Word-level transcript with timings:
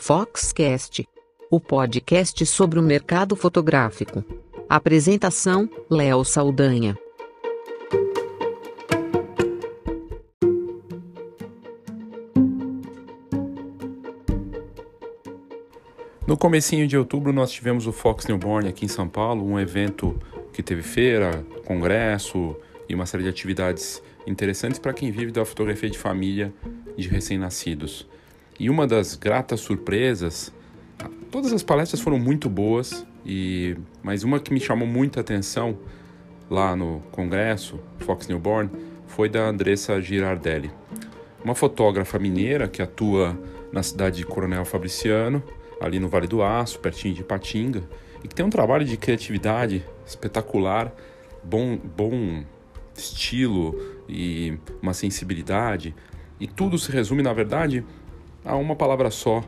Foxcast, 0.00 1.06
o 1.50 1.60
podcast 1.60 2.46
sobre 2.46 2.78
o 2.78 2.82
mercado 2.82 3.34
fotográfico. 3.34 4.24
Apresentação: 4.68 5.68
Léo 5.90 6.24
Saldanha. 6.24 6.96
No 16.26 16.36
comecinho 16.38 16.86
de 16.86 16.96
outubro 16.96 17.32
nós 17.32 17.50
tivemos 17.50 17.86
o 17.86 17.92
Fox 17.92 18.26
Newborn 18.26 18.68
aqui 18.68 18.84
em 18.84 18.88
São 18.88 19.08
Paulo, 19.08 19.44
um 19.44 19.58
evento 19.58 20.18
que 20.52 20.62
teve 20.62 20.82
feira, 20.82 21.44
congresso 21.66 22.56
e 22.88 22.94
uma 22.94 23.04
série 23.04 23.24
de 23.24 23.28
atividades 23.28 24.00
interessantes 24.26 24.78
para 24.78 24.94
quem 24.94 25.10
vive 25.10 25.32
da 25.32 25.44
fotografia 25.44 25.90
de 25.90 25.98
família 25.98 26.54
de 26.96 27.08
recém-nascidos. 27.08 28.06
E 28.58 28.68
uma 28.68 28.86
das 28.86 29.14
gratas 29.14 29.60
surpresas, 29.60 30.52
todas 31.30 31.52
as 31.52 31.62
palestras 31.62 32.00
foram 32.00 32.18
muito 32.18 32.50
boas, 32.50 33.06
e 33.24 33.76
mas 34.02 34.24
uma 34.24 34.40
que 34.40 34.52
me 34.52 34.58
chamou 34.58 34.88
muita 34.88 35.20
atenção 35.20 35.78
lá 36.50 36.74
no 36.74 37.00
congresso 37.12 37.78
Fox 37.98 38.26
Newborn 38.26 38.70
foi 39.06 39.28
da 39.28 39.46
Andressa 39.46 40.00
Girardelli, 40.00 40.70
uma 41.44 41.54
fotógrafa 41.54 42.18
mineira 42.18 42.66
que 42.66 42.82
atua 42.82 43.38
na 43.70 43.82
cidade 43.82 44.16
de 44.18 44.26
Coronel 44.26 44.64
Fabriciano 44.64 45.42
ali 45.80 46.00
no 46.00 46.08
Vale 46.08 46.26
do 46.26 46.42
Aço, 46.42 46.80
pertinho 46.80 47.14
de 47.14 47.22
Patinga, 47.22 47.82
e 48.24 48.28
que 48.28 48.34
tem 48.34 48.44
um 48.44 48.50
trabalho 48.50 48.84
de 48.84 48.96
criatividade 48.96 49.84
espetacular, 50.04 50.92
bom, 51.44 51.76
bom 51.76 52.42
estilo 52.96 53.80
e 54.08 54.58
uma 54.82 54.92
sensibilidade, 54.92 55.94
e 56.40 56.46
tudo 56.46 56.78
se 56.78 56.90
resume, 56.90 57.22
na 57.22 57.32
verdade, 57.32 57.84
a 58.44 58.56
uma 58.56 58.76
palavra 58.76 59.10
só: 59.10 59.42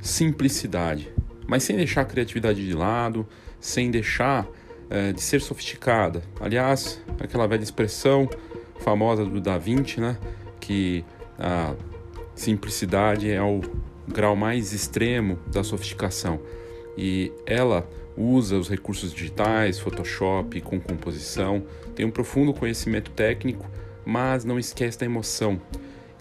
simplicidade. 0.00 1.12
Mas 1.46 1.62
sem 1.62 1.76
deixar 1.76 2.02
a 2.02 2.04
criatividade 2.04 2.66
de 2.66 2.74
lado, 2.74 3.26
sem 3.60 3.90
deixar 3.90 4.46
é, 4.88 5.12
de 5.12 5.20
ser 5.20 5.40
sofisticada. 5.40 6.22
Aliás, 6.40 7.02
aquela 7.20 7.46
velha 7.46 7.62
expressão 7.62 8.28
famosa 8.80 9.24
do 9.24 9.40
Da 9.40 9.58
Vinci, 9.58 10.00
né? 10.00 10.18
Que 10.60 11.04
a 11.38 11.74
simplicidade 12.34 13.30
é 13.30 13.42
o 13.42 13.60
grau 14.08 14.36
mais 14.36 14.72
extremo 14.72 15.38
da 15.46 15.62
sofisticação. 15.62 16.40
E 16.96 17.32
ela 17.46 17.88
usa 18.16 18.56
os 18.56 18.68
recursos 18.68 19.12
digitais, 19.12 19.78
Photoshop 19.78 20.60
com 20.60 20.80
composição, 20.80 21.64
tem 21.94 22.06
um 22.06 22.10
profundo 22.10 22.54
conhecimento 22.54 23.10
técnico, 23.10 23.68
mas 24.04 24.44
não 24.44 24.58
esquece 24.58 24.98
da 24.98 25.06
emoção. 25.06 25.60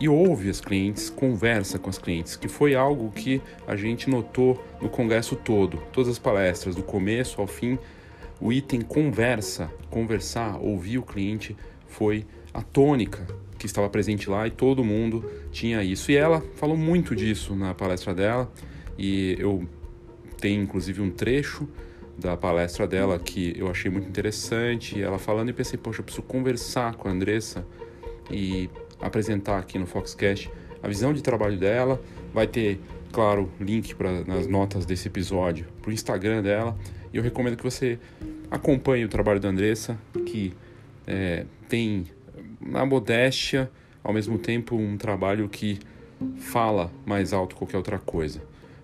E 0.03 0.09
ouve 0.09 0.49
as 0.49 0.59
clientes, 0.59 1.09
conversa 1.09 1.79
com 1.79 1.89
as 1.89 1.97
clientes, 1.97 2.35
que 2.35 2.49
foi 2.49 2.75
algo 2.75 3.09
que 3.09 3.41
a 3.65 3.73
gente 3.77 4.09
notou 4.09 4.61
no 4.81 4.89
congresso 4.89 5.33
todo, 5.33 5.77
todas 5.93 6.09
as 6.09 6.19
palestras, 6.19 6.75
do 6.75 6.83
começo 6.83 7.39
ao 7.39 7.47
fim, 7.47 7.79
o 8.41 8.51
item 8.51 8.81
conversa, 8.81 9.71
conversar, 9.89 10.57
ouvir 10.57 10.97
o 10.97 11.03
cliente 11.03 11.55
foi 11.87 12.25
a 12.53 12.61
tônica 12.61 13.25
que 13.57 13.65
estava 13.65 13.89
presente 13.89 14.29
lá 14.29 14.45
e 14.45 14.51
todo 14.51 14.83
mundo 14.83 15.23
tinha 15.53 15.81
isso. 15.81 16.11
E 16.11 16.17
ela 16.17 16.43
falou 16.55 16.75
muito 16.75 17.15
disso 17.15 17.55
na 17.55 17.73
palestra 17.73 18.13
dela 18.13 18.51
e 18.99 19.37
eu 19.39 19.65
tenho 20.37 20.61
inclusive 20.61 21.01
um 21.01 21.11
trecho 21.11 21.65
da 22.17 22.35
palestra 22.35 22.85
dela 22.85 23.17
que 23.17 23.53
eu 23.57 23.69
achei 23.69 23.89
muito 23.89 24.09
interessante. 24.09 25.01
Ela 25.01 25.17
falando 25.17 25.47
e 25.47 25.53
pensei, 25.53 25.79
poxa, 25.79 26.01
eu 26.01 26.03
preciso 26.03 26.27
conversar 26.27 26.95
com 26.95 27.07
a 27.07 27.11
Andressa 27.11 27.65
e 28.29 28.69
apresentar 29.03 29.59
aqui 29.59 29.77
no 29.77 29.85
Foxcast 29.85 30.49
a 30.81 30.87
visão 30.87 31.13
de 31.13 31.21
trabalho 31.21 31.57
dela. 31.57 32.01
Vai 32.33 32.47
ter, 32.47 32.79
claro, 33.11 33.51
link 33.59 33.93
pra, 33.95 34.23
nas 34.23 34.47
notas 34.47 34.85
desse 34.85 35.07
episódio 35.07 35.65
para 35.81 35.91
o 35.91 35.93
Instagram 35.93 36.41
dela. 36.41 36.75
E 37.13 37.17
eu 37.17 37.23
recomendo 37.23 37.55
que 37.55 37.63
você 37.63 37.99
acompanhe 38.49 39.05
o 39.05 39.09
trabalho 39.09 39.39
da 39.39 39.49
Andressa, 39.49 39.97
que 40.25 40.53
é, 41.05 41.45
tem 41.67 42.07
na 42.59 42.85
modéstia, 42.85 43.69
ao 44.03 44.13
mesmo 44.13 44.37
tempo 44.37 44.75
um 44.75 44.97
trabalho 44.97 45.47
que 45.49 45.79
fala 46.37 46.91
mais 47.05 47.33
alto 47.33 47.55
que 47.55 47.59
qualquer 47.59 47.77
outra 47.77 47.99
coisa. 47.99 48.41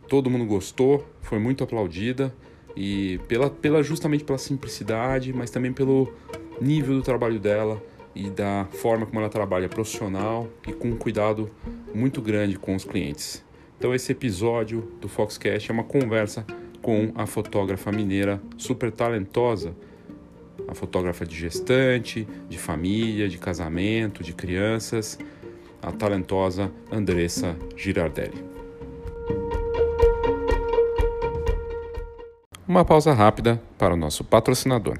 Todo 0.07 0.29
mundo 0.29 0.45
gostou, 0.45 1.07
foi 1.21 1.39
muito 1.39 1.63
aplaudida 1.63 2.33
e 2.75 3.19
pela, 3.27 3.49
pela 3.49 3.81
justamente 3.83 4.23
pela 4.23 4.37
simplicidade, 4.37 5.33
mas 5.33 5.49
também 5.49 5.71
pelo 5.71 6.11
nível 6.61 6.95
do 6.95 7.01
trabalho 7.01 7.39
dela 7.39 7.81
e 8.15 8.29
da 8.29 8.67
forma 8.71 9.05
como 9.05 9.19
ela 9.19 9.29
trabalha 9.29 9.69
profissional 9.69 10.47
e 10.67 10.73
com 10.73 10.89
um 10.89 10.97
cuidado 10.97 11.49
muito 11.93 12.21
grande 12.21 12.57
com 12.57 12.75
os 12.75 12.83
clientes. 12.83 13.43
Então 13.77 13.93
esse 13.93 14.11
episódio 14.11 14.91
do 14.99 15.07
Foxcast 15.07 15.69
é 15.69 15.73
uma 15.73 15.83
conversa 15.83 16.45
com 16.81 17.11
a 17.15 17.25
fotógrafa 17.25 17.91
mineira 17.91 18.41
super 18.57 18.91
talentosa 18.91 19.75
a 20.69 20.75
fotógrafa 20.75 21.25
de 21.25 21.35
gestante, 21.35 22.27
de 22.47 22.57
família, 22.57 23.27
de 23.27 23.37
casamento, 23.37 24.23
de 24.23 24.33
crianças, 24.33 25.17
a 25.81 25.91
talentosa 25.91 26.71
Andressa 26.91 27.55
Girardelli. 27.75 28.43
Uma 32.67 32.85
pausa 32.85 33.13
rápida 33.13 33.59
para 33.79 33.95
o 33.95 33.97
nosso 33.97 34.23
patrocinador. 34.23 34.99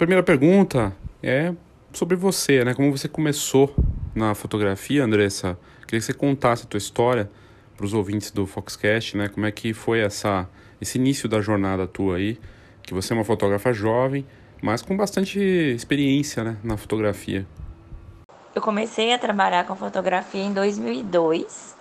Primeira 0.00 0.22
pergunta 0.22 0.96
é 1.22 1.52
sobre 1.92 2.16
você, 2.16 2.64
né? 2.64 2.72
Como 2.72 2.90
você 2.90 3.06
começou 3.06 3.74
na 4.14 4.34
fotografia, 4.34 5.04
Andressa? 5.04 5.58
Queria 5.82 6.00
que 6.00 6.06
você 6.06 6.14
contasse 6.14 6.64
a 6.64 6.66
tua 6.66 6.78
história 6.78 7.30
para 7.76 7.84
os 7.84 7.92
ouvintes 7.92 8.30
do 8.30 8.46
Foxcast, 8.46 9.14
né? 9.18 9.28
Como 9.28 9.44
é 9.44 9.52
que 9.52 9.74
foi 9.74 10.00
essa, 10.00 10.48
esse 10.80 10.96
início 10.96 11.28
da 11.28 11.42
jornada 11.42 11.86
tua 11.86 12.16
aí? 12.16 12.40
Que 12.82 12.94
você 12.94 13.12
é 13.12 13.14
uma 13.14 13.26
fotógrafa 13.26 13.74
jovem, 13.74 14.24
mas 14.62 14.80
com 14.80 14.96
bastante 14.96 15.38
experiência 15.38 16.42
né, 16.44 16.56
na 16.64 16.78
fotografia. 16.78 17.46
Eu 18.54 18.62
comecei 18.62 19.12
a 19.12 19.18
trabalhar 19.18 19.66
com 19.66 19.76
fotografia 19.76 20.40
em 20.40 20.54
2002, 20.54 21.76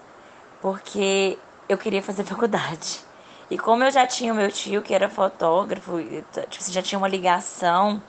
porque 0.62 1.38
eu 1.70 1.78
queria 1.78 2.04
fazer 2.04 2.26
faculdade. 2.28 3.00
E 3.50 3.58
como 3.58 3.84
eu 3.84 3.92
já 3.92 4.06
tinha 4.06 4.32
o 4.32 4.36
meu 4.36 4.52
tio 4.52 4.82
que 4.82 4.94
era 4.94 5.10
fotógrafo, 5.10 6.00
tipo, 6.50 6.72
já 6.72 6.82
tinha 6.82 7.00
uma 7.00 7.08
ligação 7.08 8.02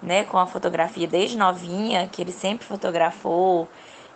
né, 0.00 0.24
com 0.24 0.38
a 0.38 0.46
fotografia 0.46 1.08
desde 1.08 1.36
novinha, 1.36 2.08
que 2.08 2.22
ele 2.22 2.32
sempre 2.32 2.64
fotografou, 2.64 3.68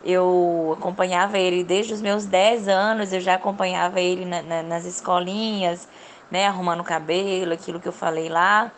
eu 0.05 0.77
acompanhava 0.79 1.39
ele 1.39 1.65
desde 1.65 1.93
os 1.93 2.01
meus 2.01 2.25
10 2.25 2.69
anos, 2.69 3.13
eu 3.13 3.21
já 3.21 3.35
acompanhava 3.35 4.01
ele 4.01 4.25
na, 4.25 4.43
na, 4.43 4.63
nas 4.63 4.85
escolinhas, 4.85 5.89
né, 6.31 6.47
arrumando 6.47 6.81
o 6.81 6.85
cabelo, 6.85 7.53
aquilo 7.53 7.81
que 7.81 7.89
eu 7.89 7.93
falei 7.93 8.29
lá. 8.29 8.71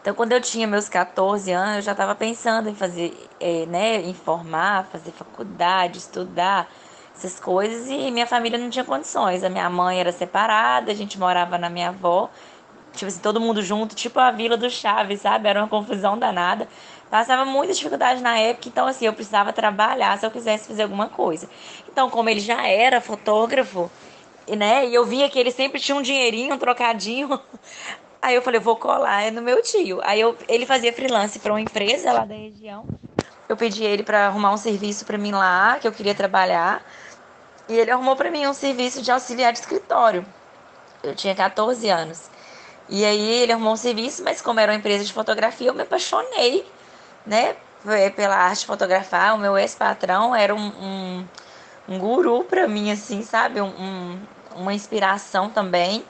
Então, 0.00 0.14
quando 0.14 0.32
eu 0.32 0.40
tinha 0.40 0.66
meus 0.66 0.88
14 0.88 1.50
anos, 1.50 1.76
eu 1.76 1.82
já 1.82 1.92
estava 1.92 2.14
pensando 2.14 2.68
em 2.68 2.74
fazer, 2.74 3.28
é, 3.40 3.66
né, 3.66 3.96
em 4.02 4.14
formar, 4.14 4.86
fazer 4.86 5.10
faculdade, 5.10 5.98
estudar, 5.98 6.68
essas 7.18 7.40
coisas, 7.40 7.88
e 7.90 8.10
minha 8.12 8.26
família 8.26 8.56
não 8.58 8.70
tinha 8.70 8.84
condições. 8.84 9.42
A 9.42 9.48
minha 9.48 9.68
mãe 9.68 9.98
era 9.98 10.12
separada, 10.12 10.92
a 10.92 10.94
gente 10.94 11.18
morava 11.18 11.58
na 11.58 11.68
minha 11.68 11.88
avó, 11.88 12.30
tipo 12.92 13.06
assim, 13.06 13.20
todo 13.20 13.40
mundo 13.40 13.60
junto, 13.60 13.94
tipo 13.94 14.20
a 14.20 14.30
Vila 14.30 14.56
do 14.56 14.70
Chaves, 14.70 15.20
sabe? 15.20 15.48
Era 15.48 15.60
uma 15.60 15.68
confusão 15.68 16.16
danada. 16.16 16.68
Passava 17.10 17.44
muita 17.44 17.72
dificuldade 17.72 18.22
na 18.22 18.38
época, 18.38 18.68
então 18.68 18.86
assim, 18.86 19.06
eu 19.06 19.12
precisava 19.12 19.52
trabalhar 19.52 20.16
se 20.18 20.26
eu 20.26 20.30
quisesse 20.30 20.68
fazer 20.68 20.84
alguma 20.84 21.08
coisa. 21.08 21.48
Então, 21.90 22.08
como 22.08 22.28
ele 22.28 22.40
já 22.40 22.66
era 22.66 23.00
fotógrafo, 23.00 23.90
né? 24.56 24.86
E 24.86 24.94
eu 24.94 25.04
via 25.04 25.28
que 25.28 25.38
ele 25.38 25.50
sempre 25.50 25.80
tinha 25.80 25.96
um 25.96 26.02
dinheirinho, 26.02 26.54
um 26.54 26.58
trocadinho. 26.58 27.40
Aí 28.20 28.34
eu 28.34 28.42
falei, 28.42 28.60
vou 28.60 28.76
colar 28.76 29.22
é 29.22 29.30
no 29.30 29.40
meu 29.40 29.62
tio. 29.62 30.00
Aí 30.02 30.20
eu, 30.20 30.36
ele 30.48 30.66
fazia 30.66 30.92
freelance 30.92 31.38
para 31.38 31.52
uma 31.52 31.60
empresa 31.60 32.12
lá 32.12 32.24
da 32.24 32.34
região. 32.34 32.84
Eu 33.48 33.56
pedi 33.56 33.84
ele 33.84 34.02
para 34.02 34.26
arrumar 34.26 34.52
um 34.52 34.56
serviço 34.56 35.06
para 35.06 35.16
mim 35.16 35.30
lá, 35.30 35.78
que 35.80 35.86
eu 35.86 35.92
queria 35.92 36.14
trabalhar. 36.14 36.84
E 37.68 37.74
ele 37.74 37.90
arrumou 37.90 38.16
para 38.16 38.30
mim 38.30 38.46
um 38.46 38.54
serviço 38.54 39.02
de 39.02 39.10
auxiliar 39.10 39.52
de 39.52 39.58
escritório. 39.60 40.24
Eu 41.02 41.14
tinha 41.14 41.34
14 41.34 41.88
anos. 41.88 42.30
E 42.88 43.04
aí 43.04 43.42
ele 43.42 43.52
arrumou 43.52 43.74
um 43.74 43.76
serviço, 43.76 44.24
mas 44.24 44.40
como 44.40 44.58
era 44.58 44.72
uma 44.72 44.78
empresa 44.78 45.04
de 45.04 45.12
fotografia, 45.12 45.68
eu 45.68 45.74
me 45.74 45.82
apaixonei, 45.82 46.66
né? 47.26 47.54
Pela 48.16 48.36
arte 48.36 48.60
de 48.60 48.66
fotografar. 48.66 49.34
O 49.34 49.38
meu 49.38 49.56
ex-patrão 49.58 50.34
era 50.34 50.54
um, 50.54 50.66
um, 50.66 51.26
um 51.88 51.98
guru 51.98 52.44
para 52.44 52.66
mim, 52.66 52.90
assim, 52.90 53.22
sabe? 53.22 53.60
Um, 53.60 54.18
uma 54.56 54.72
inspiração 54.72 55.50
também. 55.50 56.04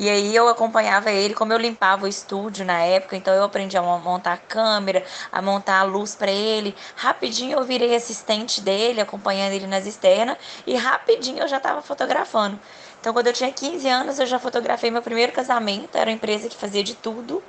E 0.00 0.08
aí 0.08 0.34
eu 0.34 0.48
acompanhava 0.48 1.10
ele, 1.10 1.34
como 1.34 1.52
eu 1.52 1.58
limpava 1.58 2.06
o 2.06 2.08
estúdio 2.08 2.64
na 2.64 2.80
época, 2.80 3.16
então 3.16 3.34
eu 3.34 3.44
aprendi 3.44 3.76
a 3.76 3.82
montar 3.82 4.32
a 4.32 4.36
câmera, 4.38 5.04
a 5.30 5.42
montar 5.42 5.78
a 5.80 5.82
luz 5.82 6.14
para 6.14 6.30
ele. 6.30 6.74
Rapidinho 6.96 7.58
eu 7.58 7.64
virei 7.64 7.94
assistente 7.94 8.62
dele, 8.62 9.02
acompanhando 9.02 9.52
ele 9.52 9.66
nas 9.66 9.84
externas, 9.84 10.38
e 10.66 10.74
rapidinho 10.74 11.40
eu 11.40 11.48
já 11.48 11.58
estava 11.58 11.82
fotografando. 11.82 12.58
Então 12.98 13.12
quando 13.12 13.26
eu 13.26 13.34
tinha 13.34 13.52
15 13.52 13.86
anos, 13.90 14.18
eu 14.18 14.24
já 14.24 14.38
fotografei 14.38 14.90
meu 14.90 15.02
primeiro 15.02 15.32
casamento, 15.32 15.94
era 15.98 16.08
uma 16.08 16.16
empresa 16.16 16.48
que 16.48 16.56
fazia 16.56 16.82
de 16.82 16.94
tudo. 16.94 17.42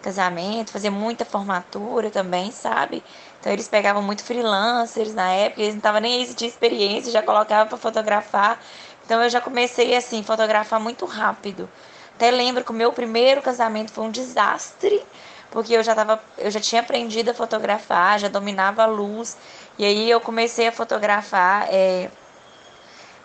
Casamento, 0.00 0.72
fazia 0.72 0.90
muita 0.90 1.26
formatura 1.26 2.08
também, 2.10 2.50
sabe? 2.50 3.04
Então 3.38 3.52
eles 3.52 3.68
pegavam 3.68 4.02
muito 4.02 4.24
freelancers 4.24 5.12
na 5.12 5.30
época, 5.30 5.60
eles 5.60 5.74
não 5.74 5.80
estavam 5.80 6.00
nem 6.00 6.22
aí 6.22 6.34
de 6.34 6.46
experiência, 6.46 7.12
já 7.12 7.22
colocavam 7.22 7.66
para 7.68 7.76
fotografar. 7.76 8.58
Então 9.04 9.22
eu 9.22 9.28
já 9.28 9.42
comecei 9.42 9.94
assim, 9.94 10.22
fotografar 10.22 10.80
muito 10.80 11.04
rápido. 11.04 11.68
Até 12.18 12.32
lembro 12.32 12.64
que 12.64 12.72
o 12.72 12.74
meu 12.74 12.92
primeiro 12.92 13.40
casamento 13.40 13.92
foi 13.92 14.02
um 14.02 14.10
desastre, 14.10 15.06
porque 15.52 15.72
eu 15.72 15.84
já 15.84 15.94
tava, 15.94 16.20
eu 16.36 16.50
já 16.50 16.58
tinha 16.58 16.80
aprendido 16.80 17.30
a 17.30 17.34
fotografar, 17.34 18.18
já 18.18 18.26
dominava 18.26 18.82
a 18.82 18.86
luz. 18.86 19.36
E 19.78 19.84
aí 19.84 20.10
eu 20.10 20.20
comecei 20.20 20.66
a 20.66 20.72
fotografar. 20.72 21.68
É... 21.70 22.10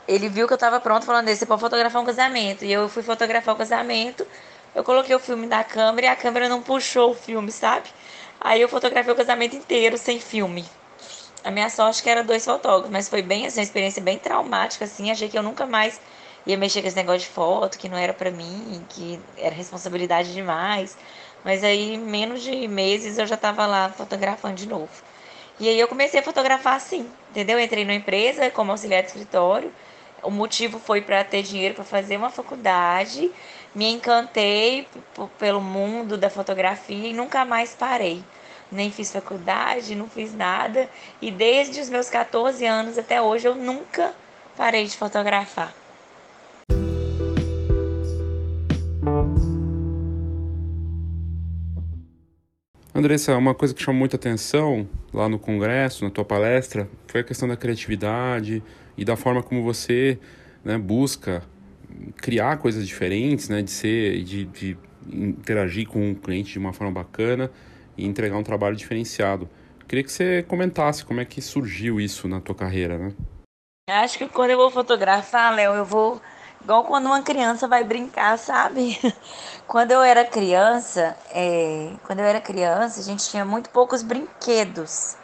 Ele 0.07 0.30
viu 0.30 0.45
que 0.45 0.54
eu 0.54 0.57
estava 0.57 0.80
pronto, 0.80 1.07
falando 1.07 1.25
desse, 1.25 1.44
para 1.44 1.57
fotografar 1.57 2.04
um 2.04 2.06
casamento. 2.06 2.63
E 2.63 2.72
eu 2.72 2.88
fui 2.88 3.01
fotografar 3.01 3.56
o 3.56 3.57
casamento. 3.57 4.28
Eu 4.75 4.84
coloquei 4.84 5.16
o 5.16 5.19
filme 5.19 5.48
na 5.48 5.63
câmera 5.63 6.06
e 6.06 6.10
a 6.12 6.16
câmera 6.16 6.48
não 6.48 6.62
puxou 6.62 7.13
o 7.13 7.16
filme, 7.16 7.51
sabe? 7.51 7.89
Aí 8.39 8.62
eu 8.62 8.69
fotografei 8.69 9.12
o 9.12 9.16
casamento 9.16 9.56
inteiro 9.56 9.98
sem 9.98 10.19
filme. 10.19 10.63
A 11.44 11.50
minha 11.50 11.69
sorte 11.72 12.04
que 12.04 12.10
era 12.12 12.24
dois 12.24 12.46
fotógrafos, 12.46 12.92
mas 12.92 13.10
foi 13.10 13.24
bem 13.24 13.48
assim, 13.48 13.60
uma 13.60 13.63
experiência 13.63 14.04
bem 14.04 14.19
traumática, 14.19 14.86
assim. 14.86 15.10
Achei 15.10 15.30
que 15.30 15.38
eu 15.38 15.42
nunca 15.42 15.66
mais 15.66 16.00
ia 16.45 16.57
mexer 16.57 16.81
com 16.81 16.88
esse 16.88 16.95
negócio 16.95 17.22
de 17.22 17.28
foto, 17.28 17.78
que 17.78 17.90
não 17.90 17.98
era 17.98 18.13
para 18.13 18.31
mim, 18.31 18.84
que 18.90 19.19
era 19.38 19.54
responsabilidade 19.54 20.34
demais. 20.34 20.98
Mas 21.44 21.63
aí, 21.63 21.98
menos 21.98 22.42
de 22.42 22.68
meses, 22.68 23.18
eu 23.18 23.25
já 23.25 23.38
tava 23.38 23.66
lá 23.66 23.90
fotografando 23.90 24.56
de 24.56 24.68
novo. 24.68 24.92
E 25.60 25.69
aí 25.69 25.80
eu 25.80 25.88
comecei 25.88 26.19
a 26.19 26.24
fotografar 26.24 26.75
assim, 26.75 27.07
entendeu? 27.30 27.60
Entrei 27.60 27.84
numa 27.86 27.94
empresa 27.94 28.50
como 28.50 28.72
auxiliar 28.72 29.01
de 29.01 29.10
escritório. 29.10 29.72
O 30.22 30.31
motivo 30.31 30.80
foi 30.80 31.01
para 31.01 31.24
ter 31.24 31.44
dinheiro 31.44 31.75
para 31.75 31.84
fazer 31.84 32.18
uma 32.18 32.30
faculdade. 32.30 33.31
Me 33.75 33.89
encantei 33.92 34.88
pelo 35.38 35.62
mundo 35.62 36.18
da 36.18 36.30
fotografia 36.30 37.10
e 37.10 37.13
nunca 37.13 37.46
mais 37.46 37.75
parei 37.75 38.24
nem 38.74 38.92
fiz 38.92 39.12
faculdade, 39.12 39.96
não 39.96 40.10
fiz 40.10 40.34
nada. 40.34 40.89
E 41.22 41.31
desde 41.31 41.80
os 41.80 41.89
meus 41.89 42.10
14 42.10 42.66
anos 42.66 42.98
até 42.98 43.22
hoje 43.22 43.48
eu 43.48 43.56
nunca 43.56 44.13
parei 44.57 44.86
de 44.86 44.98
fotografar. 44.98 45.83
Andressa, 52.95 53.36
uma 53.36 53.56
coisa 53.56 53.74
que 53.74 53.81
chamou 53.81 53.98
muita 53.98 54.18
atenção 54.18 54.88
lá 55.12 55.28
no 55.28 55.40
congresso, 55.40 56.04
na 56.04 56.12
tua 56.12 56.24
palestra, 56.24 56.88
foi 57.07 57.22
a 57.22 57.24
questão 57.24 57.48
da 57.48 57.57
criatividade 57.57 58.62
e 58.95 59.04
da 59.04 59.16
forma 59.16 59.42
como 59.42 59.63
você 59.63 60.19
né, 60.63 60.78
busca 60.78 61.42
criar 62.18 62.57
coisas 62.57 62.88
diferentes, 62.88 63.50
né, 63.50 63.63
de 63.63 63.72
ser, 63.72 64.24
de, 64.24 64.45
de 64.45 64.78
interagir 65.12 65.88
com 65.88 66.12
o 66.12 66.16
cliente 66.16 66.51
de 66.51 66.60
uma 66.60 66.72
forma 66.72 66.94
bacana 66.94 67.50
e 67.98 68.06
entregar 68.06 68.38
um 68.38 68.44
trabalho 68.44 68.75
diferenciado. 68.75 69.50
Queria 69.88 70.04
que 70.04 70.12
você 70.12 70.44
comentasse 70.44 71.04
como 71.04 71.19
é 71.19 71.25
que 71.25 71.42
surgiu 71.42 72.00
isso 72.00 72.28
na 72.28 72.39
tua 72.39 72.54
carreira, 72.54 72.98
né? 73.00 73.13
Acho 73.89 74.19
que 74.19 74.28
quando 74.30 74.51
eu 74.51 74.57
vou 74.57 74.69
fotografar, 74.69 75.54
Léo, 75.54 75.74
eu 75.74 75.84
vou 75.86 76.22
igual 76.63 76.83
quando 76.86 77.06
uma 77.06 77.21
criança 77.21 77.68
vai 77.68 77.83
brincar, 77.83 78.38
sabe? 78.38 79.00
Quando 79.68 79.92
eu 79.92 80.01
era 80.01 80.25
criança, 80.25 81.15
é... 81.31 81.94
quando 82.04 82.19
eu 82.19 82.25
era 82.25 82.42
criança, 82.42 83.00
a 83.00 83.04
gente 83.04 83.27
tinha 83.30 83.45
muito 83.45 83.69
poucos 83.69 84.04
brinquedos, 84.04 85.15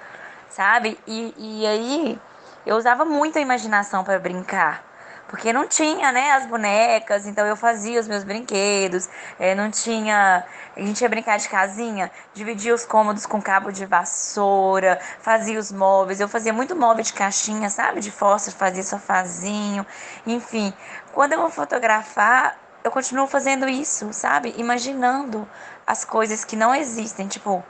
sabe? 0.50 0.98
E, 1.06 1.34
e 1.38 1.68
aí 1.68 2.20
eu 2.66 2.78
usava 2.78 3.04
muito 3.04 3.38
a 3.38 3.42
imaginação 3.42 4.04
para 4.04 4.18
brincar 4.18 4.90
porque 5.30 5.54
não 5.54 5.68
tinha, 5.68 6.12
né, 6.12 6.32
as 6.32 6.48
bonecas, 6.48 7.28
então 7.28 7.46
eu 7.46 7.56
fazia 7.56 8.00
os 8.00 8.08
meus 8.08 8.24
brinquedos, 8.24 9.08
é, 9.40 9.54
não 9.54 9.70
tinha, 9.70 10.44
a 10.76 10.82
gente 10.82 11.02
ia 11.02 11.10
brincar 11.10 11.38
de 11.38 11.50
casinha, 11.50 12.12
dividia 12.34 12.74
os 12.74 12.86
cômodos 12.86 13.26
com 13.26 13.42
cabo 13.42 13.72
de 13.72 13.86
vassoura, 13.86 15.00
fazia 15.20 15.60
os 15.60 15.72
móveis, 15.72 16.20
eu 16.20 16.28
fazia 16.28 16.54
muito 16.54 16.76
móvel 16.76 17.04
de 17.04 17.14
caixinha, 17.14 17.70
sabe, 17.70 18.00
de 18.00 18.12
fósforo, 18.12 18.56
fazia 18.56 18.84
sofazinho, 18.84 19.86
enfim, 20.26 20.74
quando 21.14 21.34
eu 21.34 21.42
vou 21.42 21.50
fotografar, 21.50 22.58
eu 22.84 22.92
continuo 22.92 23.28
fazendo 23.28 23.68
isso, 23.68 24.14
sabe, 24.14 24.54
imaginando 24.58 25.48
as 25.86 26.06
coisas 26.06 26.46
que 26.46 26.56
não 26.56 26.74
existem, 26.74 27.28
tipo, 27.28 27.64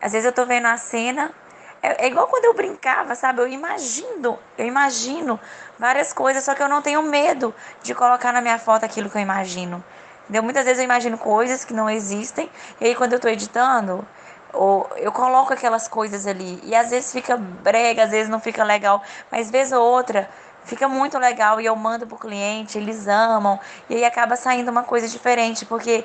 às 0.00 0.12
vezes 0.12 0.26
eu 0.26 0.32
tô 0.32 0.44
vendo 0.46 0.66
a 0.66 0.76
cena 0.76 1.32
é, 1.82 2.06
é, 2.06 2.08
igual 2.08 2.26
quando 2.26 2.44
eu 2.44 2.54
brincava, 2.54 3.14
sabe? 3.14 3.40
Eu 3.40 3.48
imagino, 3.48 4.38
eu 4.56 4.66
imagino 4.66 5.38
várias 5.78 6.12
coisas, 6.12 6.44
só 6.44 6.54
que 6.54 6.62
eu 6.62 6.68
não 6.68 6.82
tenho 6.82 7.02
medo 7.02 7.54
de 7.82 7.94
colocar 7.94 8.32
na 8.32 8.40
minha 8.40 8.58
foto 8.58 8.84
aquilo 8.84 9.08
que 9.08 9.16
eu 9.16 9.22
imagino. 9.22 9.82
Entendeu? 10.28 10.42
Muitas 10.42 10.64
vezes 10.64 10.78
eu 10.78 10.84
imagino 10.84 11.16
coisas 11.16 11.64
que 11.64 11.72
não 11.72 11.88
existem, 11.88 12.50
e 12.80 12.86
aí 12.86 12.94
quando 12.94 13.12
eu 13.12 13.16
estou 13.16 13.30
editando, 13.30 14.06
ou 14.52 14.88
eu 14.96 15.10
coloco 15.10 15.52
aquelas 15.54 15.88
coisas 15.88 16.26
ali. 16.26 16.60
E 16.62 16.74
às 16.74 16.90
vezes 16.90 17.12
fica 17.12 17.36
brega, 17.36 18.04
às 18.04 18.10
vezes 18.10 18.28
não 18.28 18.40
fica 18.40 18.62
legal, 18.62 19.02
mas 19.30 19.50
vez 19.50 19.72
ou 19.72 19.82
outra 19.82 20.28
fica 20.64 20.86
muito 20.86 21.18
legal 21.18 21.58
e 21.60 21.66
eu 21.66 21.74
mando 21.74 22.06
pro 22.06 22.18
cliente, 22.18 22.76
eles 22.76 23.08
amam, 23.08 23.58
e 23.88 23.94
aí 23.94 24.04
acaba 24.04 24.36
saindo 24.36 24.70
uma 24.70 24.82
coisa 24.82 25.08
diferente, 25.08 25.64
porque 25.64 26.04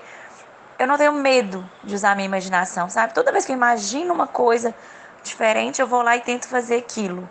eu 0.79 0.87
não 0.87 0.97
tenho 0.97 1.11
medo 1.11 1.69
de 1.83 1.93
usar 1.93 2.11
a 2.11 2.15
minha 2.15 2.25
imaginação, 2.25 2.89
sabe? 2.89 3.13
Toda 3.13 3.31
vez 3.31 3.45
que 3.45 3.51
eu 3.51 3.57
imagino 3.57 4.13
uma 4.13 4.27
coisa, 4.27 4.73
diferente, 5.23 5.81
eu 5.81 5.87
vou 5.87 6.01
lá 6.01 6.15
e 6.15 6.21
tento 6.21 6.47
fazer 6.47 6.77
aquilo. 6.77 7.29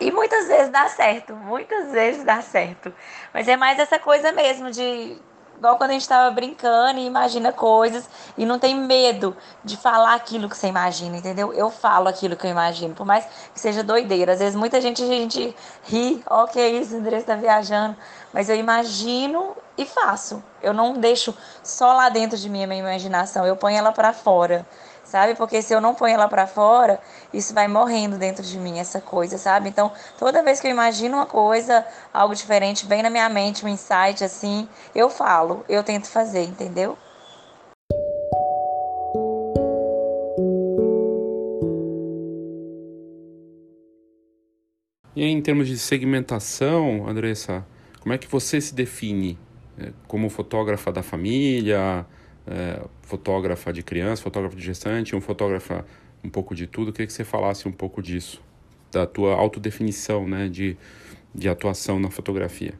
E 0.00 0.10
muitas 0.10 0.46
vezes 0.48 0.70
dá 0.70 0.88
certo, 0.88 1.34
muitas 1.34 1.90
vezes 1.92 2.24
dá 2.24 2.40
certo. 2.40 2.92
Mas 3.32 3.46
é 3.46 3.56
mais 3.56 3.78
essa 3.78 3.98
coisa 3.98 4.32
mesmo 4.32 4.70
de 4.70 5.16
igual 5.56 5.76
quando 5.76 5.90
a 5.90 5.92
gente 5.92 6.02
estava 6.02 6.30
brincando 6.30 6.98
e 6.98 7.06
imagina 7.06 7.52
coisas 7.52 8.08
e 8.36 8.44
não 8.44 8.58
tem 8.58 8.74
medo 8.74 9.36
de 9.64 9.76
falar 9.76 10.14
aquilo 10.14 10.48
que 10.48 10.56
você 10.56 10.66
imagina, 10.66 11.16
entendeu? 11.16 11.52
Eu 11.52 11.70
falo 11.70 12.08
aquilo 12.08 12.36
que 12.36 12.46
eu 12.46 12.50
imagino, 12.50 12.94
por 12.94 13.06
mais 13.06 13.24
que 13.52 13.60
seja 13.60 13.82
doideira. 13.82 14.32
Às 14.32 14.38
vezes 14.38 14.54
muita 14.54 14.80
gente, 14.80 15.02
a 15.02 15.06
gente 15.06 15.54
ri, 15.84 16.22
ó, 16.26 16.46
que 16.46 16.60
André 16.94 17.18
está 17.18 17.34
viajando. 17.34 17.96
Mas 18.32 18.48
eu 18.48 18.56
imagino 18.56 19.56
e 19.76 19.84
faço. 19.84 20.42
Eu 20.62 20.72
não 20.72 20.94
deixo 20.94 21.34
só 21.62 21.92
lá 21.92 22.08
dentro 22.08 22.36
de 22.36 22.48
mim 22.48 22.64
a 22.64 22.66
minha 22.66 22.80
imaginação, 22.80 23.46
eu 23.46 23.56
ponho 23.56 23.76
ela 23.76 23.92
para 23.92 24.12
fora 24.12 24.66
sabe? 25.14 25.36
Porque 25.36 25.62
se 25.62 25.72
eu 25.72 25.80
não 25.80 25.94
ponho 25.94 26.14
ela 26.14 26.26
para 26.26 26.44
fora, 26.44 26.98
isso 27.32 27.54
vai 27.54 27.68
morrendo 27.68 28.18
dentro 28.18 28.42
de 28.42 28.58
mim, 28.58 28.80
essa 28.80 29.00
coisa, 29.00 29.38
sabe? 29.38 29.68
Então, 29.68 29.92
toda 30.18 30.42
vez 30.42 30.58
que 30.58 30.66
eu 30.66 30.72
imagino 30.72 31.18
uma 31.18 31.24
coisa, 31.24 31.86
algo 32.12 32.34
diferente, 32.34 32.84
vem 32.84 33.00
na 33.00 33.08
minha 33.08 33.28
mente 33.28 33.64
um 33.64 33.68
insight 33.68 34.24
assim, 34.24 34.68
eu 34.92 35.08
falo, 35.08 35.64
eu 35.68 35.84
tento 35.84 36.08
fazer, 36.08 36.42
entendeu? 36.42 36.98
E 45.14 45.22
aí, 45.22 45.30
em 45.30 45.40
termos 45.40 45.68
de 45.68 45.78
segmentação, 45.78 47.06
Andressa, 47.06 47.64
como 48.00 48.12
é 48.12 48.18
que 48.18 48.26
você 48.26 48.60
se 48.60 48.74
define 48.74 49.38
é, 49.78 49.92
como 50.08 50.28
fotógrafa 50.28 50.90
da 50.90 51.04
família, 51.04 52.04
é, 52.46 52.82
fotógrafa 53.02 53.72
de 53.72 53.82
criança, 53.82 54.22
fotógrafa 54.22 54.56
de 54.56 54.62
gestante, 54.62 55.14
um 55.14 55.20
fotógrafa 55.20 55.84
um 56.22 56.30
pouco 56.30 56.54
de 56.54 56.66
tudo. 56.66 56.88
Eu 56.88 56.92
queria 56.92 57.06
que 57.06 57.12
você 57.12 57.24
falasse 57.24 57.68
um 57.68 57.72
pouco 57.72 58.02
disso, 58.02 58.42
da 58.90 59.06
tua 59.06 59.34
autodefinição 59.34 60.26
né, 60.26 60.48
de, 60.48 60.76
de 61.34 61.48
atuação 61.48 61.98
na 61.98 62.10
fotografia. 62.10 62.74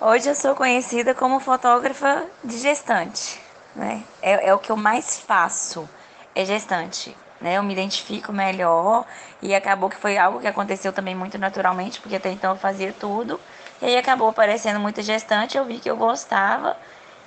Hoje 0.00 0.28
eu 0.28 0.34
sou 0.34 0.54
conhecida 0.54 1.14
como 1.14 1.40
fotógrafa 1.40 2.26
de 2.44 2.58
gestante, 2.58 3.40
né? 3.74 4.02
É, 4.20 4.48
é 4.48 4.54
o 4.54 4.58
que 4.58 4.70
eu 4.70 4.76
mais 4.76 5.18
faço, 5.18 5.88
é 6.34 6.44
gestante. 6.44 7.16
Né, 7.40 7.58
eu 7.58 7.62
me 7.62 7.72
identifico 7.72 8.32
melhor 8.32 9.04
e 9.42 9.54
acabou 9.54 9.90
que 9.90 9.96
foi 9.96 10.16
algo 10.16 10.40
que 10.40 10.46
aconteceu 10.46 10.92
também 10.92 11.14
muito 11.14 11.36
naturalmente, 11.36 12.00
porque 12.00 12.16
até 12.16 12.30
então 12.30 12.52
eu 12.52 12.56
fazia 12.56 12.92
tudo. 12.92 13.38
E 13.82 13.86
aí 13.86 13.96
acabou 13.96 14.28
aparecendo 14.28 14.80
muita 14.80 15.02
gestante, 15.02 15.58
eu 15.58 15.64
vi 15.64 15.78
que 15.78 15.90
eu 15.90 15.96
gostava. 15.96 16.76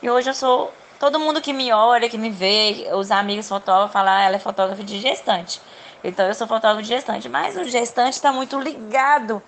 E 0.02 0.10
hoje 0.10 0.30
eu 0.30 0.34
sou. 0.34 0.74
Todo 1.00 1.20
mundo 1.20 1.42
que 1.42 1.54
me 1.54 1.72
olha, 1.72 2.10
que 2.10 2.18
me 2.18 2.30
vê, 2.30 2.89
os 2.94 3.12
amigos 3.12 3.48
fotógrafos 3.48 3.94
falam, 3.94 4.13
ah, 4.13 4.22
ela 4.22 4.36
é 4.36 4.39
fotógrafa 4.39 4.84
de 4.84 5.00
gestante. 5.00 5.62
Então 6.04 6.25
eu 6.25 6.34
sou 6.34 6.48
fotógrafo 6.48 6.82
de 6.82 6.88
gestante. 6.89 7.30
Mas 7.30 7.56
o 7.56 7.63
gestante 7.63 8.13
está 8.13 8.32
muito 8.32 8.60
ligado 8.60 9.42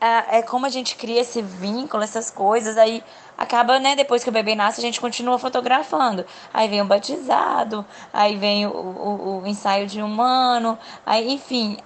é, 0.00 0.38
é 0.38 0.42
como 0.42 0.66
a 0.66 0.68
gente 0.68 0.96
cria 0.96 1.20
esse 1.20 1.40
vínculo, 1.42 2.02
essas 2.02 2.30
coisas, 2.30 2.76
aí 2.76 3.02
acaba, 3.36 3.78
né, 3.78 3.96
depois 3.96 4.22
que 4.22 4.28
o 4.28 4.32
bebê 4.32 4.54
nasce, 4.54 4.80
a 4.80 4.82
gente 4.82 5.00
continua 5.00 5.38
fotografando. 5.38 6.24
Aí 6.52 6.68
vem 6.68 6.82
o 6.82 6.84
batizado, 6.84 7.84
aí 8.12 8.36
vem 8.36 8.66
o, 8.66 8.70
o, 8.70 9.42
o 9.42 9.46
ensaio 9.46 9.86
de 9.86 10.02
humano, 10.02 10.78
aí, 11.04 11.32
enfim, 11.32 11.78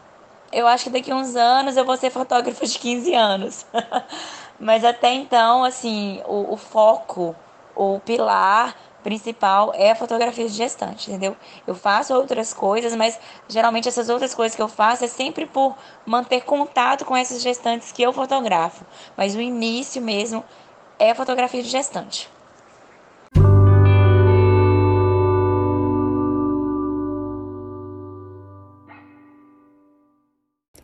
eu 0.52 0.66
acho 0.66 0.84
que 0.84 0.90
daqui 0.90 1.10
a 1.10 1.16
uns 1.16 1.36
anos 1.36 1.76
eu 1.76 1.84
vou 1.84 1.96
ser 1.96 2.10
fotógrafa 2.10 2.66
de 2.66 2.78
15 2.78 3.14
anos. 3.14 3.66
Mas 4.58 4.84
até 4.84 5.12
então, 5.12 5.64
assim, 5.64 6.20
o, 6.26 6.52
o 6.54 6.56
foco, 6.56 7.34
o 7.74 8.00
pilar 8.00 8.76
principal 9.02 9.72
é 9.74 9.90
a 9.90 9.94
fotografia 9.94 10.46
de 10.46 10.54
gestante, 10.54 11.10
entendeu? 11.10 11.36
Eu 11.66 11.74
faço 11.74 12.14
outras 12.14 12.52
coisas, 12.52 12.94
mas 12.94 13.18
geralmente 13.48 13.88
essas 13.88 14.08
outras 14.08 14.34
coisas 14.34 14.54
que 14.54 14.62
eu 14.62 14.68
faço 14.68 15.04
é 15.04 15.08
sempre 15.08 15.46
por 15.46 15.76
manter 16.04 16.42
contato 16.42 17.04
com 17.04 17.16
essas 17.16 17.42
gestantes 17.42 17.92
que 17.92 18.02
eu 18.02 18.12
fotografo. 18.12 18.84
Mas 19.16 19.34
o 19.34 19.40
início 19.40 20.02
mesmo 20.02 20.44
é 20.98 21.10
a 21.10 21.14
fotografia 21.14 21.62
de 21.62 21.68
gestante. 21.68 22.28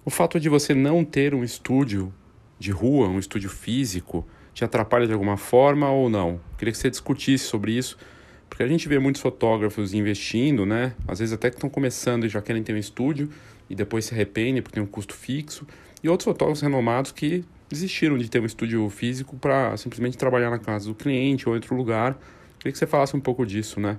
O 0.04 0.10
fato 0.10 0.38
de 0.38 0.48
você 0.48 0.72
não 0.72 1.04
ter 1.04 1.34
um 1.34 1.42
estúdio 1.42 2.14
de 2.58 2.70
rua, 2.70 3.08
um 3.08 3.18
estúdio 3.18 3.50
físico, 3.50 4.24
te 4.56 4.64
atrapalha 4.64 5.06
de 5.06 5.12
alguma 5.12 5.36
forma 5.36 5.90
ou 5.90 6.08
não? 6.08 6.40
Queria 6.56 6.72
que 6.72 6.78
você 6.78 6.88
discutisse 6.88 7.44
sobre 7.44 7.72
isso, 7.72 7.98
porque 8.48 8.62
a 8.62 8.66
gente 8.66 8.88
vê 8.88 8.98
muitos 8.98 9.20
fotógrafos 9.20 9.92
investindo, 9.92 10.64
né? 10.64 10.94
Às 11.06 11.18
vezes 11.18 11.34
até 11.34 11.50
que 11.50 11.56
estão 11.56 11.68
começando 11.68 12.24
e 12.24 12.28
já 12.30 12.40
querem 12.40 12.62
ter 12.62 12.72
um 12.72 12.78
estúdio 12.78 13.28
e 13.68 13.74
depois 13.74 14.06
se 14.06 14.14
arrependem 14.14 14.62
porque 14.62 14.76
tem 14.76 14.82
um 14.82 14.86
custo 14.86 15.12
fixo, 15.12 15.66
e 16.02 16.08
outros 16.08 16.24
fotógrafos 16.24 16.62
renomados 16.62 17.12
que 17.12 17.44
desistiram 17.68 18.16
de 18.16 18.30
ter 18.30 18.40
um 18.40 18.46
estúdio 18.46 18.88
físico 18.88 19.36
para 19.36 19.76
simplesmente 19.76 20.16
trabalhar 20.16 20.48
na 20.48 20.58
casa 20.58 20.88
do 20.88 20.94
cliente 20.94 21.46
ou 21.46 21.54
em 21.54 21.58
outro 21.58 21.76
lugar. 21.76 22.16
Queria 22.58 22.72
que 22.72 22.78
você 22.78 22.86
falasse 22.86 23.14
um 23.14 23.20
pouco 23.20 23.44
disso, 23.44 23.78
né? 23.78 23.98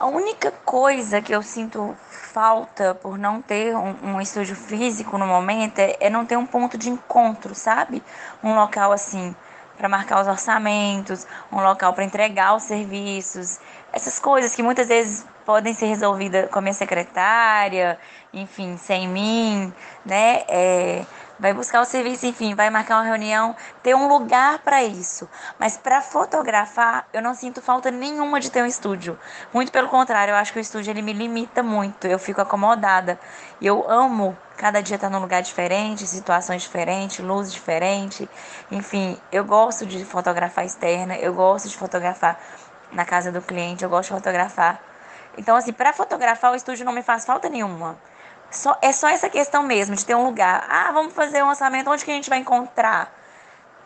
A 0.00 0.06
única 0.06 0.50
coisa 0.50 1.22
que 1.22 1.32
eu 1.32 1.40
sinto 1.40 1.94
falta 2.36 2.94
por 2.94 3.16
não 3.16 3.40
ter 3.40 3.74
um, 3.74 3.94
um, 4.02 4.20
estúdio 4.20 4.54
físico 4.54 5.16
no 5.16 5.26
momento 5.26 5.78
é, 5.78 5.96
é 6.00 6.10
não 6.10 6.26
ter 6.26 6.36
um 6.36 6.44
ponto 6.44 6.76
de 6.76 6.90
encontro, 6.90 7.54
sabe? 7.54 8.02
Um 8.44 8.54
local 8.54 8.92
assim 8.92 9.34
para 9.78 9.88
marcar 9.88 10.20
os 10.20 10.28
orçamentos, 10.28 11.26
um 11.50 11.62
local 11.62 11.94
para 11.94 12.04
entregar 12.04 12.54
os 12.54 12.64
serviços, 12.64 13.58
essas 13.90 14.18
coisas 14.18 14.54
que 14.54 14.62
muitas 14.62 14.88
vezes 14.88 15.24
podem 15.46 15.72
ser 15.72 15.86
resolvidas 15.86 16.50
com 16.50 16.58
a 16.58 16.62
minha 16.62 16.74
secretária, 16.74 17.98
enfim, 18.34 18.76
sem 18.76 19.08
mim, 19.08 19.72
né? 20.04 20.44
É, 20.46 21.06
vai 21.38 21.52
buscar 21.52 21.80
o 21.80 21.84
serviço, 21.84 22.26
enfim, 22.26 22.54
vai 22.54 22.70
marcar 22.70 22.96
uma 22.96 23.04
reunião, 23.04 23.54
ter 23.82 23.94
um 23.94 24.08
lugar 24.08 24.58
para 24.60 24.82
isso. 24.82 25.28
Mas 25.58 25.76
para 25.76 26.00
fotografar, 26.00 27.06
eu 27.12 27.22
não 27.22 27.34
sinto 27.34 27.60
falta 27.60 27.90
nenhuma 27.90 28.40
de 28.40 28.50
ter 28.50 28.62
um 28.62 28.66
estúdio. 28.66 29.18
Muito 29.52 29.70
pelo 29.70 29.88
contrário, 29.88 30.32
eu 30.32 30.36
acho 30.36 30.52
que 30.52 30.58
o 30.58 30.60
estúdio 30.60 30.90
ele 30.90 31.02
me 31.02 31.12
limita 31.12 31.62
muito, 31.62 32.06
eu 32.06 32.18
fico 32.18 32.40
acomodada. 32.40 33.18
E 33.60 33.66
eu 33.66 33.88
amo 33.90 34.36
cada 34.56 34.80
dia 34.82 34.96
estar 34.96 35.10
num 35.10 35.20
lugar 35.20 35.42
diferente, 35.42 36.06
situações 36.06 36.62
diferentes, 36.62 37.18
luz 37.18 37.52
diferente. 37.52 38.28
Enfim, 38.70 39.18
eu 39.30 39.44
gosto 39.44 39.84
de 39.84 40.04
fotografar 40.04 40.64
externa, 40.64 41.16
eu 41.16 41.34
gosto 41.34 41.68
de 41.68 41.76
fotografar 41.76 42.38
na 42.92 43.04
casa 43.04 43.30
do 43.30 43.42
cliente, 43.42 43.84
eu 43.84 43.90
gosto 43.90 44.08
de 44.08 44.14
fotografar. 44.14 44.80
Então, 45.36 45.56
assim, 45.56 45.72
para 45.72 45.92
fotografar, 45.92 46.52
o 46.52 46.56
estúdio 46.56 46.84
não 46.84 46.92
me 46.92 47.02
faz 47.02 47.24
falta 47.26 47.48
nenhuma. 47.48 47.98
Só, 48.56 48.76
é 48.80 48.90
só 48.90 49.08
essa 49.08 49.28
questão 49.28 49.62
mesmo, 49.62 49.94
de 49.94 50.04
ter 50.04 50.14
um 50.14 50.24
lugar. 50.24 50.66
Ah, 50.68 50.90
vamos 50.90 51.12
fazer 51.12 51.42
um 51.42 51.48
lançamento, 51.48 51.90
onde 51.90 52.04
que 52.04 52.10
a 52.10 52.14
gente 52.14 52.30
vai 52.30 52.38
encontrar? 52.38 53.14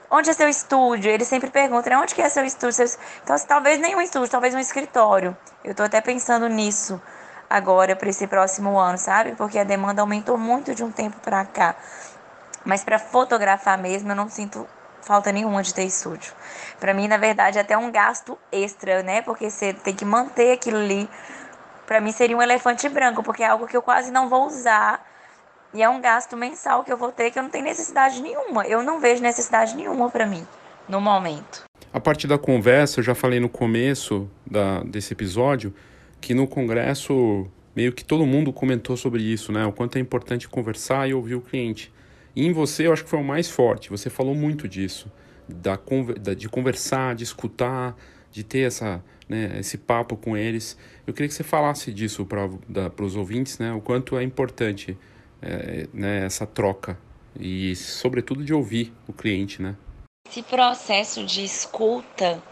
Onde 0.09 0.31
é 0.31 0.33
seu 0.33 0.49
estúdio? 0.49 1.11
Eles 1.11 1.27
sempre 1.27 1.51
perguntam, 1.51 1.91
né? 1.91 1.99
onde 1.99 2.15
que 2.15 2.23
é 2.23 2.29
seu 2.29 2.45
estúdio? 2.45 2.85
Então, 3.23 3.35
assim, 3.35 3.47
talvez 3.47 3.81
nem 3.81 3.97
um 3.97 4.01
estúdio, 4.01 4.31
talvez 4.31 4.55
um 4.55 4.59
escritório. 4.59 5.37
Eu 5.65 5.73
estou 5.73 5.85
até 5.85 6.01
pensando 6.01 6.49
nisso 6.49 7.01
agora 7.49 7.97
para 7.97 8.09
esse 8.09 8.29
próximo 8.29 8.79
ano, 8.79 8.97
sabe? 8.97 9.35
Porque 9.35 9.59
a 9.59 9.65
demanda 9.65 10.03
aumentou 10.03 10.39
muito 10.39 10.73
de 10.73 10.85
um 10.85 10.93
tempo 10.93 11.17
para 11.21 11.45
cá. 11.45 11.75
Mas 12.65 12.85
para 12.85 12.99
fotografar 12.99 13.77
mesmo, 13.77 14.13
eu 14.13 14.17
não 14.17 14.29
sinto 14.29 14.67
falta 15.03 15.33
nenhuma 15.33 15.63
de 15.63 15.75
ter 15.75 15.85
estúdio. 15.85 16.33
Para 16.79 16.95
mim, 16.95 17.09
na 17.09 17.17
verdade, 17.17 17.59
é 17.59 17.61
até 17.63 17.77
um 17.77 17.91
gasto 17.91 18.39
extra, 18.53 19.03
né? 19.03 19.23
Porque 19.23 19.51
você 19.51 19.73
tem 19.73 19.95
que 19.95 20.05
manter 20.05 20.53
aquilo 20.53 20.79
ali 20.79 21.09
para 21.91 22.01
mim 22.01 22.13
seria 22.13 22.37
um 22.37 22.41
elefante 22.41 22.89
branco, 22.89 23.21
porque 23.21 23.43
é 23.43 23.49
algo 23.49 23.67
que 23.67 23.77
eu 23.77 23.83
quase 23.83 24.13
não 24.13 24.29
vou 24.29 24.47
usar. 24.47 25.05
E 25.75 25.83
é 25.83 25.89
um 25.89 26.01
gasto 26.01 26.37
mensal 26.37 26.85
que 26.85 26.93
eu 26.93 26.97
vou 26.97 27.11
ter 27.11 27.33
que 27.33 27.39
eu 27.41 27.43
não 27.43 27.51
tenho 27.51 27.65
necessidade 27.65 28.23
nenhuma. 28.23 28.65
Eu 28.65 28.81
não 28.81 29.01
vejo 29.01 29.21
necessidade 29.21 29.75
nenhuma 29.75 30.09
para 30.09 30.25
mim 30.25 30.47
no 30.89 31.01
momento. 31.01 31.65
A 31.93 31.99
partir 31.99 32.29
da 32.29 32.39
conversa, 32.39 33.01
eu 33.01 33.03
já 33.03 33.13
falei 33.13 33.41
no 33.41 33.49
começo 33.49 34.31
da, 34.49 34.85
desse 34.85 35.13
episódio 35.15 35.75
que 36.21 36.33
no 36.33 36.47
congresso 36.47 37.49
meio 37.75 37.93
que 37.93 38.05
todo 38.05 38.25
mundo 38.25 38.53
comentou 38.53 38.97
sobre 38.97 39.25
isso, 39.25 39.51
né? 39.51 39.67
O 39.67 39.73
quanto 39.73 39.99
é 39.99 40.01
importante 40.01 40.49
conversar 40.49 41.09
e 41.09 41.15
ouvir 41.15 41.35
o 41.35 41.41
cliente. 41.41 41.93
E 42.37 42.47
em 42.47 42.53
você, 42.53 42.87
eu 42.87 42.93
acho 42.93 43.03
que 43.03 43.11
foi 43.11 43.19
o 43.19 43.25
mais 43.25 43.51
forte. 43.51 43.91
Você 43.91 44.09
falou 44.09 44.37
muito 44.37 44.69
disso, 44.69 45.11
da, 45.49 45.77
de 46.37 46.49
conversar, 46.49 47.17
de 47.17 47.25
escutar, 47.25 47.97
de 48.31 48.45
ter 48.45 48.61
essa, 48.61 49.03
né, 49.31 49.61
esse 49.61 49.79
papo 49.79 50.17
com 50.17 50.37
eles. 50.37 50.77
Eu 51.07 51.15
queria 51.15 51.29
que 51.29 51.35
você 51.35 51.45
falasse 51.45 51.93
disso 51.93 52.27
para 52.27 53.05
os 53.05 53.15
ouvintes, 53.15 53.61
né, 53.61 53.73
o 53.73 53.81
quanto 53.81 54.19
é 54.19 54.25
importante 54.25 54.99
é, 55.41 55.87
né, 55.95 56.27
essa 56.27 56.45
troca 56.45 56.99
e, 57.39 57.77
sobretudo, 57.77 58.45
de 58.45 58.53
ouvir 58.53 58.93
o 59.07 59.13
cliente. 59.13 59.63
Né? 59.63 59.77
Esse 60.29 60.43
processo 60.43 61.25
de 61.25 61.45
escuta 61.45 62.43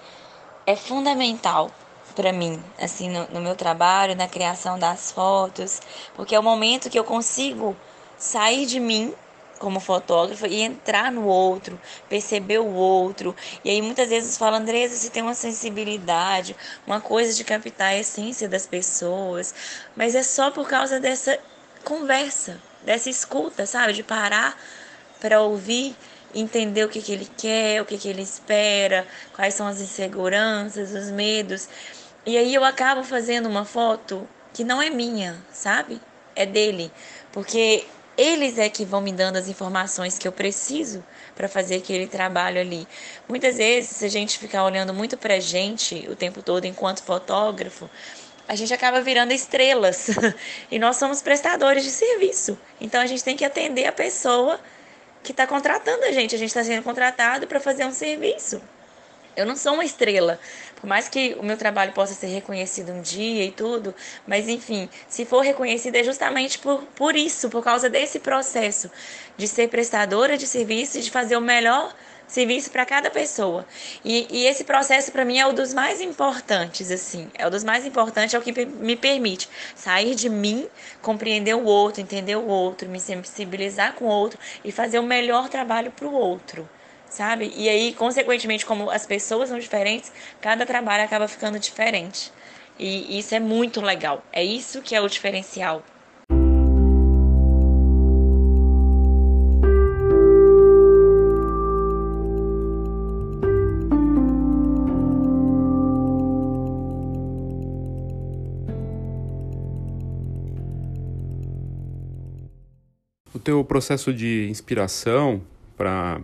é 0.64 0.76
fundamental 0.76 1.68
para 2.14 2.32
mim, 2.32 2.62
assim, 2.80 3.10
no, 3.10 3.26
no 3.28 3.40
meu 3.40 3.56
trabalho, 3.56 4.14
na 4.14 4.28
criação 4.28 4.78
das 4.78 5.10
fotos, 5.10 5.80
porque 6.14 6.34
é 6.34 6.38
o 6.38 6.42
momento 6.42 6.88
que 6.88 6.98
eu 6.98 7.04
consigo 7.04 7.76
sair 8.16 8.66
de 8.66 8.78
mim 8.78 9.12
como 9.58 9.80
fotógrafa 9.80 10.46
e 10.46 10.62
entrar 10.62 11.10
no 11.12 11.26
outro, 11.26 11.80
perceber 12.08 12.58
o 12.58 12.72
outro. 12.72 13.34
E 13.64 13.70
aí 13.70 13.82
muitas 13.82 14.08
vezes 14.08 14.38
fala, 14.38 14.58
Andresa, 14.58 14.96
você 14.96 15.10
tem 15.10 15.22
uma 15.22 15.34
sensibilidade, 15.34 16.56
uma 16.86 17.00
coisa 17.00 17.34
de 17.34 17.44
captar 17.44 17.88
a 17.88 17.98
essência 17.98 18.48
das 18.48 18.66
pessoas, 18.66 19.54
mas 19.96 20.14
é 20.14 20.22
só 20.22 20.50
por 20.50 20.68
causa 20.68 21.00
dessa 21.00 21.38
conversa, 21.84 22.60
dessa 22.84 23.10
escuta, 23.10 23.66
sabe? 23.66 23.92
De 23.92 24.02
parar 24.02 24.58
para 25.20 25.40
ouvir, 25.42 25.96
entender 26.34 26.84
o 26.84 26.88
que, 26.88 27.02
que 27.02 27.12
ele 27.12 27.28
quer, 27.36 27.82
o 27.82 27.84
que, 27.84 27.98
que 27.98 28.08
ele 28.08 28.22
espera, 28.22 29.06
quais 29.34 29.54
são 29.54 29.66
as 29.66 29.80
inseguranças, 29.80 30.92
os 30.92 31.10
medos. 31.10 31.68
E 32.24 32.36
aí 32.36 32.54
eu 32.54 32.64
acabo 32.64 33.02
fazendo 33.02 33.48
uma 33.48 33.64
foto 33.64 34.28
que 34.52 34.64
não 34.64 34.80
é 34.80 34.90
minha, 34.90 35.36
sabe? 35.52 36.00
É 36.34 36.44
dele. 36.44 36.92
Porque 37.32 37.86
eles 38.18 38.58
é 38.58 38.68
que 38.68 38.84
vão 38.84 39.00
me 39.00 39.12
dando 39.12 39.36
as 39.36 39.46
informações 39.46 40.18
que 40.18 40.26
eu 40.26 40.32
preciso 40.32 41.04
para 41.36 41.48
fazer 41.48 41.76
aquele 41.76 42.08
trabalho 42.08 42.60
ali. 42.60 42.86
Muitas 43.28 43.58
vezes, 43.58 43.90
se 43.90 44.04
a 44.04 44.08
gente 44.08 44.38
ficar 44.38 44.64
olhando 44.64 44.92
muito 44.92 45.16
para 45.16 45.34
a 45.34 45.40
gente 45.40 46.04
o 46.10 46.16
tempo 46.16 46.42
todo 46.42 46.64
enquanto 46.64 47.00
fotógrafo, 47.00 47.88
a 48.48 48.56
gente 48.56 48.74
acaba 48.74 49.00
virando 49.00 49.32
estrelas 49.32 50.08
e 50.68 50.80
nós 50.80 50.96
somos 50.96 51.22
prestadores 51.22 51.84
de 51.84 51.90
serviço. 51.90 52.58
Então 52.80 53.00
a 53.00 53.06
gente 53.06 53.22
tem 53.22 53.36
que 53.36 53.44
atender 53.44 53.86
a 53.86 53.92
pessoa 53.92 54.58
que 55.22 55.30
está 55.30 55.46
contratando 55.46 56.04
a 56.04 56.10
gente. 56.10 56.34
A 56.34 56.38
gente 56.38 56.48
está 56.48 56.64
sendo 56.64 56.82
contratado 56.82 57.46
para 57.46 57.60
fazer 57.60 57.84
um 57.84 57.92
serviço. 57.92 58.60
Eu 59.36 59.46
não 59.46 59.54
sou 59.54 59.74
uma 59.74 59.84
estrela. 59.84 60.40
Por 60.80 60.86
mais 60.86 61.08
que 61.08 61.36
o 61.40 61.42
meu 61.44 61.56
trabalho 61.56 61.92
possa 61.92 62.14
ser 62.14 62.28
reconhecido 62.28 62.92
um 62.92 63.00
dia 63.00 63.44
e 63.44 63.50
tudo, 63.50 63.94
mas 64.26 64.48
enfim, 64.48 64.88
se 65.08 65.24
for 65.24 65.40
reconhecido 65.40 65.96
é 65.96 66.04
justamente 66.04 66.58
por, 66.58 66.82
por 66.94 67.16
isso, 67.16 67.48
por 67.48 67.64
causa 67.64 67.90
desse 67.90 68.20
processo 68.20 68.88
de 69.36 69.48
ser 69.48 69.68
prestadora 69.68 70.38
de 70.38 70.46
serviço 70.46 70.98
e 70.98 71.02
de 71.02 71.10
fazer 71.10 71.36
o 71.36 71.40
melhor 71.40 71.92
serviço 72.28 72.70
para 72.70 72.86
cada 72.86 73.10
pessoa. 73.10 73.66
E, 74.04 74.28
e 74.30 74.46
esse 74.46 74.62
processo 74.62 75.10
para 75.10 75.24
mim 75.24 75.38
é 75.38 75.46
o 75.46 75.52
dos 75.52 75.74
mais 75.74 76.00
importantes, 76.00 76.92
assim, 76.92 77.28
é 77.34 77.44
o 77.44 77.50
dos 77.50 77.64
mais 77.64 77.84
importantes, 77.84 78.34
é 78.34 78.38
o 78.38 78.42
que 78.42 78.52
me 78.66 78.94
permite 78.94 79.48
sair 79.74 80.14
de 80.14 80.28
mim, 80.28 80.68
compreender 81.02 81.54
o 81.54 81.64
outro, 81.64 82.00
entender 82.00 82.36
o 82.36 82.46
outro, 82.46 82.88
me 82.88 83.00
sensibilizar 83.00 83.94
com 83.94 84.04
o 84.04 84.08
outro 84.08 84.38
e 84.62 84.70
fazer 84.70 85.00
o 85.00 85.02
melhor 85.02 85.48
trabalho 85.48 85.90
para 85.90 86.06
o 86.06 86.12
outro 86.12 86.68
sabe? 87.10 87.52
E 87.56 87.68
aí, 87.68 87.94
consequentemente, 87.94 88.64
como 88.66 88.90
as 88.90 89.06
pessoas 89.06 89.48
são 89.48 89.58
diferentes, 89.58 90.12
cada 90.40 90.64
trabalho 90.66 91.04
acaba 91.04 91.28
ficando 91.28 91.58
diferente. 91.58 92.32
E 92.78 93.18
isso 93.18 93.34
é 93.34 93.40
muito 93.40 93.80
legal. 93.80 94.22
É 94.32 94.44
isso 94.44 94.80
que 94.82 94.94
é 94.94 95.00
o 95.00 95.08
diferencial. 95.08 95.82
O 113.34 113.38
teu 113.40 113.62
processo 113.64 114.12
de 114.12 114.48
inspiração 114.48 115.42
para 115.76 116.20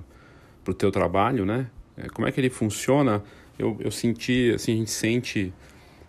o 0.72 0.74
teu 0.74 0.90
trabalho, 0.90 1.44
né? 1.44 1.66
É, 1.96 2.08
como 2.08 2.26
é 2.26 2.32
que 2.32 2.40
ele 2.40 2.50
funciona? 2.50 3.22
Eu, 3.58 3.76
eu 3.80 3.90
senti, 3.90 4.52
assim, 4.54 4.72
a 4.72 4.76
gente 4.76 4.90
sente 4.90 5.52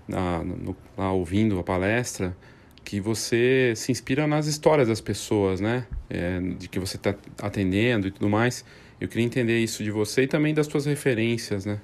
na, 0.08 0.44
no, 0.44 0.76
lá 0.98 1.12
ouvindo 1.12 1.60
a 1.60 1.64
palestra 1.64 2.36
que 2.84 3.00
você 3.00 3.74
se 3.76 3.92
inspira 3.92 4.28
nas 4.28 4.46
histórias 4.46 4.88
das 4.88 5.02
pessoas, 5.02 5.60
né? 5.60 5.88
É, 6.10 6.40
de 6.40 6.68
que 6.68 6.80
você 6.80 6.98
está 6.98 7.16
atendendo 7.42 8.08
e 8.08 8.12
tudo 8.12 8.30
mais. 8.30 8.64
Eu 9.02 9.08
queria 9.08 9.26
entender 9.26 9.60
isso 9.60 9.84
de 9.84 9.92
você 9.92 10.24
e 10.24 10.28
também 10.28 10.54
das 10.54 10.68
suas 10.68 10.86
referências, 10.86 11.66
né? 11.66 11.82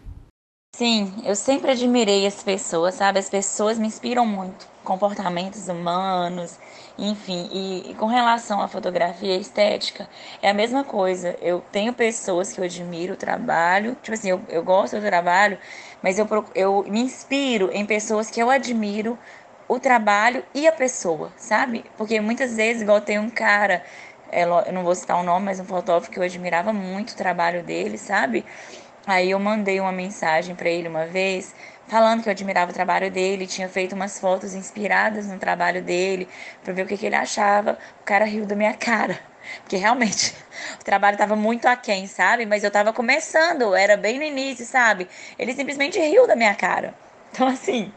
Sim, 0.76 1.14
eu 1.26 1.36
sempre 1.36 1.72
admirei 1.72 2.26
as 2.26 2.42
pessoas, 2.44 2.96
sabe? 2.96 3.20
As 3.20 3.30
pessoas 3.30 3.78
me 3.78 3.88
inspiram 3.88 4.26
muito, 4.26 4.68
comportamentos 4.84 5.68
humanos, 5.68 6.58
enfim. 6.98 7.50
E, 7.52 7.92
e, 7.92 7.96
com 7.96 8.06
relação 8.06 8.62
à 8.62 8.68
fotografia 8.68 9.36
estética, 9.36 10.08
é 10.42 10.50
a 10.50 10.54
mesma 10.54 10.84
coisa. 10.84 11.38
Eu 11.42 11.62
tenho 11.72 11.94
pessoas 11.94 12.54
que 12.54 12.60
eu 12.60 12.66
admiro 12.66 13.14
o 13.14 13.18
trabalho, 13.18 13.96
tipo 14.02 14.14
assim, 14.14 14.30
eu, 14.30 14.42
eu 14.50 14.64
gosto 14.64 14.98
do 14.98 15.06
trabalho, 15.06 15.58
mas 16.02 16.20
eu, 16.20 16.28
eu 16.56 16.84
me 16.88 17.02
inspiro 17.02 17.70
em 17.72 17.86
pessoas 17.86 18.30
que 18.30 18.42
eu 18.42 18.50
admiro 18.50 19.18
o 19.68 19.80
trabalho 19.80 20.44
e 20.54 20.68
a 20.68 20.72
pessoa, 20.72 21.32
sabe? 21.38 21.86
Porque 21.98 22.20
muitas 22.20 22.56
vezes, 22.56 22.82
igual 22.82 23.00
tem 23.02 23.18
um 23.20 23.30
cara, 23.30 23.84
é, 24.30 24.44
eu 24.44 24.74
não 24.74 24.84
vou 24.84 24.94
citar 24.96 25.18
o 25.18 25.24
nome, 25.24 25.46
mas 25.46 25.60
um 25.60 25.66
fotógrafo 25.66 26.12
que 26.12 26.20
eu 26.20 26.24
admirava 26.24 26.74
muito 26.74 27.12
o 27.12 27.16
trabalho 27.16 27.64
dele, 27.64 27.98
sabe? 27.98 28.46
Aí 29.08 29.32
eu 29.32 29.40
mandei 29.40 29.80
uma 29.80 29.92
mensagem 29.92 30.56
para 30.56 30.70
ele 30.70 30.88
uma 30.88 31.06
vez, 31.06 31.56
falando 31.88 32.24
que 32.24 32.30
eu 32.30 32.32
admirava 32.32 32.72
o 32.72 32.74
trabalho 32.74 33.12
dele, 33.12 33.48
tinha 33.48 33.68
feito 33.70 33.94
umas 33.94 34.20
fotos 34.20 34.54
inspiradas 34.54 35.28
no 35.28 35.38
trabalho 35.38 35.82
dele, 35.82 36.28
para 36.64 36.74
ver 36.74 36.84
o 36.84 36.88
que, 36.88 36.98
que 36.98 37.06
ele 37.06 37.16
achava. 37.16 37.78
O 38.02 38.04
cara 38.04 38.26
riu 38.26 38.46
da 38.46 38.56
minha 38.56 38.74
cara. 38.78 39.20
Porque 39.62 39.76
realmente 39.76 40.36
o 40.80 40.84
trabalho 40.84 41.16
estava 41.16 41.36
muito 41.36 41.66
aquém, 41.68 42.08
sabe? 42.08 42.46
Mas 42.46 42.64
eu 42.64 42.68
estava 42.68 42.94
começando, 42.94 43.76
era 43.76 43.98
bem 43.98 44.18
no 44.18 44.24
início, 44.24 44.66
sabe? 44.66 45.08
Ele 45.38 45.54
simplesmente 45.54 46.00
riu 46.00 46.28
da 46.28 46.36
minha 46.36 46.56
cara. 46.56 46.94
Então, 47.32 47.48
assim, 47.48 47.92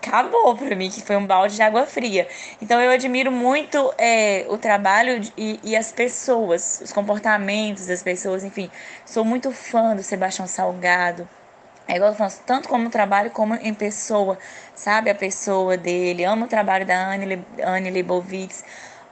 acabou 0.00 0.56
para 0.56 0.74
mim, 0.74 0.90
que 0.90 1.02
foi 1.02 1.16
um 1.16 1.26
balde 1.26 1.56
de 1.56 1.62
água 1.62 1.86
fria. 1.86 2.26
Então 2.60 2.80
eu 2.80 2.90
admiro 2.90 3.30
muito 3.30 3.92
é, 3.98 4.46
o 4.48 4.56
trabalho 4.56 5.20
e, 5.36 5.60
e, 5.62 5.76
as 5.76 5.92
pessoas, 5.92 6.80
os 6.82 6.92
comportamentos 6.92 7.86
das 7.86 8.02
pessoas, 8.02 8.42
enfim. 8.42 8.70
Sou 9.04 9.24
muito 9.24 9.52
fã 9.52 9.94
do 9.94 10.02
Sebastião 10.02 10.46
Salgado. 10.46 11.28
É 11.90 11.96
igual 11.96 12.12
eu 12.12 12.16
falo, 12.16 12.32
tanto 12.46 12.68
como 12.68 12.88
trabalho 12.88 13.30
como 13.32 13.54
em 13.56 13.74
pessoa, 13.74 14.38
sabe? 14.76 15.10
A 15.10 15.14
pessoa 15.14 15.76
dele. 15.76 16.24
Amo 16.24 16.44
o 16.44 16.48
trabalho 16.48 16.86
da 16.86 16.96
Anne, 17.12 17.90
Leibovitz. 17.90 18.64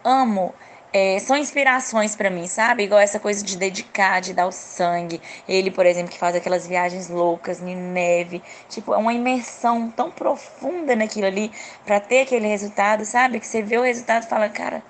Amo 0.05 0.55
é, 0.93 1.19
são 1.19 1.37
inspirações 1.37 2.17
para 2.17 2.31
mim, 2.31 2.47
sabe? 2.47 2.85
Igual 2.85 3.01
essa 3.01 3.19
coisa 3.21 3.45
de 3.45 3.57
dedicar, 3.57 4.21
de 4.21 4.33
dar 4.33 4.47
o 4.47 4.53
sangue. 4.53 5.21
Ele, 5.49 5.71
por 5.71 5.85
exemplo, 5.85 6.11
que 6.11 6.19
faz 6.19 6.37
aquelas 6.37 6.67
viagens 6.67 7.11
loucas 7.11 7.61
em 7.61 7.77
neve. 7.77 8.43
Tipo, 8.69 8.95
é 8.95 8.97
uma 8.97 9.13
imersão 9.13 9.91
tão 9.91 10.11
profunda 10.11 10.95
naquilo 10.97 11.27
ali 11.27 11.51
para 11.85 12.01
ter 12.01 12.23
aquele 12.23 12.47
resultado, 12.47 13.05
sabe? 13.05 13.41
Que 13.41 13.47
você 13.47 13.61
vê 13.61 13.77
o 13.77 13.83
resultado 13.83 14.25
e 14.25 14.29
fala, 14.29 14.49
cara, 14.49 14.83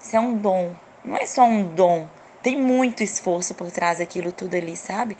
isso 0.00 0.16
é 0.16 0.20
um 0.20 0.36
dom. 0.36 0.74
Não 1.04 1.16
é 1.16 1.26
só 1.26 1.44
um 1.44 1.62
dom. 1.74 2.08
Tem 2.42 2.60
muito 2.60 3.02
esforço 3.02 3.54
por 3.54 3.70
trás 3.70 3.98
daquilo 3.98 4.30
tudo 4.32 4.54
ali, 4.54 4.76
sabe? 4.76 5.16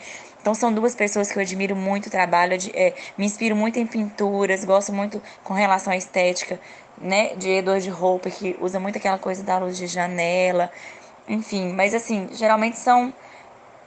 Então 0.47 0.55
são 0.55 0.71
duas 0.71 0.95
pessoas 0.95 1.29
que 1.29 1.37
eu 1.37 1.41
admiro 1.41 1.75
muito 1.75 2.07
o 2.07 2.09
trabalho, 2.09 2.53
é, 2.73 2.93
me 3.17 3.25
inspiro 3.25 3.53
muito 3.53 3.79
em 3.79 3.85
pinturas, 3.85 4.63
gosto 4.63 4.93
muito 4.93 5.21
com 5.43 5.53
relação 5.53 5.91
à 5.91 5.97
estética 5.97 6.57
né, 6.97 7.35
de 7.35 7.49
Edward 7.49 7.91
Hopper, 7.91 8.33
que 8.33 8.55
usa 8.61 8.79
muito 8.79 8.97
aquela 8.97 9.17
coisa 9.17 9.43
da 9.43 9.57
luz 9.57 9.75
de 9.75 9.87
janela, 9.87 10.71
enfim, 11.27 11.73
mas 11.73 11.93
assim, 11.93 12.29
geralmente 12.31 12.77
são 12.77 13.13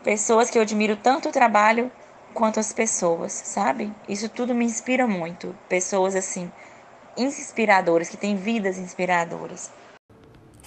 pessoas 0.04 0.50
que 0.50 0.58
eu 0.58 0.62
admiro 0.62 0.96
tanto 0.96 1.30
o 1.30 1.32
trabalho 1.32 1.90
quanto 2.34 2.60
as 2.60 2.74
pessoas, 2.74 3.32
sabe? 3.32 3.90
Isso 4.06 4.28
tudo 4.28 4.54
me 4.54 4.66
inspira 4.66 5.06
muito, 5.06 5.56
pessoas 5.66 6.14
assim, 6.14 6.52
inspiradoras, 7.16 8.10
que 8.10 8.18
têm 8.18 8.36
vidas 8.36 8.76
inspiradoras. 8.76 9.70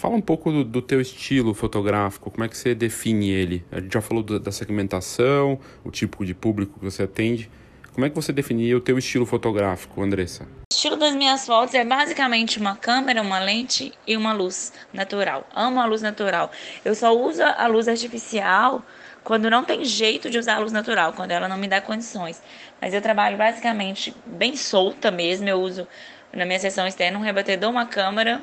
Fala 0.04 0.18
um 0.18 0.22
pouco 0.22 0.52
do, 0.52 0.66
do, 0.66 0.82
teu 0.82 1.00
estilo 1.00 1.54
fotográfico, 1.54 2.30
como 2.30 2.44
é 2.44 2.50
que 2.50 2.58
você 2.58 2.76
define 2.76 3.30
ele? 3.30 3.66
A 3.72 3.80
gente 3.80 3.94
já 3.94 4.02
falou 4.02 4.22
do, 4.22 4.38
da 4.38 4.52
segmentação, 4.52 5.58
o 5.82 5.90
tipo 5.90 6.26
de 6.26 6.34
público 6.34 6.78
que 6.78 6.84
você 6.84 7.04
atende. 7.04 7.50
Como 7.94 8.06
é 8.06 8.10
que 8.10 8.16
você 8.18 8.34
definia 8.34 8.76
o 8.76 8.82
teu 8.82 8.98
estilo 8.98 9.26
fotográfico, 9.26 10.04
Andressa? 10.04 10.44
O 10.44 10.74
estilo 10.74 10.98
das 10.98 11.16
minhas 11.16 11.46
fotos 11.46 11.74
é 11.74 11.86
basicamente 11.86 12.60
uma 12.60 12.76
câmera, 12.76 13.22
uma 13.22 13.40
lente 13.40 13.94
e 14.06 14.18
uma 14.18 14.34
luz 14.34 14.74
natural. 14.92 15.48
Amo 15.56 15.80
a 15.80 15.86
luz 15.86 16.02
natural. 16.02 16.52
Eu 16.84 16.96
só 16.96 17.18
uso 17.18 17.42
a 17.42 17.66
luz 17.68 17.88
artificial 17.88 18.84
quando 19.24 19.50
não 19.50 19.64
tem 19.64 19.86
jeito 19.86 20.30
de 20.30 20.38
usar 20.38 20.56
a 20.56 20.60
luz 20.60 20.74
natural, 20.74 21.14
quando 21.14 21.32
ela 21.32 21.48
não 21.48 21.58
me 21.58 21.70
dá 21.70 21.80
condições. 21.80 22.44
Mas 22.82 22.94
eu 22.94 23.02
trabalho 23.02 23.38
basicamente 23.38 24.14
bem 24.26 24.58
solta 24.58 25.10
mesmo. 25.10 25.48
Eu 25.48 25.62
uso 25.62 25.88
na 26.34 26.46
minha 26.46 26.60
sessão 26.60 26.86
externa 26.86 27.18
um 27.18 27.22
rebatedor, 27.22 27.70
uma 27.70 27.86
câmera 27.86 28.42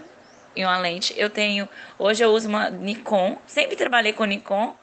e 0.54 0.64
uma 0.64 0.78
lente. 0.78 1.14
Eu 1.16 1.30
tenho, 1.30 1.68
hoje 1.98 2.22
eu 2.24 2.30
uso 2.30 2.48
uma 2.48 2.70
Nikon, 2.70 3.38
sempre 3.46 3.76
trabalhei 3.76 4.12
com 4.12 4.24
Nikon, 4.24 4.74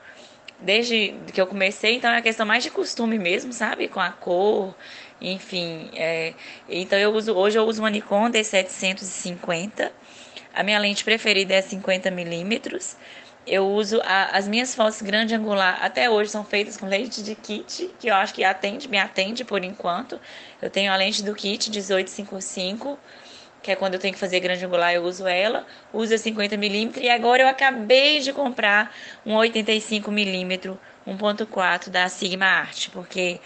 desde 0.60 1.14
que 1.34 1.40
eu 1.40 1.48
comecei, 1.48 1.96
então 1.96 2.12
é 2.12 2.22
questão 2.22 2.46
mais 2.46 2.64
de 2.64 2.72
costume 2.72 3.20
mesmo, 3.20 3.54
sabe? 3.54 3.88
Com 3.88 4.00
a 4.00 4.10
cor, 4.10 4.76
enfim. 5.22 5.90
É, 5.94 6.34
então 6.68 6.98
eu 6.98 7.14
uso, 7.14 7.34
hoje 7.34 7.58
eu 7.58 7.66
uso 7.66 7.82
uma 7.82 7.90
Nikon 7.90 8.30
D750. 8.32 9.92
A 10.54 10.64
minha 10.64 10.80
lente 10.80 11.04
preferida 11.04 11.54
é 11.54 11.62
50 11.62 12.10
milímetros. 12.10 12.96
Eu 13.46 13.66
uso 13.66 14.02
a, 14.04 14.38
as 14.38 14.48
minhas 14.48 14.76
fotos 14.76 15.02
grande 15.02 15.34
angular 15.34 15.80
até 15.82 16.10
hoje 16.10 16.32
são 16.32 16.44
feitas 16.44 16.76
com 16.76 16.86
lente 16.86 17.24
de 17.24 17.34
kit, 17.34 17.90
que 17.98 18.10
eu 18.10 18.16
acho 18.16 18.34
que 18.34 18.44
atende, 18.44 18.90
me 18.90 18.98
atende 18.98 19.46
por 19.46 19.64
enquanto. 19.64 20.20
Eu 20.62 20.70
tenho 20.70 20.92
a 20.92 20.96
lente 20.98 21.24
do 21.24 21.34
kit 21.34 21.70
1855 21.70 23.00
que 23.68 23.72
é 23.74 23.76
quando 23.76 23.96
eu 23.96 24.00
tenho 24.00 24.14
que 24.14 24.20
fazer 24.20 24.40
grande 24.40 24.66
angular, 24.66 24.94
eu 24.94 25.04
uso 25.04 25.28
ela, 25.28 25.68
uso 25.92 26.14
a 26.14 26.18
50mm 26.18 27.02
e 27.02 27.10
agora 27.10 27.44
eu 27.44 27.50
acabei 27.50 28.22
de 28.22 28.32
comprar 28.32 28.96
um 29.26 29.34
85mm 29.34 30.78
1.4 31.06 31.90
da 31.90 32.08
Sigma 32.08 32.46
Art, 32.46 32.88
porque 32.94 33.42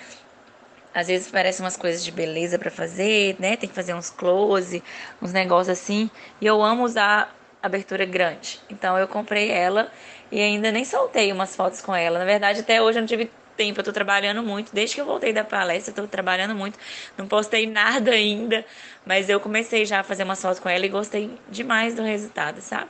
às 0.93 1.07
vezes 1.07 1.31
parecem 1.31 1.65
umas 1.65 1.75
coisas 1.75 2.03
de 2.03 2.12
beleza 2.12 2.60
para 2.60 2.69
fazer, 2.69 3.36
né? 3.39 3.55
Tem 3.55 3.67
que 3.67 3.73
fazer 3.73 3.95
uns 3.95 4.12
close, 4.12 4.84
uns 5.19 5.34
negócios 5.34 5.69
assim, 5.69 6.07
e 6.39 6.45
eu 6.45 6.62
amo 6.62 6.84
usar 6.84 7.36
abertura 7.63 8.05
grande. 8.05 8.60
Então 8.69 8.99
eu 8.99 9.07
comprei 9.07 9.49
ela 9.49 9.91
e 10.31 10.39
ainda 10.39 10.71
nem 10.71 10.86
soltei 10.86 11.31
umas 11.31 11.55
fotos 11.55 11.81
com 11.81 11.95
ela. 11.95 12.19
Na 12.19 12.25
verdade, 12.25 12.60
até 12.60 12.79
hoje 12.79 12.99
eu 12.99 13.01
não 13.01 13.07
tive 13.07 13.31
tempo, 13.62 13.80
eu 13.80 13.84
tô 13.84 13.93
trabalhando 13.93 14.41
muito. 14.41 14.74
Desde 14.74 14.95
que 14.95 15.02
eu 15.02 15.06
voltei 15.06 15.32
da 15.32 15.43
palestra, 15.43 15.91
eu 15.91 15.95
tô 15.95 16.08
trabalhando 16.08 16.56
muito. 16.56 16.80
Não 17.15 17.28
postei 17.28 17.67
nada 17.67 18.10
ainda, 18.10 18.65
mas 19.06 19.30
eu 19.30 19.39
comecei 19.39 19.86
já 19.86 20.00
a 20.00 20.04
fazer 20.04 20.24
umas 20.24 20.41
fotos 20.41 20.60
com 20.60 20.67
ela 20.67 20.84
e 20.84 20.89
gostei 20.89 21.30
demais 21.47 21.93
do 21.93 22.02
resultado, 22.02 22.60
sabe? 22.60 22.89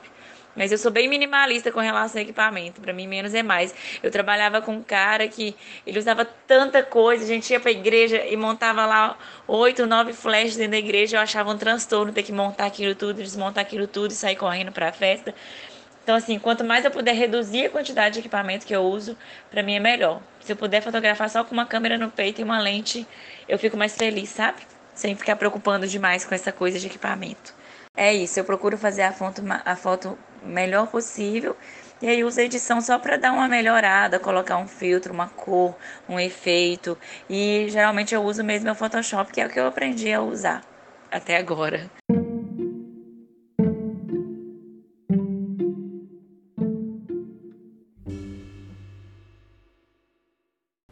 Mas 0.56 0.72
eu 0.72 0.78
sou 0.78 0.90
bem 0.90 1.10
minimalista 1.10 1.72
com 1.74 1.82
relação 1.82 2.20
ao 2.20 2.24
equipamento. 2.24 2.80
Para 2.80 2.94
mim, 2.94 3.06
menos 3.06 3.34
é 3.34 3.44
mais. 3.44 3.76
Eu 4.02 4.10
trabalhava 4.12 4.62
com 4.62 4.76
um 4.76 4.84
cara 4.84 5.28
que 5.28 5.56
ele 5.86 6.00
usava 6.00 6.24
tanta 6.24 6.82
coisa. 6.84 7.24
A 7.24 7.28
gente 7.28 7.52
ia 7.52 7.60
pra 7.60 7.72
igreja 7.72 8.26
e 8.26 8.38
montava 8.38 8.86
lá 8.86 9.18
oito, 9.48 9.86
nove 9.86 10.14
flashes 10.14 10.56
dentro 10.56 10.72
da 10.72 10.78
igreja. 10.78 11.18
Eu 11.18 11.22
achava 11.22 11.52
um 11.52 11.58
transtorno 11.58 12.14
ter 12.14 12.24
que 12.24 12.32
montar 12.32 12.66
aquilo 12.66 12.96
tudo, 12.96 13.22
desmontar 13.22 13.62
aquilo 13.64 13.88
tudo 13.88 14.12
e 14.12 14.14
sair 14.14 14.36
correndo 14.38 14.72
pra 14.72 14.92
festa. 14.92 15.34
Então, 16.04 16.16
assim, 16.16 16.40
quanto 16.40 16.64
mais 16.64 16.84
eu 16.84 16.92
puder 16.92 17.14
reduzir 17.14 17.66
a 17.66 17.70
quantidade 17.70 18.16
de 18.16 18.20
equipamento 18.20 18.66
que 18.66 18.76
eu 18.76 18.82
uso, 18.82 19.16
para 19.50 19.62
mim 19.62 19.76
é 19.76 19.80
melhor. 19.80 20.22
Se 20.40 20.52
eu 20.52 20.56
puder 20.56 20.82
fotografar 20.82 21.30
só 21.30 21.44
com 21.44 21.54
uma 21.54 21.66
câmera 21.66 21.98
no 21.98 22.10
peito 22.10 22.42
e 22.42 22.44
uma 22.44 22.60
lente, 22.60 23.08
eu 23.48 23.60
fico 23.60 23.78
mais 23.78 23.96
feliz, 23.96 24.30
sabe? 24.30 24.62
Sem 24.96 25.16
ficar 25.16 25.36
preocupando 25.36 25.88
demais 25.88 26.26
com 26.26 26.34
essa 26.34 26.52
coisa 26.52 26.80
de 26.80 26.88
equipamento. 26.88 27.54
É 27.96 28.14
isso, 28.14 28.40
eu 28.40 28.44
procuro 28.44 28.78
fazer 28.78 29.04
a 29.04 29.12
foto, 29.12 29.44
a 29.66 29.76
foto 29.76 30.18
melhor 30.44 30.88
possível. 30.88 31.56
E 32.02 32.08
aí 32.08 32.24
uso 32.24 32.40
a 32.40 32.44
edição 32.44 32.82
só 32.82 32.98
para 32.98 33.16
dar 33.16 33.32
uma 33.32 33.48
melhorada, 33.48 34.20
colocar 34.20 34.58
um 34.58 34.68
filtro, 34.68 35.14
uma 35.14 35.28
cor, 35.28 35.76
um 36.10 36.20
efeito. 36.20 36.98
E 37.30 37.68
geralmente 37.70 38.16
eu 38.16 38.24
uso 38.24 38.44
mesmo 38.44 38.72
o 38.72 38.76
Photoshop, 38.76 39.32
que 39.32 39.40
é 39.40 39.46
o 39.46 39.50
que 39.50 39.60
eu 39.60 39.68
aprendi 39.68 40.12
a 40.12 40.20
usar 40.20 40.64
até 41.12 41.38
agora. 41.38 41.92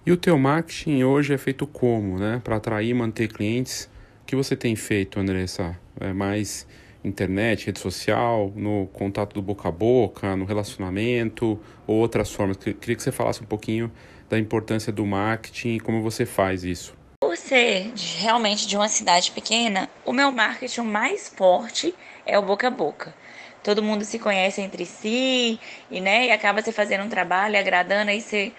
E 0.09 0.11
o 0.11 0.17
teu 0.17 0.39
marketing 0.39 1.03
hoje 1.03 1.35
é 1.35 1.37
feito 1.37 1.67
como, 1.67 2.17
né? 2.17 2.41
Para 2.43 2.55
atrair 2.55 2.89
e 2.89 2.93
manter 2.95 3.31
clientes. 3.31 3.87
O 4.23 4.25
que 4.25 4.35
você 4.35 4.55
tem 4.55 4.75
feito, 4.75 5.19
Andressa? 5.19 5.77
É 5.99 6.11
mais 6.11 6.65
internet, 7.03 7.67
rede 7.67 7.77
social, 7.77 8.51
no 8.55 8.87
contato 8.87 9.35
do 9.35 9.41
boca 9.43 9.69
a 9.69 9.71
boca, 9.71 10.35
no 10.35 10.45
relacionamento 10.45 11.59
ou 11.85 11.97
outras 11.97 12.33
formas? 12.33 12.57
Queria 12.57 12.95
que 12.95 13.03
você 13.03 13.11
falasse 13.11 13.43
um 13.43 13.45
pouquinho 13.45 13.91
da 14.27 14.39
importância 14.39 14.91
do 14.91 15.05
marketing 15.05 15.75
e 15.75 15.79
como 15.79 16.01
você 16.01 16.25
faz 16.25 16.63
isso. 16.63 16.95
Por 17.21 17.37
ser 17.37 17.93
realmente 18.17 18.67
de 18.67 18.75
uma 18.75 18.87
cidade 18.87 19.29
pequena, 19.29 19.87
o 20.03 20.11
meu 20.11 20.31
marketing 20.31 20.81
mais 20.81 21.29
forte 21.29 21.93
é 22.25 22.35
o 22.35 22.41
boca 22.41 22.67
a 22.67 22.71
boca. 22.71 23.13
Todo 23.63 23.83
mundo 23.83 24.03
se 24.03 24.17
conhece 24.17 24.59
entre 24.59 24.87
si 24.87 25.59
e, 25.91 26.01
né, 26.01 26.25
e 26.25 26.31
acaba 26.31 26.63
se 26.63 26.71
fazendo 26.71 27.03
um 27.03 27.09
trabalho 27.09 27.59
agradando, 27.59 28.09
aí 28.09 28.21
você 28.21 28.51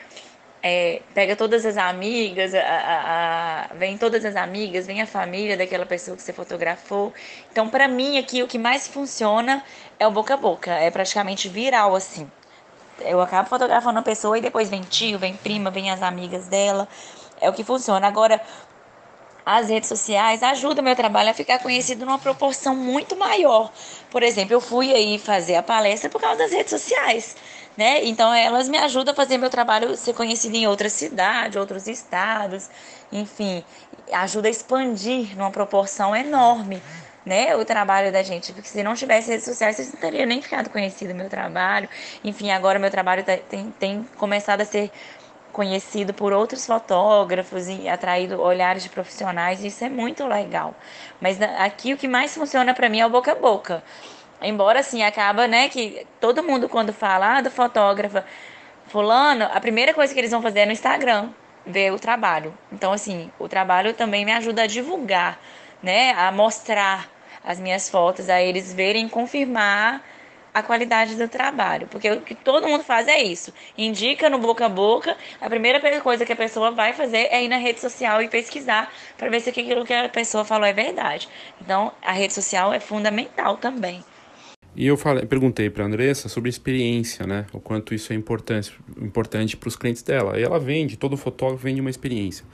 é, 0.62 1.00
pega 1.14 1.34
todas 1.34 1.64
as 1.64 1.76
amigas, 1.76 2.54
a, 2.54 2.60
a, 2.60 3.62
a, 3.70 3.74
vem 3.74 3.96
todas 3.96 4.24
as 4.24 4.36
amigas, 4.36 4.86
vem 4.86 5.00
a 5.00 5.06
família 5.06 5.56
daquela 5.56 5.86
pessoa 5.86 6.16
que 6.16 6.22
você 6.22 6.32
fotografou. 6.32 7.12
Então, 7.50 7.68
para 7.68 7.88
mim, 7.88 8.18
aqui 8.18 8.42
o 8.42 8.46
que 8.46 8.58
mais 8.58 8.86
funciona 8.86 9.64
é 9.98 10.06
o 10.06 10.10
boca 10.10 10.34
a 10.34 10.36
boca, 10.36 10.70
é 10.72 10.90
praticamente 10.90 11.48
viral 11.48 11.94
assim. 11.94 12.30
Eu 13.00 13.20
acabo 13.20 13.48
fotografando 13.48 13.98
a 13.98 14.02
pessoa 14.02 14.36
e 14.36 14.42
depois 14.42 14.68
vem 14.68 14.82
tio, 14.82 15.18
vem 15.18 15.34
prima, 15.34 15.70
vem 15.70 15.90
as 15.90 16.02
amigas 16.02 16.46
dela. 16.46 16.86
É 17.40 17.48
o 17.48 17.52
que 17.54 17.64
funciona. 17.64 18.06
Agora, 18.06 18.38
as 19.44 19.70
redes 19.70 19.88
sociais 19.88 20.42
ajudam 20.42 20.84
meu 20.84 20.94
trabalho 20.94 21.30
a 21.30 21.34
ficar 21.34 21.58
conhecido 21.60 22.04
numa 22.04 22.18
proporção 22.18 22.76
muito 22.76 23.16
maior. 23.16 23.72
Por 24.10 24.22
exemplo, 24.22 24.52
eu 24.52 24.60
fui 24.60 24.92
aí 24.92 25.18
fazer 25.18 25.56
a 25.56 25.62
palestra 25.62 26.10
por 26.10 26.20
causa 26.20 26.36
das 26.40 26.52
redes 26.52 26.70
sociais 26.70 27.36
né? 27.80 28.04
Então 28.04 28.30
elas 28.34 28.68
me 28.68 28.76
ajudam 28.76 29.12
a 29.12 29.16
fazer 29.16 29.38
meu 29.38 29.48
trabalho 29.48 29.96
ser 29.96 30.12
conhecido 30.12 30.54
em 30.54 30.66
outras 30.66 30.92
cidades, 30.92 31.56
outros 31.56 31.86
estados, 31.86 32.68
enfim, 33.10 33.64
ajuda 34.12 34.48
a 34.48 34.50
expandir 34.50 35.34
numa 35.34 35.50
proporção 35.50 36.14
enorme. 36.14 36.82
Né, 37.24 37.54
o 37.54 37.66
trabalho 37.66 38.10
da 38.10 38.22
gente, 38.22 38.50
porque 38.50 38.66
se 38.66 38.82
não 38.82 38.94
tivesse 38.94 39.30
redes 39.30 39.44
sociais, 39.44 39.76
vocês 39.76 39.92
não 39.92 40.00
teriam 40.00 40.26
nem 40.26 40.40
ficado 40.40 40.70
conhecido 40.70 41.14
meu 41.14 41.28
trabalho. 41.28 41.86
Enfim, 42.24 42.50
agora 42.50 42.78
meu 42.78 42.90
trabalho 42.90 43.22
tá, 43.22 43.36
tem, 43.36 43.70
tem 43.78 44.02
começado 44.16 44.62
a 44.62 44.64
ser 44.64 44.90
conhecido 45.52 46.14
por 46.14 46.32
outros 46.32 46.66
fotógrafos 46.66 47.68
e 47.68 47.88
atraído 47.88 48.40
olhares 48.40 48.82
de 48.82 48.88
profissionais, 48.88 49.62
isso 49.62 49.84
é 49.84 49.90
muito 49.90 50.26
legal. 50.26 50.74
Mas 51.20 51.40
aqui 51.42 51.92
o 51.92 51.98
que 51.98 52.08
mais 52.08 52.34
funciona 52.34 52.72
para 52.72 52.88
mim 52.88 53.00
é 53.00 53.06
o 53.06 53.10
boca 53.10 53.32
a 53.32 53.34
boca. 53.34 53.82
Embora 54.42 54.80
assim 54.80 55.02
acaba, 55.02 55.46
né, 55.46 55.68
que 55.68 56.06
todo 56.20 56.42
mundo 56.42 56.68
quando 56.68 56.92
fala 56.92 57.38
ah, 57.38 57.40
do 57.40 57.50
fotógrafo 57.50 58.22
fulano, 58.86 59.44
a 59.52 59.60
primeira 59.60 59.94
coisa 59.94 60.12
que 60.12 60.18
eles 60.20 60.30
vão 60.30 60.42
fazer 60.42 60.60
é 60.60 60.66
no 60.66 60.72
Instagram, 60.72 61.30
ver 61.66 61.92
o 61.92 61.98
trabalho. 61.98 62.56
Então 62.72 62.92
assim, 62.92 63.30
o 63.38 63.48
trabalho 63.48 63.94
também 63.94 64.24
me 64.24 64.32
ajuda 64.32 64.62
a 64.62 64.66
divulgar, 64.66 65.38
né, 65.82 66.12
a 66.12 66.32
mostrar 66.32 67.08
as 67.44 67.58
minhas 67.58 67.88
fotos, 67.88 68.28
a 68.28 68.40
eles 68.40 68.72
verem, 68.72 69.08
confirmar 69.08 70.02
a 70.52 70.62
qualidade 70.62 71.14
do 71.14 71.28
trabalho, 71.28 71.86
porque 71.86 72.10
o 72.10 72.20
que 72.20 72.34
todo 72.34 72.66
mundo 72.66 72.82
faz 72.82 73.06
é 73.06 73.22
isso. 73.22 73.52
Indica 73.78 74.28
no 74.28 74.38
boca 74.38 74.66
a 74.66 74.68
boca, 74.68 75.16
a 75.40 75.48
primeira 75.48 76.00
coisa 76.00 76.26
que 76.26 76.32
a 76.32 76.36
pessoa 76.36 76.70
vai 76.70 76.92
fazer 76.92 77.28
é 77.30 77.42
ir 77.42 77.48
na 77.48 77.56
rede 77.56 77.80
social 77.80 78.20
e 78.20 78.28
pesquisar 78.28 78.92
para 79.16 79.30
ver 79.30 79.40
se 79.40 79.50
aquilo 79.50 79.84
que 79.84 79.94
a 79.94 80.08
pessoa 80.08 80.44
falou 80.44 80.66
é 80.66 80.72
verdade. 80.72 81.28
Então, 81.60 81.92
a 82.02 82.12
rede 82.12 82.34
social 82.34 82.72
é 82.72 82.80
fundamental 82.80 83.56
também. 83.56 84.04
E 84.80 84.86
eu 84.86 84.96
falei, 84.96 85.26
perguntei 85.26 85.68
para 85.68 85.84
a 85.84 85.86
Andressa 85.86 86.26
sobre 86.26 86.48
experiência, 86.48 87.26
né? 87.26 87.44
O 87.52 87.60
quanto 87.60 87.94
isso 87.94 88.14
é 88.14 88.16
importante 88.16 88.72
importante 88.96 89.54
para 89.54 89.68
os 89.68 89.76
clientes 89.76 90.02
dela. 90.02 90.40
E 90.40 90.42
ela 90.42 90.58
vende, 90.58 90.96
todo 90.96 91.18
fotógrafo 91.18 91.62
vende 91.62 91.82
uma 91.82 91.90
experiência. 91.90 92.46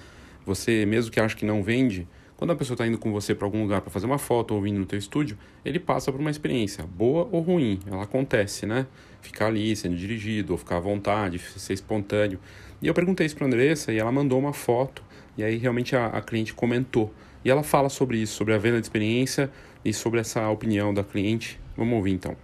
Você, 0.45 0.85
mesmo 0.85 1.13
que 1.13 1.21
ache 1.21 1.37
que 1.37 1.45
não 1.45 1.63
vende, 1.63 2.05
quando 2.37 2.51
a 2.51 2.57
pessoa 2.57 2.75
está 2.75 2.85
indo 2.85 2.99
com 2.99 3.13
você 3.13 3.33
para 3.33 3.47
algum 3.47 3.63
lugar 3.63 3.81
para 3.81 3.93
fazer 3.93 4.07
uma 4.07 4.19
foto 4.19 4.57
ou 4.57 4.61
vindo 4.61 4.77
no 4.77 4.85
teu 4.85 4.99
estúdio, 4.99 5.39
ele 5.65 5.79
passa 5.79 6.11
por 6.11 6.21
uma 6.21 6.29
experiência, 6.29 6.85
boa 6.85 7.29
ou 7.31 7.41
ruim. 7.43 7.79
Ela 7.87 8.03
acontece, 8.03 8.67
né? 8.67 8.89
Ficar 9.23 9.47
ali 9.47 9.77
sendo 9.77 9.95
dirigido, 9.95 10.53
ou 10.53 10.59
ficar 10.59 10.79
à 10.79 10.81
vontade, 10.81 11.39
ser 11.39 11.75
espontâneo. 11.75 12.41
E 12.83 12.89
eu 12.89 12.93
perguntei 12.93 13.25
isso 13.25 13.37
para 13.37 13.45
a 13.45 13.47
Andressa 13.47 13.93
e 13.93 14.01
ela 14.01 14.11
mandou 14.11 14.37
uma 14.37 14.53
foto. 14.53 15.01
E 15.39 15.45
aí 15.45 15.59
realmente 15.59 15.95
a, 15.95 16.07
a 16.07 16.21
cliente 16.21 16.53
comentou. 16.53 17.15
E 17.45 17.51
ela 17.53 17.63
fala 17.63 17.89
sobre 17.89 18.19
isso, 18.19 18.35
sobre 18.35 18.53
a 18.53 18.59
venda 18.59 18.81
de 18.81 18.87
experiência 18.87 19.49
e 19.85 19.93
sobre 19.93 20.19
essa 20.19 20.49
opinião 20.49 20.93
da 20.93 21.05
cliente 21.05 21.65
Vamos 21.77 21.95
ouvir 21.95 22.15
então. 22.15 22.37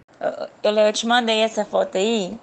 Eu, 0.62 0.73
eu 0.73 0.92
te 0.92 1.07
mandei 1.07 1.40
essa 1.40 1.64
foto 1.64 1.97
aí 1.97 2.38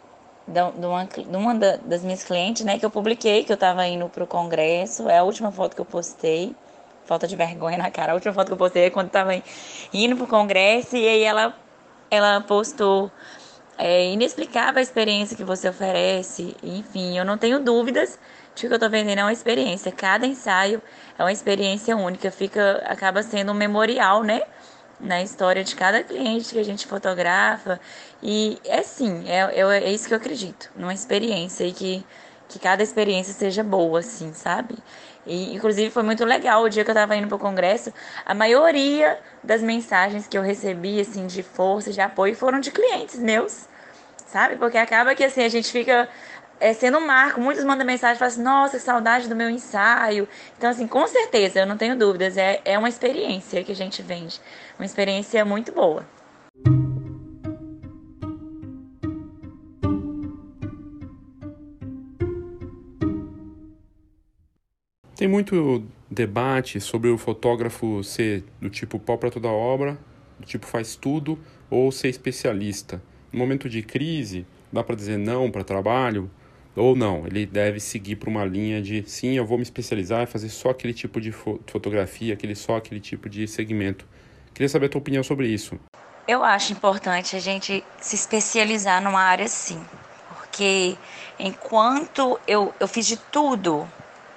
de 0.47 0.85
uma, 0.85 1.05
de 1.05 1.37
uma 1.37 1.55
das 1.55 2.03
minhas 2.03 2.23
clientes, 2.23 2.65
né, 2.65 2.79
que 2.79 2.85
eu 2.85 2.89
publiquei, 2.89 3.43
que 3.43 3.53
eu 3.53 3.57
tava 3.57 3.85
indo 3.87 4.09
pro 4.09 4.25
congresso. 4.25 5.07
É 5.07 5.19
a 5.19 5.23
última 5.23 5.51
foto 5.51 5.75
que 5.75 5.81
eu 5.81 5.85
postei. 5.85 6.55
Falta 7.05 7.27
de 7.27 7.35
vergonha 7.35 7.77
na 7.77 7.89
cara. 7.89 8.11
A 8.11 8.15
última 8.15 8.33
foto 8.33 8.47
que 8.47 8.53
eu 8.53 8.57
postei 8.57 8.85
é 8.85 8.89
quando 8.89 9.07
eu 9.07 9.11
tava 9.11 9.31
indo 9.93 10.15
pro 10.15 10.27
congresso 10.27 10.95
e 10.95 11.07
aí 11.07 11.23
ela, 11.23 11.55
ela 12.11 12.41
postou 12.41 13.11
é, 13.77 14.11
inexplicável 14.11 14.79
a 14.79 14.81
experiência 14.81 15.35
que 15.35 15.43
você 15.43 15.69
oferece. 15.69 16.55
Enfim, 16.61 17.17
eu 17.17 17.25
não 17.25 17.37
tenho 17.37 17.59
dúvidas 17.59 18.19
de 18.53 18.67
que 18.67 18.73
eu 18.73 18.79
tô 18.79 18.89
vendendo 18.89 19.19
é 19.19 19.23
uma 19.23 19.33
experiência. 19.33 19.91
Cada 19.91 20.27
ensaio 20.27 20.81
é 21.17 21.23
uma 21.23 21.31
experiência 21.31 21.95
única. 21.95 22.29
Fica, 22.29 22.83
acaba 22.85 23.23
sendo 23.23 23.51
um 23.51 23.55
memorial, 23.55 24.21
né? 24.23 24.43
Na 24.99 25.21
história 25.21 25.63
de 25.63 25.75
cada 25.75 26.03
cliente 26.03 26.53
que 26.53 26.59
a 26.59 26.63
gente 26.63 26.85
fotografa. 26.85 27.79
E 28.21 28.59
é 28.65 28.83
sim, 28.83 29.23
é, 29.27 29.59
é, 29.59 29.61
é 29.61 29.91
isso 29.91 30.07
que 30.07 30.13
eu 30.13 30.17
acredito, 30.17 30.69
numa 30.75 30.93
experiência 30.93 31.63
e 31.63 31.71
que, 31.71 32.05
que 32.47 32.59
cada 32.59 32.83
experiência 32.83 33.33
seja 33.33 33.63
boa, 33.63 33.99
assim, 33.99 34.33
sabe? 34.33 34.75
E, 35.25 35.53
inclusive, 35.53 35.91
foi 35.91 36.03
muito 36.03 36.25
legal 36.25 36.63
o 36.63 36.69
dia 36.69 36.83
que 36.83 36.89
eu 36.89 36.93
estava 36.93 37.15
indo 37.15 37.27
para 37.27 37.35
o 37.35 37.39
congresso. 37.39 37.93
A 38.25 38.33
maioria 38.33 39.19
das 39.43 39.61
mensagens 39.61 40.27
que 40.27 40.37
eu 40.37 40.41
recebi, 40.41 40.99
assim, 40.99 41.27
de 41.27 41.43
força, 41.43 41.91
de 41.91 42.01
apoio, 42.01 42.35
foram 42.35 42.59
de 42.59 42.71
clientes 42.71 43.19
meus, 43.19 43.67
sabe? 44.25 44.55
Porque 44.55 44.77
acaba 44.77 45.13
que, 45.13 45.23
assim, 45.23 45.43
a 45.43 45.49
gente 45.49 45.71
fica 45.71 46.09
é, 46.59 46.73
sendo 46.73 46.97
um 46.97 47.05
marco. 47.05 47.39
Muitos 47.39 47.63
mandam 47.63 47.85
mensagem 47.85 48.15
e 48.15 48.19
falam 48.19 48.33
assim, 48.33 48.43
nossa, 48.43 48.77
que 48.77 48.83
saudade 48.83 49.27
do 49.27 49.35
meu 49.35 49.49
ensaio. 49.49 50.27
Então, 50.57 50.69
assim, 50.69 50.87
com 50.87 51.07
certeza, 51.07 51.59
eu 51.59 51.65
não 51.65 51.77
tenho 51.77 51.97
dúvidas, 51.97 52.37
é, 52.37 52.61
é 52.65 52.77
uma 52.77 52.89
experiência 52.89 53.63
que 53.63 53.71
a 53.71 53.75
gente 53.75 54.01
vende. 54.01 54.39
Uma 54.77 54.85
experiência 54.85 55.43
muito 55.45 55.71
boa. 55.71 56.05
Tem 65.15 65.27
muito 65.27 65.83
debate 66.09 66.79
sobre 66.79 67.09
o 67.09 67.17
fotógrafo 67.17 68.01
ser 68.05 68.43
do 68.61 68.69
tipo 68.69 68.97
pau 68.97 69.17
para 69.17 69.29
toda 69.29 69.49
obra, 69.49 69.97
do 70.39 70.45
tipo 70.45 70.65
faz 70.65 70.95
tudo, 70.95 71.37
ou 71.69 71.91
ser 71.91 72.07
especialista. 72.07 73.01
No 73.31 73.37
momento 73.37 73.69
de 73.69 73.83
crise, 73.83 74.47
dá 74.71 74.81
para 74.81 74.95
dizer 74.95 75.17
não 75.17 75.51
para 75.51 75.63
trabalho? 75.63 76.31
Ou 76.79 76.95
não, 76.95 77.27
ele 77.27 77.45
deve 77.45 77.77
seguir 77.77 78.15
para 78.15 78.29
uma 78.29 78.45
linha 78.45 78.81
de 78.81 79.03
sim, 79.05 79.33
eu 79.33 79.45
vou 79.45 79.57
me 79.57 79.63
especializar 79.63 80.23
e 80.23 80.25
fazer 80.25 80.47
só 80.47 80.69
aquele 80.69 80.93
tipo 80.93 81.19
de 81.19 81.29
fo 81.29 81.59
fotografia, 81.67 82.33
aquele 82.33 82.55
só 82.55 82.77
aquele 82.77 83.01
tipo 83.01 83.27
de 83.27 83.45
segmento. 83.49 84.07
Queria 84.53 84.69
saber 84.69 84.85
a 84.85 84.89
tua 84.89 85.01
opinião 85.01 85.21
sobre 85.21 85.47
isso. 85.47 85.77
Eu 86.25 86.41
acho 86.41 86.71
importante 86.71 87.35
a 87.35 87.39
gente 87.39 87.83
se 87.99 88.15
especializar 88.15 89.03
numa 89.03 89.19
área 89.19 89.47
sim, 89.49 89.83
porque 90.29 90.95
enquanto 91.37 92.39
eu, 92.47 92.73
eu 92.79 92.87
fiz 92.87 93.05
de 93.05 93.17
tudo, 93.17 93.85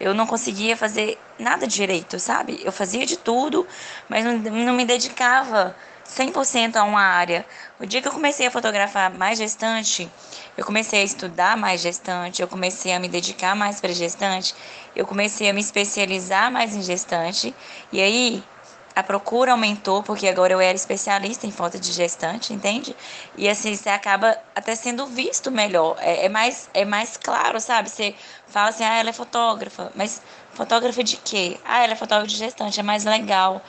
eu 0.01 0.13
não 0.13 0.27
conseguia 0.27 0.77
fazer 0.77 1.19
nada 1.39 1.65
direito, 1.65 2.19
sabe? 2.19 2.61
Eu 2.65 2.73
fazia 2.73 3.07
de 3.07 3.17
tudo, 3.17 3.65
mas 4.09 4.25
não, 4.25 4.37
não 4.39 4.75
me 4.75 4.85
dedicava 4.85 5.77
100% 6.13 6.77
a 6.77 6.85
uma 6.85 7.01
área. 7.01 7.45
O 7.81 7.87
dia 7.87 8.03
que 8.03 8.09
eu 8.09 8.13
comecei 8.13 8.47
a 8.47 8.51
fotografar 8.51 9.11
mais 9.11 9.39
gestante, 9.39 10.09
eu 10.57 10.65
comecei 10.65 11.01
a 11.01 11.05
estudar 11.05 11.57
mais 11.57 11.81
gestante, 11.81 12.43
eu 12.43 12.49
comecei 12.49 12.93
a 12.93 13.01
me 13.01 13.09
dedicar 13.09 13.57
mais 13.57 13.81
para 13.81 13.93
gestante, 13.93 14.55
eu 14.95 15.07
comecei 15.07 15.49
a 15.49 15.53
me 15.53 15.61
especializar 15.61 16.51
mais 16.53 16.77
em 16.77 16.83
gestante, 16.83 17.55
e 17.91 18.01
aí 18.01 18.45
a 18.95 19.03
procura 19.03 19.53
aumentou, 19.53 20.03
porque 20.03 20.29
agora 20.29 20.53
eu 20.53 20.61
era 20.61 20.77
especialista 20.77 21.47
em 21.47 21.51
foto 21.51 21.79
de 21.79 21.91
gestante, 21.93 22.53
entende? 22.53 22.95
E 23.35 23.49
assim, 23.49 23.75
você 23.75 23.89
acaba 23.89 24.37
até 24.55 24.75
sendo 24.75 25.07
visto 25.07 25.51
melhor. 25.51 25.97
É, 25.99 26.27
é, 26.27 26.29
mais, 26.29 26.69
é 26.75 26.85
mais 26.85 27.17
claro, 27.17 27.59
sabe? 27.59 27.89
Você 27.89 28.15
fala 28.47 28.69
assim, 28.69 28.85
ah, 28.85 28.99
ela 28.99 29.09
é 29.09 29.13
fotógrafa, 29.15 29.91
mas 29.95 30.21
fotógrafa 30.53 31.03
de 31.03 31.17
quê? 31.17 31.59
Ah, 31.65 31.83
ela 31.83 31.95
é 31.95 31.97
fotógrafa 31.97 32.29
de 32.29 32.37
gestante, 32.37 32.79
é 32.81 32.83
mais 32.83 33.05
legal. 33.05 33.63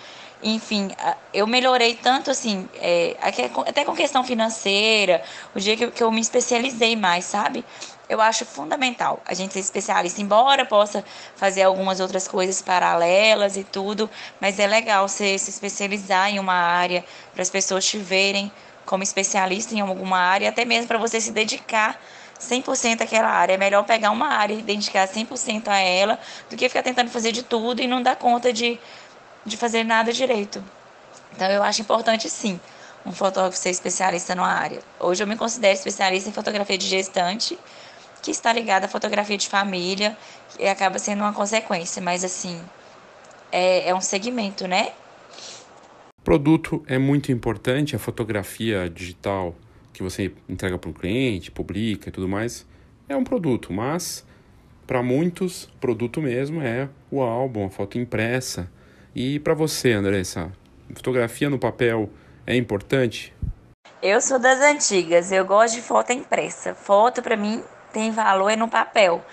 Enfim, 0.44 0.92
eu 1.34 1.48
melhorei 1.48 1.96
tanto 1.96 2.30
assim, 2.30 2.68
é, 2.76 3.16
até 3.22 3.86
com 3.86 3.96
questão 3.96 4.26
financeira, 4.26 5.24
o 5.56 5.60
dia 5.60 5.78
que 5.78 5.86
eu, 5.86 5.92
que 5.92 6.04
eu 6.04 6.12
me 6.12 6.20
especializei 6.20 6.98
mais, 6.98 7.24
sabe? 7.24 7.64
Eu 8.10 8.20
acho 8.20 8.46
fundamental 8.46 9.22
a 9.26 9.34
gente 9.34 9.54
ser 9.54 9.62
especialista, 9.62 10.22
embora 10.22 10.66
possa 10.66 11.04
fazer 11.38 11.64
algumas 11.64 12.02
outras 12.02 12.28
coisas 12.28 12.62
paralelas 12.62 13.56
e 13.56 13.64
tudo, 13.64 14.10
mas 14.42 14.60
é 14.60 14.68
legal 14.68 15.08
você 15.08 15.38
se 15.38 15.50
especializar 15.50 16.30
em 16.30 16.40
uma 16.40 16.54
área 16.54 17.06
para 17.34 17.42
as 17.42 17.50
pessoas 17.50 17.86
te 17.86 17.98
verem 17.98 18.52
como 18.86 19.02
especialista 19.02 19.74
em 19.74 19.80
alguma 19.80 20.18
área, 20.18 20.50
até 20.50 20.66
mesmo 20.66 20.90
para 20.90 20.98
você 20.98 21.22
se 21.22 21.32
dedicar 21.32 21.98
100% 22.40 23.02
aquela 23.02 23.30
área. 23.30 23.54
É 23.54 23.58
melhor 23.58 23.84
pegar 23.84 24.12
uma 24.12 24.28
área 24.28 24.54
e 24.54 24.62
dedicar 24.62 25.08
100% 25.08 25.68
a 25.70 25.78
ela 25.78 26.20
do 26.50 26.56
que 26.56 26.68
ficar 26.68 26.84
tentando 26.84 27.10
fazer 27.10 27.32
de 27.32 27.44
tudo 27.44 27.82
e 27.82 27.88
não 27.88 28.02
dar 28.02 28.16
conta 28.16 28.52
de, 28.52 28.80
de 29.46 29.58
fazer 29.58 29.84
nada 29.84 30.12
direito. 30.12 30.64
Então 31.36 31.50
eu 31.50 31.64
acho 31.64 31.82
importante 31.82 32.30
sim 32.30 32.60
um 33.06 33.12
fotógrafo 33.12 33.58
ser 33.58 33.70
especialista 33.70 34.34
numa 34.34 34.52
área. 34.52 34.80
Hoje 35.00 35.24
eu 35.24 35.28
me 35.28 35.36
considero 35.36 35.74
especialista 35.74 36.30
em 36.30 36.34
fotografia 36.34 36.78
de 36.78 36.88
gestante, 36.88 37.58
que 38.22 38.32
está 38.32 38.54
ligada 38.54 38.86
à 38.86 38.90
fotografia 38.90 39.38
de 39.38 39.50
família, 39.50 40.18
e 40.58 40.68
acaba 40.68 40.98
sendo 41.00 41.22
uma 41.22 41.34
consequência, 41.34 42.02
mas 42.02 42.24
assim, 42.24 42.62
é, 43.52 43.90
é 43.90 43.96
um 43.96 44.00
segmento, 44.00 44.68
né? 44.68 44.94
Produto 46.24 46.82
é 46.88 46.98
muito 46.98 47.32
importante, 47.32 47.96
a 47.96 48.00
fotografia 48.00 48.90
digital 48.90 49.54
que 49.92 50.02
você 50.02 50.34
entrega 50.48 50.78
para 50.78 50.90
o 50.90 50.94
cliente, 50.94 51.52
publica 51.52 52.10
e 52.10 52.12
tudo 52.12 52.28
mais, 52.28 52.66
é 53.10 53.16
um 53.16 53.24
produto, 53.24 53.74
mas 53.74 54.26
para 54.88 55.04
muitos, 55.04 55.70
produto 55.80 56.22
mesmo 56.22 56.62
é 56.62 56.90
o 57.12 57.22
álbum, 57.22 57.66
a 57.66 57.70
foto 57.70 57.98
impressa. 57.98 58.72
E 59.16 59.40
para 59.40 59.54
você, 59.54 59.92
Andressa, 59.92 60.52
fotografia 60.96 61.50
no 61.50 61.60
papel 61.60 62.10
é 62.48 62.56
importante? 62.56 63.32
Eu 64.02 64.20
sou 64.20 64.40
das 64.40 64.60
antigas, 64.60 65.32
eu 65.32 65.46
gosto 65.46 65.76
de 65.76 65.82
foto 65.82 66.12
impressa. 66.12 66.74
Foto 66.74 67.22
para 67.22 67.38
mim 67.38 67.64
tem 67.94 68.12
valor 68.12 68.58
no 68.58 68.68
papel 68.68 69.24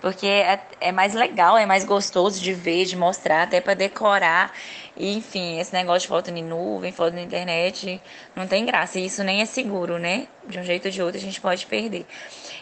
porque 0.00 0.26
é, 0.26 0.60
é, 0.80 0.92
mais 0.92 1.14
legal, 1.14 1.56
é 1.56 1.66
mais 1.66 1.84
gostoso 1.84 2.40
de 2.40 2.52
ver, 2.52 2.84
de 2.84 2.96
mostrar, 2.96 3.42
até 3.42 3.60
para 3.60 3.74
decorar. 3.74 4.52
E, 4.96 5.16
enfim, 5.16 5.58
esse 5.58 5.72
negócio 5.72 6.02
de 6.02 6.08
foto 6.08 6.30
em 6.30 6.42
nuvem, 6.42 6.92
foto 6.92 7.14
na 7.14 7.22
internet, 7.22 8.00
não 8.34 8.46
tem 8.46 8.64
graça. 8.64 8.98
E 8.98 9.06
isso 9.06 9.22
nem 9.24 9.40
é 9.40 9.44
seguro, 9.44 9.98
né? 9.98 10.28
De 10.46 10.58
um 10.58 10.62
jeito 10.62 10.86
ou 10.86 10.90
de 10.90 11.02
outro 11.02 11.18
a 11.18 11.20
gente 11.20 11.40
pode 11.40 11.66
perder. 11.66 12.06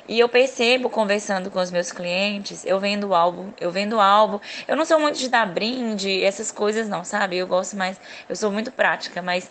E 0.09 0.18
eu 0.18 0.29
percebo, 0.29 0.88
conversando 0.88 1.51
com 1.51 1.61
os 1.61 1.70
meus 1.70 1.92
clientes, 1.92 2.64
eu 2.64 2.79
vendo 2.79 3.14
álbum, 3.14 3.53
eu 3.61 3.70
vendo 3.70 4.01
álbum. 4.01 4.38
Eu 4.66 4.77
não 4.77 4.85
sou 4.85 4.99
muito 4.99 5.18
de 5.18 5.29
dar 5.29 5.46
brinde, 5.46 6.22
essas 6.22 6.51
coisas 6.53 6.88
não, 6.88 7.05
sabe? 7.05 7.37
Eu 7.37 7.46
gosto 7.46 7.77
mais, 7.77 8.01
eu 8.29 8.37
sou 8.37 8.51
muito 8.51 8.70
prática, 8.72 9.20
mas 9.20 9.51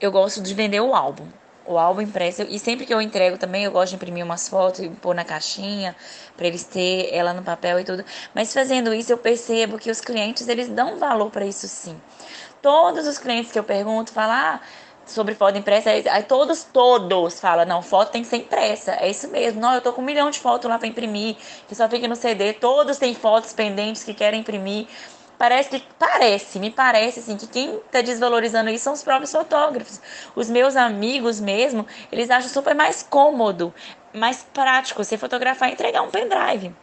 eu 0.00 0.12
gosto 0.12 0.42
de 0.42 0.54
vender 0.54 0.80
o 0.80 0.94
álbum 0.94 1.26
o 1.66 1.78
álbum 1.78 2.00
impresso. 2.00 2.42
E 2.42 2.58
sempre 2.58 2.86
que 2.86 2.94
eu 2.94 3.00
entrego 3.00 3.38
também, 3.38 3.64
eu 3.64 3.70
gosto 3.70 3.90
de 3.90 3.96
imprimir 3.96 4.24
umas 4.24 4.48
fotos 4.48 4.80
e 4.80 4.88
pôr 4.88 5.14
na 5.14 5.24
caixinha, 5.24 5.94
para 6.36 6.46
eles 6.46 6.64
ter 6.64 7.08
ela 7.12 7.32
no 7.32 7.42
papel 7.42 7.80
e 7.80 7.84
tudo. 7.84 8.04
Mas 8.34 8.52
fazendo 8.52 8.92
isso, 8.94 9.12
eu 9.12 9.18
percebo 9.18 9.78
que 9.78 9.90
os 9.90 10.00
clientes, 10.00 10.48
eles 10.48 10.68
dão 10.68 10.98
valor 10.98 11.30
para 11.30 11.44
isso 11.44 11.66
sim. 11.68 12.00
Todos 12.62 13.06
os 13.06 13.18
clientes 13.18 13.52
que 13.52 13.58
eu 13.58 13.64
pergunto 13.64 14.12
falam, 14.12 14.34
ah, 14.34 14.60
sobre 15.06 15.34
foto 15.34 15.56
impressa, 15.56 15.90
aí 15.90 16.22
todos, 16.24 16.64
todos 16.64 17.38
falam, 17.38 17.64
não, 17.64 17.80
foto 17.80 18.10
tem 18.10 18.22
que 18.22 18.28
ser 18.28 18.38
impressa, 18.38 18.96
é 19.00 19.08
isso 19.08 19.28
mesmo, 19.28 19.60
não, 19.60 19.72
eu 19.72 19.80
tô 19.80 19.92
com 19.92 20.02
um 20.02 20.04
milhão 20.04 20.30
de 20.30 20.40
fotos 20.40 20.68
lá 20.68 20.78
para 20.78 20.88
imprimir, 20.88 21.36
que 21.68 21.74
só 21.76 21.88
fica 21.88 22.08
no 22.08 22.16
CD, 22.16 22.52
todos 22.54 22.98
têm 22.98 23.14
fotos 23.14 23.52
pendentes 23.52 24.02
que 24.02 24.12
querem 24.12 24.40
imprimir, 24.40 24.88
Parece 25.38 25.68
que 25.68 25.84
parece, 25.98 26.58
me 26.58 26.70
parece 26.70 27.20
assim 27.20 27.36
que 27.36 27.46
quem 27.46 27.76
está 27.76 28.00
desvalorizando 28.00 28.70
isso 28.70 28.84
são 28.84 28.94
os 28.94 29.02
próprios 29.02 29.30
fotógrafos. 29.30 30.00
Os 30.34 30.48
meus 30.48 30.76
amigos 30.76 31.38
mesmo, 31.40 31.86
eles 32.10 32.30
acham 32.30 32.48
super 32.48 32.74
mais 32.74 33.02
cômodo, 33.02 33.72
mais 34.14 34.42
prático 34.54 35.04
você 35.04 35.18
fotografar 35.18 35.68
e 35.68 35.72
entregar 35.72 36.00
um 36.02 36.10
pendrive. 36.10 36.74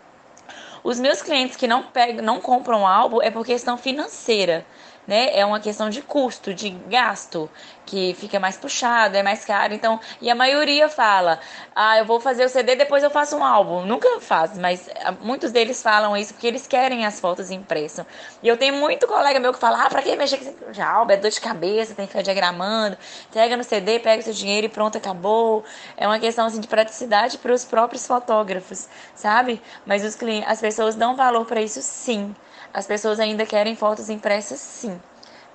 Os 0.84 1.00
meus 1.00 1.22
clientes 1.22 1.56
que 1.56 1.68
não 1.68 1.84
pegam, 1.84 2.24
não 2.24 2.40
compram 2.40 2.86
álbum 2.86 3.22
é 3.22 3.32
por 3.32 3.46
questão 3.46 3.78
financeira 3.78 4.66
né? 5.08 5.38
É 5.38 5.46
uma 5.46 5.60
questão 5.60 5.90
de 5.90 6.02
custo, 6.02 6.54
de 6.54 6.70
gasto, 6.70 7.50
que 7.86 8.14
fica 8.16 8.40
mais 8.40 8.58
puxado, 8.58 9.16
é 9.18 9.24
mais 9.24 9.44
caro. 9.46 9.74
Então, 9.74 10.00
e 10.22 10.30
a 10.30 10.36
maioria 10.36 10.88
fala: 10.90 11.40
"Ah, 11.76 11.98
eu 11.98 12.06
vou 12.06 12.20
fazer 12.20 12.46
o 12.46 12.50
CD, 12.50 12.76
depois 12.76 13.04
eu 13.04 13.10
faço 13.10 13.36
um 13.38 13.44
álbum". 13.44 13.86
Nunca 13.86 14.20
faz, 14.22 14.58
mas 14.58 14.90
ah, 15.04 15.12
muitos 15.22 15.52
deles 15.52 15.82
falam 15.82 16.16
isso 16.16 16.34
porque 16.34 16.48
eles 16.48 16.68
querem 16.68 17.06
as 17.06 17.20
fotos 17.20 17.52
impressas. 17.52 18.06
E 18.42 18.48
eu 18.48 18.58
tenho 18.58 18.76
muito 18.76 19.08
colega 19.08 19.40
meu 19.40 19.54
que 19.54 19.60
fala: 19.60 19.84
"Ah, 19.86 19.90
para 19.90 20.02
que 20.02 20.16
mexer 20.16 20.38
com 20.38 20.70
esse 20.72 20.82
álbum? 20.82 21.12
É 21.14 21.18
dor 21.18 21.32
de 21.32 21.42
cabeça, 21.42 21.94
tem 21.96 22.06
que 22.06 22.12
ficar 22.12 22.24
diagramando. 22.24 22.98
Pega 23.32 23.58
no 23.58 23.64
CD, 23.64 24.00
pega 24.00 24.22
o 24.22 24.24
seu 24.24 24.34
dinheiro 24.34 24.68
e 24.68 24.70
pronto, 24.70 24.98
acabou". 24.98 25.64
É 25.98 26.08
uma 26.08 26.20
questão 26.20 26.46
assim 26.46 26.60
de 26.60 26.68
praticidade 26.68 27.38
para 27.38 27.54
os 27.54 27.66
próprios 27.66 28.06
fotógrafos, 28.08 28.88
sabe? 29.16 29.62
Mas 29.86 30.04
os 30.04 30.16
clientes, 30.16 30.50
as 30.50 30.60
pessoas 30.62 30.96
dão 30.96 31.16
valor 31.16 31.46
para 31.46 31.62
isso 31.62 31.82
sim 31.82 32.36
as 32.74 32.88
pessoas 32.88 33.20
ainda 33.20 33.46
querem 33.46 33.76
fotos 33.76 34.10
impressas 34.10 34.60
sim. 34.60 35.00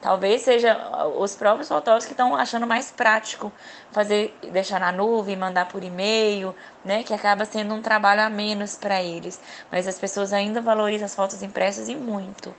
Talvez 0.00 0.42
seja 0.42 0.78
os 1.16 1.34
próprios 1.34 1.66
fotógrafos 1.66 2.06
que 2.06 2.12
estão 2.12 2.36
achando 2.36 2.68
mais 2.68 2.92
prático 2.92 3.50
fazer, 3.90 4.32
deixar 4.52 4.78
na 4.78 4.92
nuvem, 4.92 5.36
mandar 5.36 5.66
por 5.66 5.82
e-mail, 5.82 6.54
né? 6.84 7.02
Que 7.02 7.12
acaba 7.12 7.44
sendo 7.44 7.74
um 7.74 7.82
trabalho 7.82 8.22
a 8.22 8.30
menos 8.30 8.76
para 8.76 9.02
eles. 9.02 9.40
Mas 9.72 9.88
as 9.88 9.98
pessoas 9.98 10.32
ainda 10.32 10.60
valorizam 10.60 11.06
as 11.06 11.16
fotos 11.16 11.42
impressas 11.42 11.88
e 11.88 11.96
muito. 11.96 12.54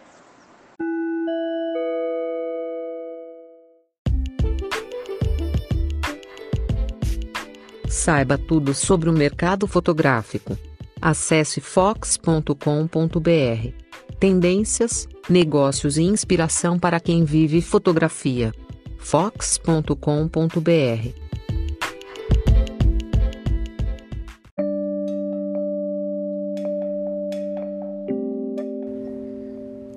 Saiba 7.87 8.37
tudo 8.37 8.73
sobre 8.73 9.09
o 9.09 9.13
mercado 9.13 9.65
fotográfico. 9.65 10.57
Acesse 11.01 11.61
fox.com.br. 11.61 13.88
Tendências, 14.17 15.07
negócios 15.29 15.97
e 15.97 16.03
inspiração 16.03 16.79
para 16.79 16.99
quem 16.99 17.23
vive 17.23 17.61
fotografia. 17.61 18.51
fox.com.br. 18.97 19.93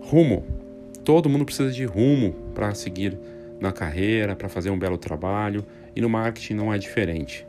Rumo. 0.01 0.45
Todo 1.05 1.29
mundo 1.29 1.45
precisa 1.45 1.71
de 1.73 1.85
rumo 1.85 2.33
para 2.55 2.75
seguir 2.75 3.19
na 3.59 3.73
carreira, 3.73 4.37
para 4.37 4.49
fazer 4.49 4.71
um 4.71 4.79
belo 4.79 4.99
trabalho, 4.99 5.65
e 5.97 6.01
no 6.01 6.09
marketing 6.09 6.55
não 6.55 6.73
é 6.73 6.79
diferente. 6.79 7.47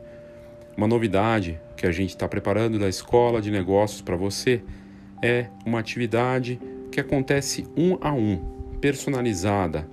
Uma 0.76 0.88
novidade 0.88 1.60
que 1.76 1.86
a 1.86 1.92
gente 1.92 2.10
está 2.10 2.26
preparando 2.26 2.78
da 2.78 2.88
escola 2.88 3.40
de 3.40 3.50
negócios 3.50 4.00
para 4.00 4.16
você 4.16 4.62
é 5.24 5.46
uma 5.64 5.78
atividade 5.78 6.60
que 6.92 7.00
acontece 7.00 7.66
um 7.74 7.96
a 7.98 8.12
um, 8.12 8.36
personalizada. 8.78 9.88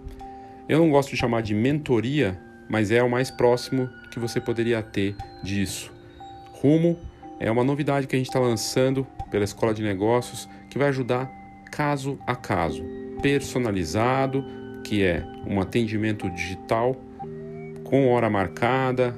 Eu 0.67 0.79
não 0.79 0.89
gosto 0.89 1.11
de 1.11 1.15
chamar 1.15 1.41
de 1.41 1.55
mentoria, 1.55 2.37
mas 2.69 2.91
é 2.91 3.01
o 3.01 3.09
mais 3.09 3.31
próximo 3.31 3.89
que 4.11 4.19
você 4.19 4.41
poderia 4.41 4.83
ter 4.83 5.15
disso. 5.41 5.89
Rumo 6.51 6.99
é 7.39 7.49
uma 7.49 7.63
novidade 7.63 8.07
que 8.07 8.15
a 8.15 8.19
gente 8.19 8.27
está 8.27 8.41
lançando 8.41 9.07
pela 9.31 9.45
Escola 9.45 9.73
de 9.73 9.81
Negócios 9.81 10.49
que 10.69 10.77
vai 10.77 10.89
ajudar 10.89 11.31
caso 11.71 12.19
a 12.27 12.35
caso, 12.35 12.83
personalizado, 13.21 14.43
que 14.83 15.01
é 15.01 15.25
um 15.47 15.61
atendimento 15.61 16.29
digital 16.29 16.93
com 17.85 18.09
hora 18.09 18.29
marcada, 18.29 19.15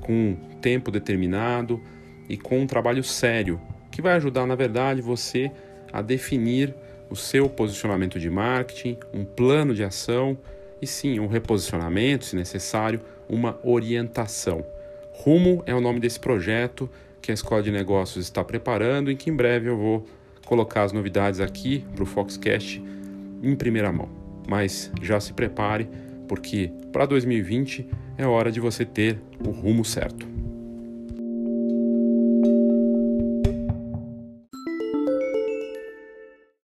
com 0.00 0.36
tempo 0.60 0.90
determinado 0.90 1.80
e 2.28 2.36
com 2.36 2.60
um 2.60 2.66
trabalho 2.66 3.02
sério, 3.02 3.58
que 3.96 4.02
vai 4.02 4.12
ajudar, 4.12 4.46
na 4.46 4.54
verdade, 4.54 5.00
você 5.00 5.50
a 5.90 6.02
definir 6.02 6.74
o 7.08 7.16
seu 7.16 7.48
posicionamento 7.48 8.20
de 8.20 8.28
marketing, 8.28 8.98
um 9.10 9.24
plano 9.24 9.74
de 9.74 9.82
ação 9.82 10.36
e 10.82 10.86
sim, 10.86 11.18
um 11.18 11.26
reposicionamento, 11.26 12.26
se 12.26 12.36
necessário, 12.36 13.00
uma 13.26 13.58
orientação. 13.64 14.62
Rumo 15.12 15.62
é 15.64 15.74
o 15.74 15.80
nome 15.80 15.98
desse 15.98 16.20
projeto 16.20 16.90
que 17.22 17.30
a 17.30 17.34
Escola 17.34 17.62
de 17.62 17.70
Negócios 17.70 18.22
está 18.22 18.44
preparando 18.44 19.10
e 19.10 19.16
que 19.16 19.30
em 19.30 19.34
breve 19.34 19.70
eu 19.70 19.78
vou 19.78 20.04
colocar 20.44 20.82
as 20.82 20.92
novidades 20.92 21.40
aqui 21.40 21.82
para 21.94 22.02
o 22.02 22.06
Foxcast 22.06 22.84
em 23.42 23.56
primeira 23.56 23.90
mão. 23.90 24.10
Mas 24.46 24.92
já 25.00 25.18
se 25.18 25.32
prepare, 25.32 25.88
porque 26.28 26.70
para 26.92 27.06
2020 27.06 27.88
é 28.18 28.26
hora 28.26 28.52
de 28.52 28.60
você 28.60 28.84
ter 28.84 29.18
o 29.42 29.48
rumo 29.48 29.86
certo. 29.86 30.35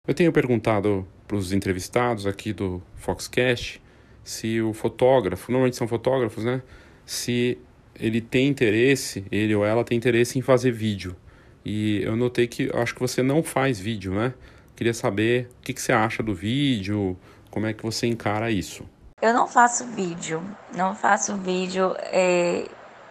Eu 0.10 0.16
tenho 0.16 0.34
perguntado 0.34 1.08
para 1.28 1.38
os 1.38 1.54
entrevistados 1.54 2.26
aqui 2.26 2.52
do 2.52 2.82
Foxcast 2.96 3.80
se 4.24 4.60
o 4.60 4.74
fotógrafo, 4.74 5.52
normalmente 5.52 5.78
são 5.78 5.88
fotógrafos, 5.88 6.44
né? 6.44 6.64
Se 7.06 7.60
ele 7.94 8.20
tem 8.20 8.48
interesse, 8.48 9.24
ele 9.32 9.54
ou 9.54 9.64
ela 9.64 9.84
tem 9.84 9.96
interesse 9.96 10.40
em 10.40 10.42
fazer 10.42 10.72
vídeo. 10.72 11.16
E 11.64 12.02
eu 12.02 12.16
notei 12.16 12.48
que 12.48 12.72
acho 12.74 12.96
que 12.96 13.00
você 13.00 13.22
não 13.22 13.44
faz 13.44 13.80
vídeo, 13.80 14.12
né? 14.12 14.34
Queria 14.76 14.96
saber 14.96 15.48
o 15.60 15.62
que, 15.62 15.76
que 15.76 15.82
você 15.82 15.92
acha 15.92 16.24
do 16.24 16.34
vídeo, 16.34 17.16
como 17.52 17.68
é 17.68 17.74
que 17.74 17.84
você 17.84 18.08
encara 18.08 18.50
isso. 18.50 18.90
Eu 19.22 19.32
não 19.32 19.48
faço 19.48 19.86
vídeo, 19.90 20.42
não 20.76 20.96
faço 20.96 21.38
vídeo. 21.38 21.94
É... 22.00 22.66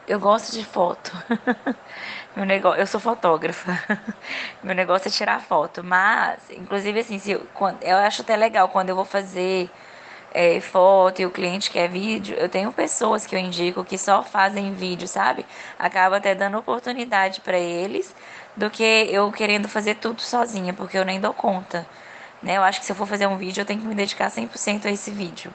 Eu 0.08 0.18
gosto 0.18 0.52
de 0.52 0.64
foto. 0.64 1.12
Meu 2.36 2.44
negócio, 2.46 2.80
eu 2.80 2.86
sou 2.86 3.00
fotógrafa. 3.00 3.78
Meu 4.62 4.74
negócio 4.74 5.08
é 5.08 5.10
tirar 5.10 5.40
foto, 5.40 5.82
mas 5.82 6.38
inclusive 6.50 7.00
assim, 7.00 7.18
se 7.18 7.32
eu, 7.32 7.46
quando, 7.54 7.82
eu 7.82 7.96
acho 7.96 8.22
até 8.22 8.36
legal 8.36 8.68
quando 8.68 8.90
eu 8.90 8.96
vou 8.96 9.04
fazer 9.04 9.68
é, 10.32 10.60
foto 10.60 11.20
e 11.20 11.26
o 11.26 11.30
cliente 11.30 11.70
quer 11.70 11.88
vídeo, 11.88 12.36
eu 12.38 12.48
tenho 12.48 12.72
pessoas 12.72 13.26
que 13.26 13.34
eu 13.34 13.38
indico 13.38 13.84
que 13.84 13.98
só 13.98 14.22
fazem 14.22 14.74
vídeo, 14.74 15.08
sabe? 15.08 15.44
Acaba 15.78 16.18
até 16.18 16.34
dando 16.34 16.58
oportunidade 16.58 17.40
para 17.40 17.58
eles 17.58 18.14
do 18.56 18.70
que 18.70 18.82
eu 19.10 19.30
querendo 19.32 19.68
fazer 19.68 19.96
tudo 19.96 20.20
sozinha, 20.20 20.72
porque 20.72 20.98
eu 20.98 21.04
nem 21.04 21.20
dou 21.20 21.32
conta. 21.32 21.86
Né? 22.42 22.56
Eu 22.56 22.62
acho 22.62 22.80
que 22.80 22.86
se 22.86 22.92
eu 22.92 22.96
for 22.96 23.06
fazer 23.06 23.26
um 23.26 23.36
vídeo, 23.36 23.62
eu 23.62 23.64
tenho 23.66 23.80
que 23.80 23.86
me 23.86 23.94
dedicar 23.94 24.30
100% 24.30 24.86
a 24.86 24.90
esse 24.90 25.10
vídeo. 25.10 25.52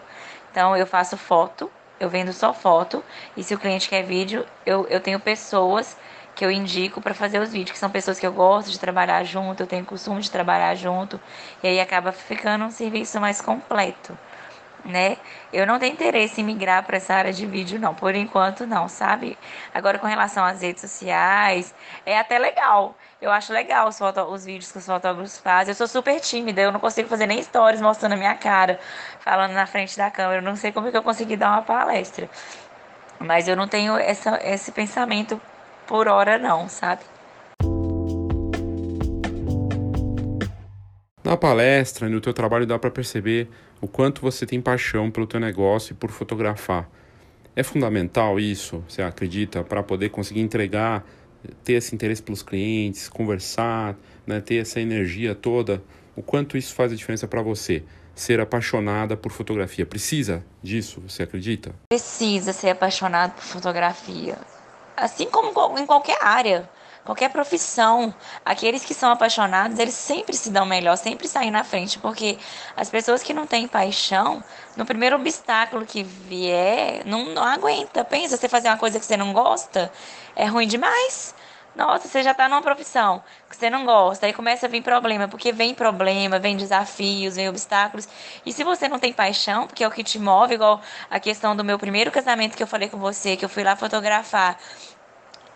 Então, 0.51 0.75
eu 0.75 0.85
faço 0.87 1.17
foto, 1.17 1.71
eu 1.99 2.09
vendo 2.09 2.33
só 2.33 2.53
foto, 2.53 3.03
e 3.37 3.43
se 3.43 3.53
o 3.53 3.59
cliente 3.59 3.89
quer 3.89 4.03
vídeo, 4.03 4.45
eu, 4.65 4.87
eu 4.87 4.99
tenho 4.99 5.19
pessoas 5.19 5.97
que 6.35 6.43
eu 6.45 6.51
indico 6.51 7.01
para 7.01 7.13
fazer 7.13 7.39
os 7.39 7.51
vídeos, 7.51 7.71
que 7.71 7.77
são 7.77 7.89
pessoas 7.89 8.19
que 8.19 8.25
eu 8.25 8.33
gosto 8.33 8.71
de 8.71 8.79
trabalhar 8.79 9.23
junto, 9.23 9.63
eu 9.63 9.67
tenho 9.67 9.85
costume 9.85 10.21
de 10.21 10.31
trabalhar 10.31 10.75
junto, 10.75 11.19
e 11.61 11.67
aí 11.67 11.79
acaba 11.79 12.11
ficando 12.11 12.65
um 12.65 12.71
serviço 12.71 13.19
mais 13.19 13.41
completo 13.41 14.17
né? 14.85 15.17
Eu 15.51 15.65
não 15.65 15.79
tenho 15.79 15.93
interesse 15.93 16.41
em 16.41 16.43
migrar 16.43 16.83
para 16.83 16.97
essa 16.97 17.13
área 17.13 17.31
de 17.31 17.45
vídeo, 17.45 17.79
não. 17.79 17.93
Por 17.93 18.15
enquanto, 18.15 18.67
não, 18.67 18.87
sabe? 18.87 19.37
Agora, 19.73 19.97
com 19.97 20.07
relação 20.07 20.43
às 20.43 20.61
redes 20.61 20.81
sociais, 20.81 21.73
é 22.05 22.17
até 22.17 22.37
legal. 22.37 22.95
Eu 23.21 23.31
acho 23.31 23.53
legal 23.53 23.87
os, 23.87 23.99
os 24.01 24.45
vídeos 24.45 24.71
que 24.71 24.77
os 24.77 24.85
fotógrafos 24.85 25.37
fazem. 25.37 25.71
Eu 25.71 25.75
sou 25.75 25.87
super 25.87 26.19
tímida, 26.19 26.61
eu 26.61 26.71
não 26.71 26.79
consigo 26.79 27.07
fazer 27.07 27.25
nem 27.27 27.41
stories 27.41 27.81
mostrando 27.81 28.13
a 28.13 28.17
minha 28.17 28.35
cara, 28.35 28.79
falando 29.19 29.53
na 29.53 29.65
frente 29.65 29.97
da 29.97 30.11
câmera. 30.11 30.37
Eu 30.39 30.41
não 30.41 30.55
sei 30.55 30.71
como 30.71 30.91
que 30.91 30.97
eu 30.97 31.03
consegui 31.03 31.37
dar 31.37 31.51
uma 31.51 31.61
palestra. 31.61 32.29
Mas 33.19 33.47
eu 33.47 33.55
não 33.55 33.67
tenho 33.67 33.97
essa, 33.97 34.39
esse 34.43 34.71
pensamento 34.71 35.39
por 35.87 36.07
hora, 36.07 36.37
não, 36.37 36.67
sabe? 36.69 37.03
Na 41.23 41.37
palestra 41.37 42.07
e 42.07 42.11
no 42.11 42.19
teu 42.19 42.33
trabalho 42.33 42.65
dá 42.65 42.77
para 42.77 42.91
perceber 42.91 43.47
o 43.79 43.87
quanto 43.87 44.21
você 44.21 44.45
tem 44.45 44.61
paixão 44.61 45.09
pelo 45.09 45.25
teu 45.25 45.39
negócio 45.39 45.93
e 45.93 45.95
por 45.95 46.11
fotografar. 46.11 46.89
É 47.55 47.63
fundamental 47.63 48.39
isso, 48.39 48.83
você 48.87 49.01
acredita, 49.01 49.63
para 49.63 49.81
poder 49.81 50.09
conseguir 50.09 50.41
entregar, 50.41 51.05
ter 51.63 51.73
esse 51.73 51.93
interesse 51.93 52.21
pelos 52.21 52.41
clientes, 52.41 53.07
conversar, 53.07 53.95
né, 54.25 54.41
ter 54.41 54.55
essa 54.55 54.79
energia 54.79 55.35
toda. 55.35 55.81
O 56.15 56.21
quanto 56.21 56.57
isso 56.57 56.73
faz 56.73 56.91
a 56.91 56.95
diferença 56.95 57.27
para 57.27 57.41
você? 57.41 57.83
Ser 58.15 58.39
apaixonada 58.39 59.15
por 59.15 59.31
fotografia. 59.31 59.85
Precisa 59.85 60.43
disso, 60.61 61.01
você 61.07 61.23
acredita? 61.23 61.73
Precisa 61.89 62.53
ser 62.53 62.69
apaixonado 62.69 63.33
por 63.33 63.43
fotografia. 63.43 64.37
Assim 64.95 65.25
como 65.29 65.77
em 65.77 65.85
qualquer 65.85 66.17
área 66.23 66.69
qualquer 67.03 67.29
profissão, 67.29 68.13
aqueles 68.45 68.83
que 68.83 68.93
são 68.93 69.11
apaixonados, 69.11 69.77
eles 69.77 69.93
sempre 69.93 70.35
se 70.35 70.49
dão 70.49 70.65
melhor, 70.65 70.95
sempre 70.95 71.27
saem 71.27 71.51
na 71.51 71.63
frente, 71.63 71.99
porque 71.99 72.37
as 72.75 72.89
pessoas 72.89 73.21
que 73.21 73.33
não 73.33 73.45
têm 73.45 73.67
paixão, 73.67 74.43
no 74.75 74.85
primeiro 74.85 75.15
obstáculo 75.15 75.85
que 75.85 76.03
vier, 76.03 77.05
não, 77.05 77.25
não 77.25 77.43
aguenta. 77.43 78.03
Pensa, 78.03 78.37
você 78.37 78.47
fazer 78.47 78.69
uma 78.69 78.77
coisa 78.77 78.99
que 78.99 79.05
você 79.05 79.17
não 79.17 79.33
gosta, 79.33 79.91
é 80.35 80.45
ruim 80.45 80.67
demais. 80.67 81.35
Nossa, 81.75 82.07
você 82.07 82.21
já 82.21 82.31
está 82.31 82.47
numa 82.47 82.61
profissão 82.61 83.23
que 83.49 83.55
você 83.57 83.67
não 83.67 83.83
gosta, 83.83 84.27
aí 84.27 84.33
começa 84.33 84.67
a 84.67 84.69
vir 84.69 84.83
problema, 84.83 85.27
porque 85.27 85.51
vem 85.51 85.73
problema, 85.73 86.37
vem 86.37 86.55
desafios, 86.55 87.35
vem 87.35 87.49
obstáculos. 87.49 88.07
E 88.45 88.53
se 88.53 88.63
você 88.63 88.87
não 88.87 88.99
tem 88.99 89.11
paixão, 89.11 89.65
porque 89.65 89.83
é 89.83 89.87
o 89.87 89.91
que 89.91 90.03
te 90.03 90.19
move, 90.19 90.53
igual 90.53 90.79
a 91.09 91.19
questão 91.19 91.55
do 91.55 91.63
meu 91.63 91.79
primeiro 91.79 92.11
casamento 92.11 92.55
que 92.55 92.61
eu 92.61 92.67
falei 92.67 92.89
com 92.89 92.99
você, 92.99 93.35
que 93.35 93.43
eu 93.43 93.49
fui 93.49 93.63
lá 93.63 93.75
fotografar. 93.75 94.59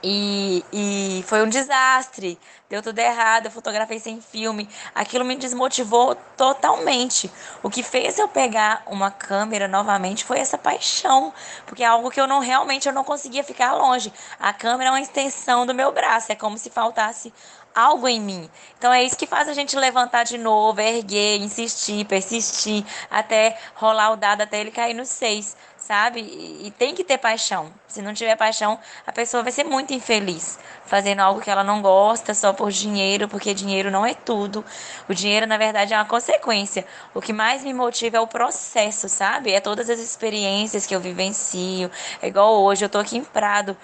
E, 0.04 0.64
e 0.72 1.24
foi 1.26 1.42
um 1.42 1.50
desastre, 1.50 2.40
deu 2.70 2.84
tudo 2.84 3.00
errado, 3.00 3.46
eu 3.46 3.52
fotografei 3.52 4.00
sem 4.00 4.22
filme. 4.22 4.70
Aquilo 4.94 5.26
me 5.26 5.36
desmotivou 5.36 6.16
totalmente. 6.36 7.32
O 7.64 7.70
que 7.70 7.82
fez 7.82 8.20
eu 8.20 8.28
pegar 8.28 8.84
uma 8.86 9.10
câmera 9.10 9.68
novamente 9.68 10.24
foi 10.24 10.40
essa 10.40 10.58
paixão, 10.58 11.34
porque 11.66 11.84
é 11.84 11.88
algo 11.88 12.12
que 12.12 12.22
eu 12.22 12.28
não 12.28 12.40
realmente 12.40 12.88
eu 12.88 12.94
não 12.94 13.04
conseguia 13.04 13.44
ficar 13.44 13.74
longe. 13.74 14.14
A 14.40 14.54
câmera 14.54 14.90
é 14.90 14.94
uma 14.94 15.02
extensão 15.02 15.66
do 15.66 15.74
meu 15.74 15.92
braço, 15.92 16.32
é 16.32 16.36
como 16.36 16.58
se 16.58 16.70
faltasse 16.70 17.34
algo 17.74 18.08
em 18.08 18.20
mim. 18.20 18.50
Então 18.78 18.92
é 18.92 19.04
isso 19.04 19.18
que 19.18 19.28
faz 19.28 19.48
a 19.48 19.54
gente 19.54 19.76
levantar 19.78 20.24
de 20.24 20.38
novo, 20.38 20.82
erguer, 20.82 21.40
insistir, 21.40 22.06
persistir, 22.06 22.84
até 23.10 23.58
rolar 23.76 24.12
o 24.12 24.16
dado 24.16 24.42
até 24.42 24.60
ele 24.60 24.72
cair 24.72 24.96
no 24.96 25.06
6 25.06 25.56
sabe? 25.88 26.20
E, 26.20 26.70
tem 26.72 26.94
que 26.94 27.04
ter 27.04 27.18
paixão. 27.18 27.72
Se 27.88 28.02
não 28.02 28.14
tiver 28.14 28.36
paixão, 28.36 28.78
a 29.06 29.12
pessoa 29.14 29.42
vai 29.42 29.54
ser 29.54 29.64
muito 29.64 29.94
infeliz, 29.94 30.60
fazendo 30.86 31.22
algo 31.22 31.40
que 31.40 31.50
ela 31.50 31.64
não 31.64 31.82
gosta 31.82 32.34
só 32.34 32.52
por 32.52 32.70
dinheiro, 32.72 33.30
porque 33.30 33.54
dinheiro 33.54 33.90
não 33.90 34.06
é 34.06 34.14
tudo. 34.14 34.66
O 35.08 35.14
dinheiro, 35.14 35.48
na 35.48 35.58
verdade, 35.58 35.94
é 35.94 35.98
uma 35.98 36.06
consequência. 36.06 36.86
O 37.14 37.22
que 37.22 37.32
mais 37.32 37.64
me 37.64 37.74
motiva 37.74 38.18
é 38.18 38.20
o 38.20 38.28
processo, 38.28 39.08
sabe? 39.08 39.54
É 39.54 39.62
todas 39.62 39.90
as 39.90 40.00
experiências 40.00 40.86
que 40.86 40.94
eu 40.94 41.00
vivencio. 41.00 41.90
É 42.22 42.28
igual 42.28 42.62
hoje, 42.62 42.84
eu 42.84 42.90
tô 42.90 42.98
aqui 42.98 43.18
em 43.18 43.24
Prado. 43.24 43.78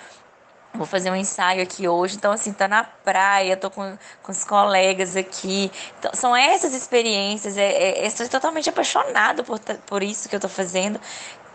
Vou 0.76 0.88
fazer 0.88 1.12
um 1.12 1.16
ensaio 1.16 1.62
aqui 1.62 1.88
hoje, 1.88 2.16
então 2.16 2.32
assim, 2.32 2.52
tá 2.52 2.68
na 2.68 2.84
praia, 2.84 3.56
tô 3.56 3.70
com, 3.70 3.96
com 4.24 4.32
os 4.32 4.44
colegas 4.44 5.16
aqui. 5.16 5.72
Então, 6.00 6.12
são 6.16 6.36
essas 6.36 6.74
experiências, 6.74 7.58
é, 7.58 8.00
é, 8.00 8.08
estou 8.08 8.28
totalmente 8.28 8.70
apaixonado 8.70 9.44
por, 9.44 9.60
por 9.86 10.02
isso 10.02 10.28
que 10.28 10.36
eu 10.36 10.40
tô 10.40 10.50
fazendo, 10.50 11.00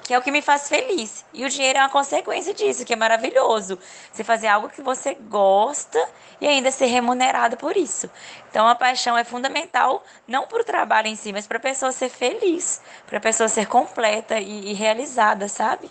que 0.08 0.14
é 0.14 0.18
o 0.18 0.22
que 0.22 0.30
me 0.30 0.40
faz 0.40 0.70
feliz. 0.70 1.22
E 1.34 1.44
o 1.44 1.50
dinheiro 1.50 1.78
é 1.78 1.82
uma 1.82 1.90
consequência 1.90 2.54
disso, 2.54 2.82
que 2.82 2.94
é 2.94 2.96
maravilhoso. 2.96 3.78
Você 4.10 4.24
fazer 4.24 4.46
algo 4.46 4.70
que 4.70 4.80
você 4.80 5.14
gosta 5.28 6.02
e 6.40 6.46
ainda 6.46 6.70
ser 6.70 6.86
remunerado 6.86 7.58
por 7.58 7.76
isso. 7.76 8.08
Então 8.50 8.66
a 8.66 8.74
paixão 8.74 9.18
é 9.18 9.22
fundamental, 9.22 10.02
não 10.26 10.46
para 10.46 10.62
o 10.62 10.64
trabalho 10.64 11.08
em 11.08 11.14
si, 11.14 11.30
mas 11.30 11.46
para 11.46 11.58
a 11.58 11.60
pessoa 11.60 11.92
ser 11.92 12.08
feliz, 12.08 12.80
para 13.06 13.18
a 13.18 13.20
pessoa 13.20 13.50
ser 13.50 13.66
completa 13.66 14.40
e, 14.40 14.70
e 14.70 14.72
realizada, 14.72 15.46
sabe? 15.46 15.90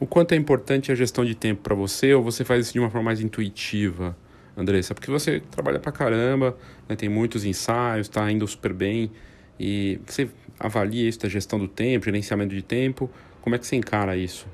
O 0.00 0.06
quanto 0.06 0.32
é 0.32 0.36
importante 0.36 0.90
a 0.90 0.94
gestão 0.94 1.22
de 1.22 1.34
tempo 1.34 1.60
para 1.60 1.74
você 1.74 2.14
ou 2.14 2.22
você 2.22 2.46
faz 2.46 2.64
isso 2.64 2.72
de 2.72 2.80
uma 2.80 2.88
forma 2.88 3.04
mais 3.04 3.20
intuitiva, 3.20 4.16
Andressa? 4.56 4.94
Porque 4.94 5.10
você 5.10 5.40
trabalha 5.50 5.78
pra 5.78 5.92
caramba, 5.92 6.56
né, 6.88 6.96
tem 6.96 7.10
muitos 7.10 7.44
ensaios, 7.44 8.06
está 8.06 8.30
indo 8.32 8.46
super 8.46 8.72
bem. 8.72 9.12
E 9.60 10.00
você 10.06 10.30
avalia 10.58 11.08
isso 11.08 11.20
da 11.20 11.28
gestão 11.28 11.58
do 11.58 11.68
tempo, 11.68 12.04
gerenciamento 12.04 12.54
de 12.54 12.62
tempo? 12.62 13.10
Como 13.40 13.54
é 13.54 13.58
que 13.58 13.66
você 13.66 13.76
encara 13.76 14.16
isso? 14.16 14.46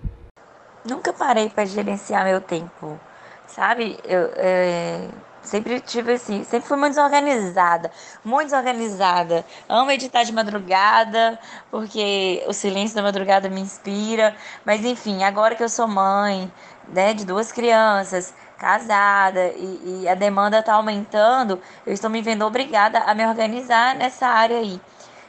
Nunca 0.85 1.13
parei 1.13 1.49
para 1.49 1.65
gerenciar 1.65 2.25
meu 2.25 2.41
tempo, 2.41 3.01
sabe? 3.47 3.99
Eu 4.05 4.31
é, 4.37 5.09
sempre 5.43 5.81
tive 5.81 6.13
assim, 6.13 6.45
sempre 6.45 6.69
fui 6.69 6.77
muito 6.77 6.95
desorganizada, 6.95 7.91
muito 8.25 8.51
desorganizada. 8.51 9.45
Amo 9.69 9.91
editar 9.91 10.25
de 10.25 10.33
madrugada, 10.33 11.39
porque 11.71 12.45
o 12.47 12.53
silêncio 12.53 12.97
da 12.97 13.03
madrugada 13.03 13.49
me 13.49 13.61
inspira. 13.61 14.37
Mas 14.65 14.85
enfim, 14.85 15.23
agora 15.23 15.55
que 15.55 15.63
eu 15.63 15.69
sou 15.69 15.87
mãe, 15.87 16.53
né, 16.89 17.15
de 17.15 17.25
duas 17.25 17.51
crianças, 17.51 18.35
casada 18.59 19.49
e, 19.57 20.03
e 20.03 20.09
a 20.09 20.15
demanda 20.15 20.59
está 20.59 20.75
aumentando, 20.75 21.61
eu 21.87 21.93
estou 21.93 22.09
me 22.11 22.23
vendo 22.23 22.45
obrigada 22.45 22.99
a 23.01 23.15
me 23.15 23.27
organizar 23.27 23.95
nessa 23.95 24.27
área 24.27 24.59
aí. 24.59 24.81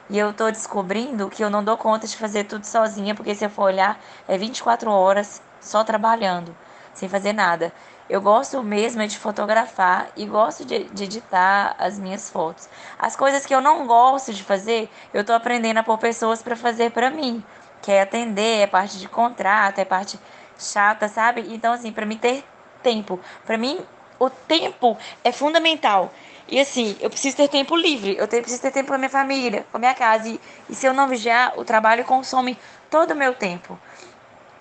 E 0.09 0.17
eu 0.17 0.33
tô 0.33 0.51
descobrindo 0.51 1.29
que 1.29 1.43
eu 1.43 1.49
não 1.49 1.63
dou 1.63 1.75
conta 1.77 2.05
de 2.07 2.15
fazer 2.15 2.43
tudo 2.43 2.65
sozinha, 2.65 3.15
porque 3.15 3.33
se 3.33 3.43
eu 3.43 3.49
for 3.49 3.63
olhar, 3.63 3.99
é 4.27 4.37
24 4.37 4.91
horas 4.91 5.41
só 5.59 5.83
trabalhando, 5.83 6.55
sem 6.93 7.09
fazer 7.09 7.33
nada. 7.33 7.73
Eu 8.07 8.21
gosto 8.21 8.61
mesmo 8.61 9.01
é 9.01 9.07
de 9.07 9.17
fotografar 9.17 10.09
e 10.15 10.27
gosto 10.27 10.63
de, 10.63 10.83
de, 10.83 11.05
editar 11.05 11.75
as 11.79 11.97
minhas 11.97 12.29
fotos. 12.29 12.69
As 12.99 13.15
coisas 13.15 13.47
que 13.47 13.55
eu 13.55 13.61
não 13.61 13.87
gosto 13.87 14.31
de 14.31 14.43
fazer, 14.43 14.91
eu 15.11 15.23
tô 15.23 15.33
aprendendo 15.33 15.79
a 15.79 15.83
pôr 15.83 15.97
pessoas 15.97 16.43
para 16.43 16.55
fazer 16.55 16.91
para 16.91 17.09
mim, 17.09 17.43
que 17.81 17.91
é 17.91 18.03
atender, 18.03 18.61
é 18.61 18.67
parte 18.67 18.99
de 18.99 19.07
contrato, 19.07 19.79
é 19.79 19.85
parte 19.85 20.19
chata, 20.59 21.07
sabe? 21.07 21.45
Então 21.49 21.73
assim, 21.73 21.91
para 21.91 22.05
mim 22.05 22.17
ter 22.17 22.43
tempo, 22.83 23.19
para 23.43 23.57
mim 23.57 23.79
o 24.19 24.29
tempo 24.29 24.95
é 25.23 25.31
fundamental. 25.31 26.13
E 26.47 26.59
assim, 26.59 26.95
eu 26.99 27.09
preciso 27.09 27.37
ter 27.37 27.47
tempo 27.47 27.75
livre, 27.75 28.17
eu 28.17 28.27
preciso 28.27 28.61
ter 28.61 28.71
tempo 28.71 28.89
com 28.89 28.93
a 28.93 28.97
minha 28.97 29.09
família, 29.09 29.65
com 29.71 29.77
a 29.77 29.79
minha 29.79 29.95
casa. 29.95 30.29
E, 30.29 30.39
e 30.69 30.75
se 30.75 30.85
eu 30.85 30.93
não 30.93 31.07
vigiar, 31.07 31.57
o 31.57 31.65
trabalho 31.65 32.03
consome 32.05 32.57
todo 32.89 33.11
o 33.11 33.15
meu 33.15 33.33
tempo. 33.33 33.79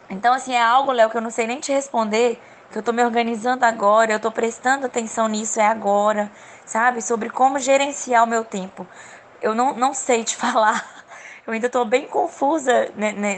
Então, 0.08 0.32
assim, 0.32 0.54
é 0.54 0.62
algo, 0.62 0.92
Léo, 0.92 1.10
que 1.10 1.16
eu 1.16 1.20
não 1.20 1.30
sei 1.30 1.46
nem 1.46 1.60
te 1.60 1.72
responder, 1.72 2.40
que 2.70 2.78
eu 2.78 2.82
tô 2.82 2.92
me 2.92 3.04
organizando 3.04 3.64
agora, 3.64 4.12
eu 4.12 4.20
tô 4.20 4.30
prestando 4.30 4.86
atenção 4.86 5.28
nisso, 5.28 5.60
é 5.60 5.66
agora, 5.66 6.30
sabe? 6.64 7.02
Sobre 7.02 7.28
como 7.28 7.58
gerenciar 7.58 8.24
o 8.24 8.26
meu 8.26 8.44
tempo. 8.44 8.86
Eu 9.42 9.54
não, 9.54 9.74
não 9.74 9.92
sei 9.92 10.24
te 10.24 10.36
falar. 10.36 10.86
Eu 11.46 11.52
ainda 11.52 11.68
tô 11.68 11.84
bem 11.84 12.06
confusa 12.06 12.90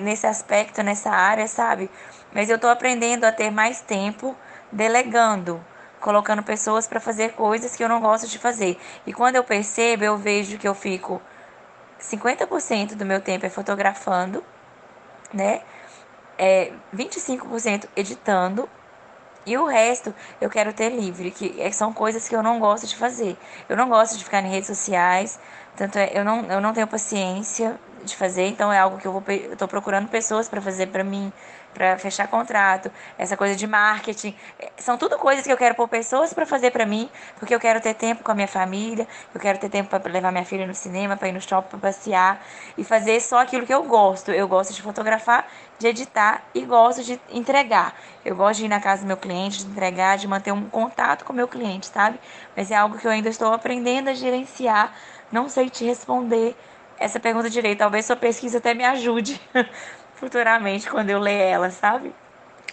nesse 0.03 0.28
aspecto, 0.28 0.80
nessa 0.84 1.11
área, 1.11 1.49
sabe? 1.49 1.90
Mas 2.32 2.49
eu 2.49 2.59
tô 2.59 2.68
aprendendo 2.68 3.24
a 3.24 3.32
ter 3.32 3.51
mais 3.51 3.80
tempo 3.80 4.36
delegando 4.70 5.61
colocando 6.01 6.42
pessoas 6.42 6.86
para 6.86 7.01
fazer 7.01 7.32
coisas 7.34 7.76
que 7.76 7.82
eu 7.84 7.88
não 7.88 8.01
gosto 8.01 8.28
de 8.28 8.38
fazer. 8.38 8.78
E 9.07 9.12
quando 9.12 9.36
eu 9.36 9.44
percebo, 9.44 10.05
eu 10.05 10.16
vejo 10.16 10.59
que 10.59 10.68
eu 10.68 10.74
fico 10.74 11.20
50% 12.01 12.94
do 12.97 13.05
meu 13.07 13.20
tempo 13.20 13.47
é 13.47 13.51
fotografando, 13.51 14.44
né? 15.32 15.62
É 16.38 16.72
25% 16.92 17.88
editando 17.97 18.68
E 19.47 19.57
o 19.59 19.66
resto 19.66 20.14
eu 20.40 20.51
quero 20.51 20.72
ter 20.72 20.90
livre, 20.90 21.30
que 21.30 21.61
é, 21.61 21.70
são 21.72 21.92
coisas 21.92 22.28
que 22.28 22.34
eu 22.36 22.42
não 22.42 22.59
gosto 22.61 22.86
de 22.86 22.97
fazer. 22.97 23.38
Eu 23.68 23.76
não 23.76 23.88
gosto 23.88 24.18
de 24.18 24.24
ficar 24.24 24.42
em 24.42 24.51
redes 24.51 24.66
sociais, 24.68 25.38
tanto 25.76 25.99
é, 25.99 26.11
eu 26.14 26.24
não, 26.24 26.44
eu 26.47 26.61
não 26.61 26.72
tenho 26.74 26.86
paciência 26.88 27.78
de 28.05 28.16
fazer, 28.16 28.47
então 28.49 28.72
é 28.72 28.78
algo 28.78 28.99
que 28.99 29.07
eu 29.07 29.12
vou 29.12 29.22
eu 29.28 29.57
tô 29.57 29.68
procurando 29.68 30.09
pessoas 30.09 30.49
para 30.49 30.61
fazer 30.61 30.88
para 30.88 31.05
mim, 31.05 31.32
para 31.76 31.98
fechar 31.98 32.26
contrato, 32.26 32.90
essa 33.18 33.36
coisa 33.36 33.54
de 33.54 33.66
marketing, 33.66 34.34
é, 34.58 34.72
são 34.78 34.96
tudo 34.96 35.18
coisas 35.18 35.44
que 35.44 35.52
eu 35.52 35.58
quero 35.58 35.74
pôr 35.74 35.86
pessoas 35.86 36.32
para 36.32 36.46
fazer 36.46 36.70
para 36.70 36.86
mim, 36.86 37.10
porque 37.38 37.54
eu 37.54 37.60
quero 37.60 37.82
ter 37.82 37.92
tempo 37.92 38.24
com 38.24 38.32
a 38.32 38.34
minha 38.34 38.48
família, 38.48 39.06
eu 39.34 39.38
quero 39.38 39.58
ter 39.58 39.68
tempo 39.68 39.90
para 39.90 40.10
levar 40.10 40.32
minha 40.32 40.44
filha 40.44 40.66
no 40.66 40.74
cinema, 40.74 41.18
para 41.18 41.28
ir 41.28 41.32
no 41.32 41.40
shopping, 41.40 41.68
para 41.68 41.78
passear 41.78 42.42
e 42.78 42.82
fazer 42.82 43.20
só 43.20 43.40
aquilo 43.40 43.66
que 43.66 43.74
eu 43.74 43.82
gosto. 43.82 44.30
Eu 44.30 44.48
gosto 44.48 44.72
de 44.72 44.80
fotografar, 44.80 45.46
de 45.78 45.86
editar 45.86 46.42
e 46.54 46.64
gosto 46.64 47.02
de 47.02 47.20
entregar. 47.30 47.94
Eu 48.24 48.34
gosto 48.34 48.60
de 48.60 48.64
ir 48.64 48.68
na 48.68 48.80
casa 48.80 49.02
do 49.02 49.06
meu 49.06 49.18
cliente, 49.18 49.58
de 49.58 49.70
entregar, 49.70 50.16
de 50.16 50.26
manter 50.26 50.52
um 50.52 50.64
contato 50.70 51.26
com 51.26 51.34
o 51.34 51.36
meu 51.36 51.46
cliente, 51.46 51.88
sabe? 51.88 52.18
Mas 52.56 52.70
é 52.70 52.74
algo 52.74 52.96
que 52.96 53.06
eu 53.06 53.10
ainda 53.10 53.28
estou 53.28 53.52
aprendendo 53.52 54.08
a 54.08 54.14
gerenciar. 54.14 54.94
Não 55.30 55.46
sei 55.46 55.68
te 55.68 55.84
responder 55.84 56.56
essa 56.98 57.20
pergunta 57.20 57.50
direito. 57.50 57.80
Talvez 57.80 58.06
sua 58.06 58.16
pesquisa 58.16 58.58
até 58.58 58.72
me 58.72 58.84
ajude 58.84 59.38
futuramente 60.16 60.90
quando 60.90 61.10
eu 61.10 61.18
ler 61.18 61.38
ela, 61.38 61.70
sabe? 61.70 62.12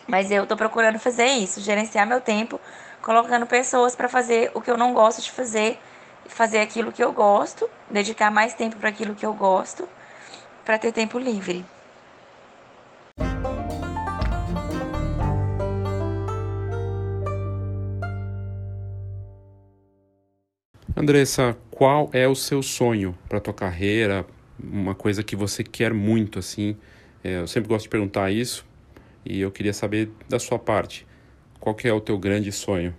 Mas 0.07 0.31
eu 0.31 0.45
tô 0.45 0.57
procurando 0.57 0.99
fazer 0.99 1.27
isso, 1.27 1.61
gerenciar 1.61 2.07
meu 2.07 2.19
tempo, 2.19 2.59
colocando 3.01 3.45
pessoas 3.45 3.95
para 3.95 4.09
fazer 4.09 4.51
o 4.53 4.61
que 4.61 4.71
eu 4.71 4.77
não 4.77 4.93
gosto 4.93 5.21
de 5.21 5.31
fazer, 5.31 5.79
fazer 6.25 6.59
aquilo 6.59 6.91
que 6.91 7.03
eu 7.03 7.11
gosto, 7.11 7.69
dedicar 7.89 8.31
mais 8.31 8.53
tempo 8.53 8.77
para 8.77 8.89
aquilo 8.89 9.15
que 9.15 9.25
eu 9.25 9.33
gosto, 9.33 9.87
para 10.65 10.77
ter 10.77 10.91
tempo 10.91 11.19
livre. 11.19 11.65
Andressa, 20.95 21.57
qual 21.71 22.09
é 22.13 22.27
o 22.27 22.35
seu 22.35 22.61
sonho 22.61 23.17
para 23.27 23.39
tua 23.39 23.53
carreira? 23.53 24.25
Uma 24.57 24.93
coisa 24.93 25.23
que 25.23 25.35
você 25.35 25.63
quer 25.63 25.93
muito 25.93 26.39
assim? 26.39 26.77
É, 27.23 27.39
eu 27.39 27.47
sempre 27.47 27.69
gosto 27.69 27.83
de 27.83 27.89
perguntar 27.89 28.31
isso 28.31 28.65
e 29.25 29.39
eu 29.39 29.51
queria 29.51 29.73
saber 29.73 30.11
da 30.27 30.39
sua 30.39 30.59
parte. 30.59 31.07
Qual 31.59 31.73
que 31.73 31.87
é 31.87 31.93
o 31.93 32.01
teu 32.01 32.17
grande 32.17 32.51
sonho? 32.51 32.93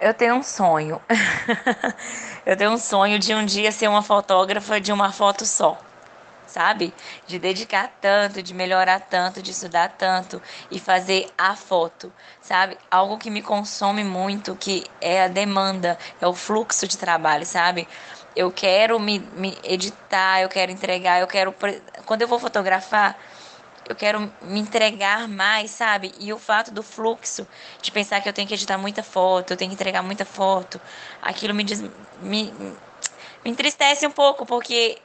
Eu 0.00 0.14
tenho 0.14 0.36
um 0.36 0.42
sonho. 0.42 1.00
eu 2.46 2.56
tenho 2.56 2.70
um 2.70 2.78
sonho 2.78 3.18
de 3.18 3.34
um 3.34 3.44
dia 3.44 3.72
ser 3.72 3.88
uma 3.88 4.02
fotógrafa 4.02 4.80
de 4.80 4.92
uma 4.92 5.12
foto 5.12 5.44
só 5.44 5.78
sabe? 6.50 6.92
De 7.26 7.38
dedicar 7.38 7.90
tanto, 8.00 8.42
de 8.42 8.52
melhorar 8.52 9.00
tanto, 9.00 9.40
de 9.40 9.52
estudar 9.52 9.94
tanto 9.96 10.42
e 10.70 10.78
fazer 10.78 11.28
a 11.38 11.54
foto, 11.54 12.12
sabe? 12.40 12.76
Algo 12.90 13.16
que 13.18 13.30
me 13.30 13.40
consome 13.40 14.04
muito, 14.04 14.56
que 14.56 14.84
é 15.00 15.22
a 15.24 15.28
demanda, 15.28 15.96
é 16.20 16.26
o 16.26 16.34
fluxo 16.34 16.86
de 16.86 16.98
trabalho, 16.98 17.46
sabe? 17.46 17.88
Eu 18.34 18.50
quero 18.50 18.98
me, 18.98 19.20
me 19.36 19.56
editar, 19.64 20.42
eu 20.42 20.48
quero 20.48 20.70
entregar, 20.70 21.20
eu 21.20 21.26
quero. 21.26 21.54
Quando 22.04 22.22
eu 22.22 22.28
vou 22.28 22.38
fotografar, 22.38 23.18
eu 23.88 23.96
quero 23.96 24.32
me 24.42 24.60
entregar 24.60 25.28
mais, 25.28 25.70
sabe? 25.70 26.12
E 26.18 26.32
o 26.32 26.38
fato 26.38 26.70
do 26.70 26.82
fluxo, 26.82 27.46
de 27.82 27.90
pensar 27.90 28.20
que 28.20 28.28
eu 28.28 28.32
tenho 28.32 28.46
que 28.46 28.54
editar 28.54 28.78
muita 28.78 29.02
foto, 29.02 29.52
eu 29.52 29.56
tenho 29.56 29.70
que 29.70 29.74
entregar 29.74 30.02
muita 30.02 30.24
foto, 30.24 30.80
aquilo 31.20 31.54
me, 31.54 31.64
diz, 31.64 31.80
me, 32.20 32.52
me 32.52 32.76
entristece 33.44 34.06
um 34.06 34.10
pouco, 34.10 34.46
porque 34.46 34.98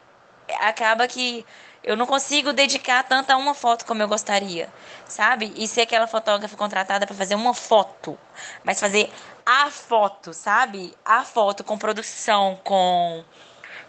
acaba 0.60 1.08
que 1.08 1.46
eu 1.84 1.96
não 1.96 2.06
consigo 2.06 2.52
dedicar 2.52 3.04
tanto 3.04 3.32
a 3.32 3.38
uma 3.38 3.54
foto 3.54 3.86
como 3.86 4.02
eu 4.02 4.08
gostaria, 4.08 4.70
sabe? 5.08 5.54
E 5.56 5.68
ser 5.68 5.82
aquela 5.82 6.08
fotógrafa 6.08 6.56
contratada 6.58 7.06
para 7.06 7.16
fazer 7.16 7.36
uma 7.36 7.54
foto, 7.54 8.18
mas 8.64 8.80
fazer 8.80 9.12
a 9.46 9.70
foto, 9.70 10.34
sabe? 10.34 10.94
A 11.06 11.24
foto 11.24 11.64
com 11.64 11.78
produção, 11.78 12.60
com 12.64 13.24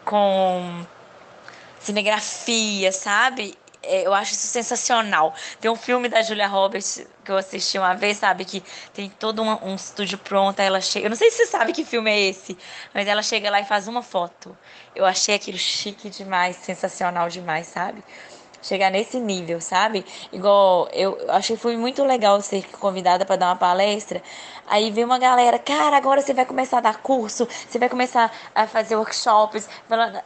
com 0.05 0.87
cinegrafia, 1.80 2.93
sabe? 2.93 3.57
É, 3.87 4.07
eu 4.07 4.12
acho 4.12 4.32
isso 4.32 4.47
sensacional. 4.47 5.34
Tem 5.61 5.70
um 5.70 5.76
filme 5.76 6.09
da 6.09 6.22
Julia 6.22 6.47
Roberts 6.47 7.07
que 7.24 7.30
eu 7.30 7.37
assisti 7.37 7.78
uma 7.78 7.95
vez, 7.95 8.18
sabe? 8.18 8.45
Que 8.45 8.62
tem 8.93 9.09
todo 9.09 9.43
um, 9.43 9.70
um 9.70 9.74
estúdio 9.74 10.18
pronto. 10.18 10.61
ela 10.61 10.80
chega. 10.80 11.07
Eu 11.07 11.11
não 11.11 11.16
sei 11.16 11.30
se 11.30 11.39
você 11.39 11.47
sabe 11.47 11.72
que 11.72 11.84
filme 11.84 12.11
é 12.11 12.20
esse, 12.28 12.57
mas 12.93 13.07
ela 13.07 13.22
chega 13.22 13.51
lá 13.51 13.61
e 13.61 13.64
faz 13.64 13.89
uma 13.89 14.03
foto. 14.03 14.57
Eu 14.95 15.05
achei 15.05 15.34
aquilo 15.34 15.59
chique 15.59 16.11
demais, 16.11 16.57
sensacional 16.57 17.28
demais, 17.28 17.66
sabe? 17.66 18.03
Chegar 18.67 18.91
nesse 18.91 19.19
nível, 19.21 19.61
sabe? 19.61 20.05
Igual 20.33 20.89
eu 20.93 21.17
achei 21.29 21.57
foi 21.57 21.77
muito 21.77 22.05
legal 22.05 22.41
ser 22.43 22.67
convidada 22.79 23.25
para 23.25 23.37
dar 23.37 23.47
uma 23.47 23.57
palestra. 23.57 24.23
Aí 24.67 24.91
veio 24.91 25.07
uma 25.07 25.19
galera, 25.19 25.59
cara, 25.59 25.97
agora 25.97 26.21
você 26.21 26.35
vai 26.35 26.45
começar 26.45 26.79
a 26.79 26.81
dar 26.81 26.97
curso, 26.97 27.47
você 27.69 27.79
vai 27.79 27.89
começar 27.89 28.33
a 28.55 28.67
fazer 28.67 28.97
workshops, 28.97 29.69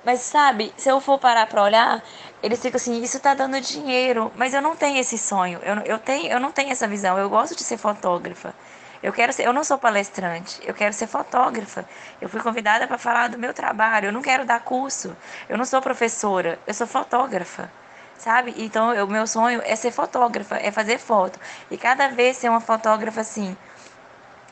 mas 0.04 0.20
sabe, 0.20 0.72
se 0.76 0.88
eu 0.88 1.00
for 1.00 1.18
parar 1.18 1.46
para 1.46 1.62
olhar, 1.62 2.02
eles 2.42 2.60
ficam 2.60 2.76
assim, 2.76 3.02
isso 3.02 3.20
tá 3.20 3.34
dando 3.34 3.60
dinheiro, 3.60 4.32
mas 4.36 4.54
eu 4.54 4.62
não 4.62 4.74
tenho 4.74 4.98
esse 4.98 5.18
sonho, 5.18 5.60
eu, 5.62 5.74
eu, 5.84 5.98
tenho, 5.98 6.32
eu 6.32 6.40
não 6.40 6.50
tenho 6.50 6.70
essa 6.72 6.88
visão, 6.88 7.18
eu 7.18 7.28
gosto 7.28 7.54
de 7.54 7.62
ser 7.62 7.76
fotógrafa. 7.76 8.54
Eu 9.02 9.14
quero 9.14 9.32
ser, 9.32 9.46
eu 9.46 9.52
não 9.52 9.64
sou 9.64 9.78
palestrante, 9.78 10.60
eu 10.62 10.74
quero 10.74 10.92
ser 10.92 11.06
fotógrafa. 11.06 11.86
Eu 12.20 12.28
fui 12.28 12.38
convidada 12.38 12.86
para 12.86 12.98
falar 12.98 13.30
do 13.30 13.38
meu 13.38 13.54
trabalho, 13.54 14.08
eu 14.08 14.12
não 14.12 14.20
quero 14.20 14.44
dar 14.44 14.60
curso. 14.60 15.16
Eu 15.48 15.56
não 15.56 15.64
sou 15.64 15.80
professora, 15.80 16.58
eu 16.66 16.74
sou 16.74 16.86
fotógrafa 16.86 17.70
sabe? 18.20 18.54
Então, 18.58 18.92
o 19.04 19.08
meu 19.08 19.26
sonho 19.26 19.60
é 19.64 19.74
ser 19.74 19.90
fotógrafa, 19.90 20.56
é 20.56 20.70
fazer 20.70 20.98
foto. 20.98 21.40
E 21.70 21.76
cada 21.76 22.08
vez 22.08 22.36
ser 22.36 22.48
uma 22.48 22.60
fotógrafa 22.60 23.22
assim, 23.22 23.56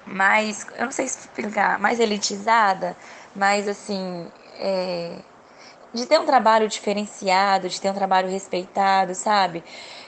mais, 0.06 0.66
eu 0.76 0.86
não 0.86 0.92
sei 0.92 1.04
explicar, 1.04 1.78
mais 1.78 2.00
elitizada, 2.00 2.96
mais 3.36 3.68
assim, 3.68 4.26
é, 4.58 5.18
de 5.92 6.06
ter 6.06 6.18
um 6.18 6.24
trabalho 6.24 6.66
diferenciado, 6.66 7.68
de 7.68 7.80
ter 7.80 7.90
um 7.90 7.94
trabalho 7.94 8.28
respeitado, 8.28 9.14
sabe? 9.14 9.62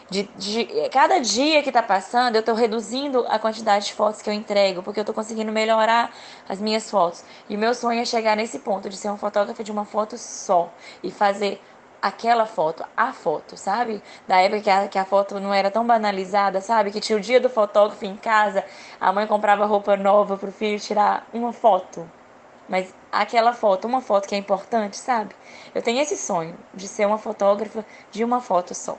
De, 0.08 0.24
de, 0.36 0.66
cada 0.90 1.20
dia 1.20 1.62
que 1.62 1.70
tá 1.70 1.82
passando, 1.82 2.34
eu 2.34 2.42
tô 2.42 2.52
reduzindo 2.52 3.24
a 3.28 3.38
quantidade 3.38 3.86
de 3.86 3.94
fotos 3.94 4.20
que 4.20 4.28
eu 4.28 4.34
entrego, 4.34 4.82
porque 4.82 4.98
eu 4.98 5.04
tô 5.04 5.12
conseguindo 5.12 5.52
melhorar 5.52 6.10
as 6.48 6.60
minhas 6.60 6.90
fotos. 6.90 7.22
E 7.48 7.54
o 7.54 7.58
meu 7.58 7.74
sonho 7.74 8.00
é 8.00 8.04
chegar 8.04 8.36
nesse 8.36 8.58
ponto 8.58 8.88
de 8.88 8.96
ser 8.96 9.10
um 9.10 9.16
fotógrafo 9.16 9.62
de 9.62 9.70
uma 9.70 9.84
foto 9.84 10.18
só 10.18 10.72
e 11.02 11.12
fazer 11.12 11.62
aquela 12.00 12.46
foto, 12.46 12.84
a 12.96 13.12
foto, 13.12 13.56
sabe? 13.56 14.02
Da 14.26 14.38
época 14.40 14.60
que 14.62 14.70
a, 14.70 14.88
que 14.88 14.98
a 14.98 15.04
foto 15.04 15.38
não 15.40 15.52
era 15.52 15.70
tão 15.70 15.86
banalizada, 15.86 16.60
sabe? 16.60 16.90
Que 16.90 17.00
tinha 17.00 17.16
o 17.18 17.20
dia 17.20 17.40
do 17.40 17.48
fotógrafo 17.48 18.04
em 18.04 18.16
casa, 18.16 18.64
a 19.00 19.12
mãe 19.12 19.26
comprava 19.26 19.66
roupa 19.66 19.96
nova 19.96 20.36
pro 20.36 20.52
filho 20.52 20.78
tirar 20.78 21.26
uma 21.32 21.52
foto. 21.52 22.10
Mas 22.68 22.94
aquela 23.10 23.52
foto, 23.52 23.86
uma 23.86 24.00
foto 24.00 24.28
que 24.28 24.34
é 24.34 24.38
importante, 24.38 24.96
sabe? 24.96 25.34
Eu 25.74 25.82
tenho 25.82 26.00
esse 26.00 26.16
sonho 26.16 26.56
de 26.72 26.86
ser 26.86 27.06
uma 27.06 27.18
fotógrafa 27.18 27.84
de 28.10 28.24
uma 28.24 28.40
foto 28.40 28.74
só. 28.74 28.96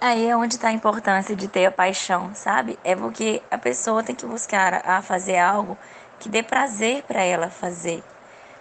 Aí 0.00 0.28
é 0.28 0.36
onde 0.36 0.54
está 0.54 0.68
a 0.68 0.72
importância 0.72 1.34
de 1.34 1.48
ter 1.48 1.66
a 1.66 1.72
paixão, 1.72 2.30
sabe? 2.34 2.78
É 2.84 2.94
porque 2.94 3.42
a 3.50 3.58
pessoa 3.58 4.02
tem 4.02 4.14
que 4.14 4.26
buscar 4.26 4.86
a 4.86 5.02
fazer 5.02 5.38
algo 5.38 5.76
que 6.20 6.28
dê 6.28 6.42
prazer 6.42 7.02
para 7.02 7.22
ela 7.22 7.48
fazer 7.48 8.04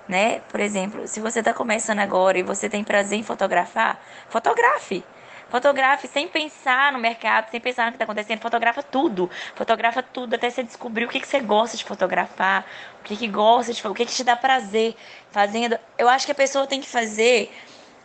né? 0.08 0.42
Por 0.50 0.60
exemplo, 0.60 1.08
se 1.08 1.20
você 1.20 1.40
está 1.40 1.54
começando 1.54 2.00
agora 2.00 2.40
e 2.40 2.44
você 2.44 2.70
tem 2.70 2.84
prazer 2.84 3.20
em 3.20 3.24
fotografar, 3.24 4.02
fotografe. 4.30 5.04
Fotografe 5.50 6.08
sem 6.08 6.28
pensar 6.28 6.92
no 6.92 7.00
mercado, 7.00 7.50
sem 7.50 7.60
pensar 7.60 7.86
no 7.86 7.92
que 7.92 7.96
está 7.96 8.04
acontecendo. 8.04 8.40
Fotografa 8.40 8.84
tudo. 8.84 9.30
Fotografa 9.56 10.04
tudo 10.04 10.36
até 10.36 10.50
você 10.50 10.62
descobrir 10.62 11.06
o 11.06 11.08
que, 11.08 11.20
que 11.22 11.28
você 11.28 11.40
gosta 11.40 11.78
de 11.78 11.86
fotografar, 11.86 12.66
o 13.00 13.04
que, 13.04 13.16
que 13.16 13.28
gosta 13.28 13.72
de 13.72 13.88
o 13.88 13.94
que, 13.94 14.06
que 14.06 14.14
te 14.14 14.24
dá 14.24 14.36
prazer 14.36 14.96
fazendo. 15.32 15.78
Eu 15.98 16.10
acho 16.10 16.26
que 16.26 16.34
a 16.34 16.36
pessoa 16.36 16.68
tem 16.68 16.82
que 16.82 16.88
fazer 16.88 17.50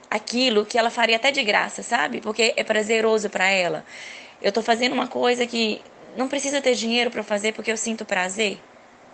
aquilo 0.08 0.64
que 0.64 0.78
ela 0.78 0.90
faria 0.90 1.16
até 1.16 1.32
de 1.32 1.42
graça, 1.42 1.82
sabe? 1.82 2.20
Porque 2.20 2.54
é 2.56 2.62
prazeroso 2.62 3.28
para 3.28 3.48
ela. 3.48 3.84
Eu 4.40 4.50
estou 4.50 4.62
fazendo 4.62 4.92
uma 4.92 5.08
coisa 5.08 5.44
que 5.44 5.82
não 6.16 6.28
precisa 6.28 6.60
ter 6.60 6.74
dinheiro 6.74 7.10
para 7.10 7.24
fazer 7.24 7.52
porque 7.52 7.72
eu 7.72 7.76
sinto 7.76 8.04
prazer 8.04 8.60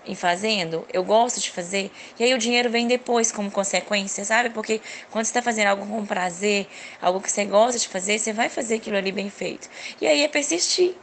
em 0.08 0.14
fazendo, 0.14 0.86
eu 0.92 1.04
gosto 1.04 1.38
de 1.38 1.50
fazer, 1.50 1.90
e 2.18 2.24
aí 2.24 2.34
o 2.34 2.38
dinheiro 2.38 2.70
vem 2.70 2.88
depois 2.88 3.30
como 3.30 3.50
consequência, 3.50 4.24
sabe? 4.24 4.50
Porque 4.50 4.80
quando 5.10 5.24
você 5.24 5.30
está 5.30 5.42
fazendo 5.42 5.68
algo 5.68 5.86
com 5.86 6.04
prazer, 6.06 6.66
algo 7.00 7.20
que 7.20 7.30
você 7.30 7.44
gosta 7.44 7.78
de 7.78 7.86
fazer, 7.86 8.18
você 8.18 8.32
vai 8.32 8.48
fazer 8.48 8.76
aquilo 8.76 8.96
ali 8.96 9.12
bem 9.12 9.28
feito. 9.30 9.68
E 10.00 10.06
aí 10.06 10.22
é 10.22 10.28
persistir 10.28 10.96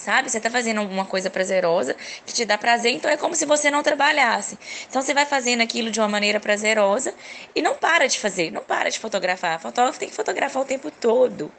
sabe? 0.00 0.30
Você 0.30 0.38
está 0.38 0.50
fazendo 0.50 0.78
alguma 0.78 1.04
coisa 1.04 1.30
prazerosa 1.30 1.94
que 2.24 2.32
te 2.32 2.44
dá 2.44 2.56
prazer, 2.58 2.92
então 2.92 3.10
é 3.10 3.16
como 3.16 3.34
se 3.34 3.46
você 3.46 3.70
não 3.70 3.82
trabalhasse. 3.82 4.58
Então 4.88 5.02
você 5.02 5.14
vai 5.14 5.26
fazendo 5.26 5.60
aquilo 5.60 5.90
de 5.90 6.00
uma 6.00 6.08
maneira 6.08 6.40
prazerosa 6.40 7.14
e 7.54 7.62
não 7.62 7.74
para 7.74 8.06
de 8.06 8.18
fazer, 8.18 8.50
não 8.50 8.62
para 8.62 8.90
de 8.90 8.98
fotografar. 8.98 9.60
Fotógrafo 9.60 9.98
tem 9.98 10.08
que 10.08 10.14
fotografar 10.14 10.62
o 10.62 10.64
tempo 10.64 10.90
todo. 10.90 11.52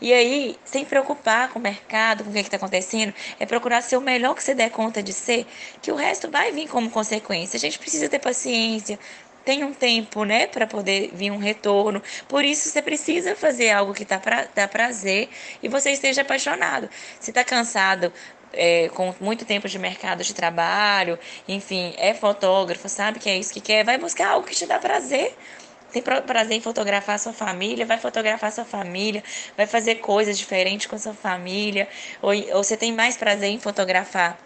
E 0.00 0.12
aí, 0.12 0.56
sem 0.64 0.84
preocupar 0.84 1.50
com 1.50 1.58
o 1.58 1.62
mercado, 1.62 2.24
com 2.24 2.30
o 2.30 2.32
que 2.32 2.38
é 2.38 2.42
está 2.42 2.56
acontecendo, 2.56 3.14
é 3.38 3.46
procurar 3.46 3.82
ser 3.82 3.96
o 3.96 4.00
melhor 4.00 4.34
que 4.34 4.42
você 4.42 4.54
der 4.54 4.70
conta 4.70 5.02
de 5.02 5.12
ser, 5.12 5.46
que 5.80 5.92
o 5.92 5.94
resto 5.94 6.30
vai 6.30 6.52
vir 6.52 6.68
como 6.68 6.90
consequência. 6.90 7.56
A 7.56 7.60
gente 7.60 7.78
precisa 7.78 8.08
ter 8.08 8.18
paciência, 8.18 8.98
tem 9.44 9.64
um 9.64 9.72
tempo, 9.72 10.24
né, 10.24 10.46
para 10.46 10.66
poder 10.66 11.10
vir 11.12 11.30
um 11.30 11.38
retorno. 11.38 12.02
Por 12.28 12.44
isso 12.44 12.68
você 12.68 12.82
precisa 12.82 13.34
fazer 13.34 13.70
algo 13.70 13.92
que 13.94 14.04
tá 14.04 14.18
pra, 14.18 14.46
dá 14.54 14.68
prazer 14.68 15.28
e 15.62 15.68
você 15.68 15.90
esteja 15.90 16.22
apaixonado. 16.22 16.88
Se 17.20 17.32
tá 17.32 17.44
cansado 17.44 18.12
é, 18.52 18.88
com 18.90 19.14
muito 19.20 19.44
tempo 19.44 19.68
de 19.68 19.78
mercado 19.78 20.22
de 20.22 20.34
trabalho, 20.34 21.18
enfim, 21.48 21.94
é 21.98 22.14
fotógrafo, 22.14 22.88
sabe 22.88 23.18
que 23.18 23.28
é 23.28 23.36
isso 23.36 23.52
que 23.52 23.60
quer, 23.60 23.84
vai 23.84 23.98
buscar 23.98 24.30
algo 24.30 24.46
que 24.46 24.54
te 24.54 24.66
dá 24.66 24.78
prazer. 24.78 25.34
Tem 25.92 26.00
prazer 26.02 26.56
em 26.56 26.60
fotografar 26.60 27.18
sua 27.18 27.34
família, 27.34 27.84
vai 27.84 27.98
fotografar 27.98 28.50
sua 28.50 28.64
família, 28.64 29.22
vai 29.56 29.66
fazer 29.66 29.96
coisas 29.96 30.38
diferentes 30.38 30.86
com 30.86 30.96
sua 30.98 31.12
família, 31.12 31.86
ou, 32.22 32.32
ou 32.54 32.64
você 32.64 32.78
tem 32.78 32.92
mais 32.92 33.14
prazer 33.14 33.50
em 33.50 33.58
fotografar 33.58 34.38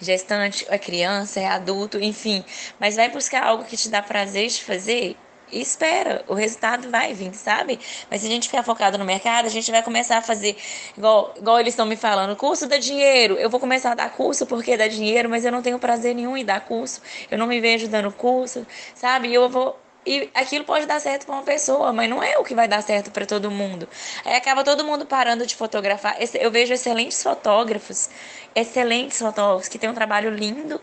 gestante, 0.00 0.66
é 0.68 0.78
criança, 0.78 1.40
é 1.40 1.46
adulto, 1.46 1.98
enfim, 1.98 2.44
mas 2.78 2.96
vai 2.96 3.08
buscar 3.10 3.44
algo 3.44 3.64
que 3.64 3.76
te 3.76 3.88
dá 3.88 4.02
prazer 4.02 4.48
de 4.48 4.62
fazer, 4.62 5.16
e 5.50 5.60
espera, 5.60 6.24
o 6.26 6.34
resultado 6.34 6.90
vai 6.90 7.14
vir, 7.14 7.32
sabe? 7.34 7.78
Mas 8.10 8.20
se 8.20 8.26
a 8.26 8.30
gente 8.30 8.48
ficar 8.48 8.62
focado 8.64 8.98
no 8.98 9.04
mercado, 9.04 9.46
a 9.46 9.48
gente 9.48 9.70
vai 9.70 9.82
começar 9.82 10.18
a 10.18 10.22
fazer, 10.22 10.56
igual, 10.96 11.34
igual 11.36 11.60
eles 11.60 11.72
estão 11.72 11.86
me 11.86 11.96
falando, 11.96 12.34
curso 12.34 12.66
dá 12.66 12.78
dinheiro. 12.78 13.34
Eu 13.34 13.48
vou 13.48 13.60
começar 13.60 13.92
a 13.92 13.94
dar 13.94 14.10
curso 14.10 14.44
porque 14.46 14.76
dá 14.76 14.88
dinheiro, 14.88 15.28
mas 15.28 15.44
eu 15.44 15.52
não 15.52 15.62
tenho 15.62 15.78
prazer 15.78 16.14
nenhum 16.14 16.36
em 16.36 16.44
dar 16.44 16.60
curso. 16.60 17.00
Eu 17.30 17.38
não 17.38 17.46
me 17.46 17.60
vejo 17.60 17.86
dando 17.86 18.10
curso, 18.10 18.66
sabe? 18.94 19.32
Eu 19.32 19.48
vou. 19.48 19.78
E 20.04 20.30
aquilo 20.34 20.64
pode 20.64 20.86
dar 20.86 21.00
certo 21.00 21.26
para 21.26 21.34
uma 21.34 21.42
pessoa, 21.42 21.92
mas 21.92 22.08
não 22.08 22.22
é 22.22 22.38
o 22.38 22.44
que 22.44 22.54
vai 22.54 22.68
dar 22.68 22.80
certo 22.80 23.10
para 23.10 23.26
todo 23.26 23.50
mundo. 23.50 23.88
Aí 24.24 24.34
acaba 24.34 24.62
todo 24.62 24.84
mundo 24.84 25.04
parando 25.04 25.44
de 25.46 25.54
fotografar. 25.56 26.16
Eu 26.34 26.50
vejo 26.50 26.72
excelentes 26.72 27.20
fotógrafos, 27.20 28.08
excelentes 28.56 29.18
fotógrafos 29.18 29.68
que 29.68 29.78
têm 29.78 29.90
um 29.90 29.94
trabalho 29.94 30.30
lindo, 30.30 30.80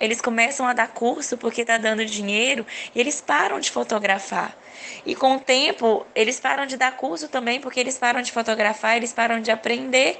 eles 0.00 0.22
começam 0.22 0.66
a 0.66 0.72
dar 0.72 0.88
curso 0.88 1.36
porque 1.36 1.60
está 1.60 1.76
dando 1.76 2.04
dinheiro 2.06 2.66
e 2.94 2.98
eles 2.98 3.20
param 3.20 3.60
de 3.60 3.70
fotografar. 3.70 4.56
E 5.04 5.14
com 5.14 5.36
o 5.36 5.40
tempo, 5.40 6.06
eles 6.14 6.40
param 6.40 6.64
de 6.64 6.78
dar 6.78 6.96
curso 6.96 7.28
também 7.28 7.60
porque 7.60 7.78
eles 7.78 7.98
param 7.98 8.22
de 8.22 8.32
fotografar, 8.32 8.96
eles 8.96 9.12
param 9.12 9.40
de 9.40 9.50
aprender. 9.50 10.18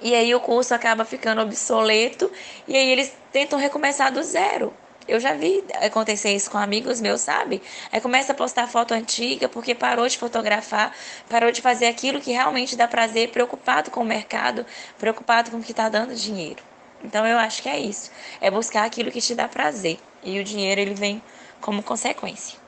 E 0.00 0.14
aí 0.14 0.32
o 0.32 0.40
curso 0.40 0.72
acaba 0.72 1.04
ficando 1.04 1.42
obsoleto 1.42 2.30
e 2.68 2.76
aí 2.76 2.88
eles 2.88 3.12
tentam 3.32 3.58
recomeçar 3.58 4.12
do 4.12 4.22
zero. 4.22 4.72
Eu 5.08 5.18
já 5.18 5.32
vi 5.32 5.64
acontecer 5.80 6.34
isso 6.34 6.50
com 6.50 6.58
amigos 6.58 7.00
meus, 7.00 7.22
sabe? 7.22 7.62
Aí 7.90 8.00
começa 8.00 8.32
a 8.32 8.34
postar 8.34 8.68
foto 8.68 8.92
antiga 8.92 9.48
porque 9.48 9.74
parou 9.74 10.06
de 10.06 10.16
fotografar, 10.16 10.94
parou 11.28 11.50
de 11.50 11.60
fazer 11.60 11.86
aquilo 11.86 12.20
que 12.20 12.30
realmente 12.30 12.76
dá 12.76 12.86
prazer, 12.86 13.30
preocupado 13.30 13.90
com 13.90 14.02
o 14.02 14.04
mercado, 14.04 14.64
preocupado 14.98 15.50
com 15.50 15.56
o 15.56 15.62
que 15.62 15.72
está 15.72 15.88
dando 15.88 16.14
dinheiro. 16.14 16.62
Então 17.02 17.26
eu 17.26 17.38
acho 17.38 17.62
que 17.62 17.68
é 17.68 17.78
isso. 17.78 18.10
É 18.40 18.50
buscar 18.50 18.84
aquilo 18.84 19.10
que 19.10 19.20
te 19.20 19.34
dá 19.34 19.48
prazer. 19.48 19.98
E 20.22 20.38
o 20.38 20.44
dinheiro 20.44 20.80
ele 20.80 20.94
vem 20.94 21.22
como 21.60 21.82
consequência. 21.82 22.59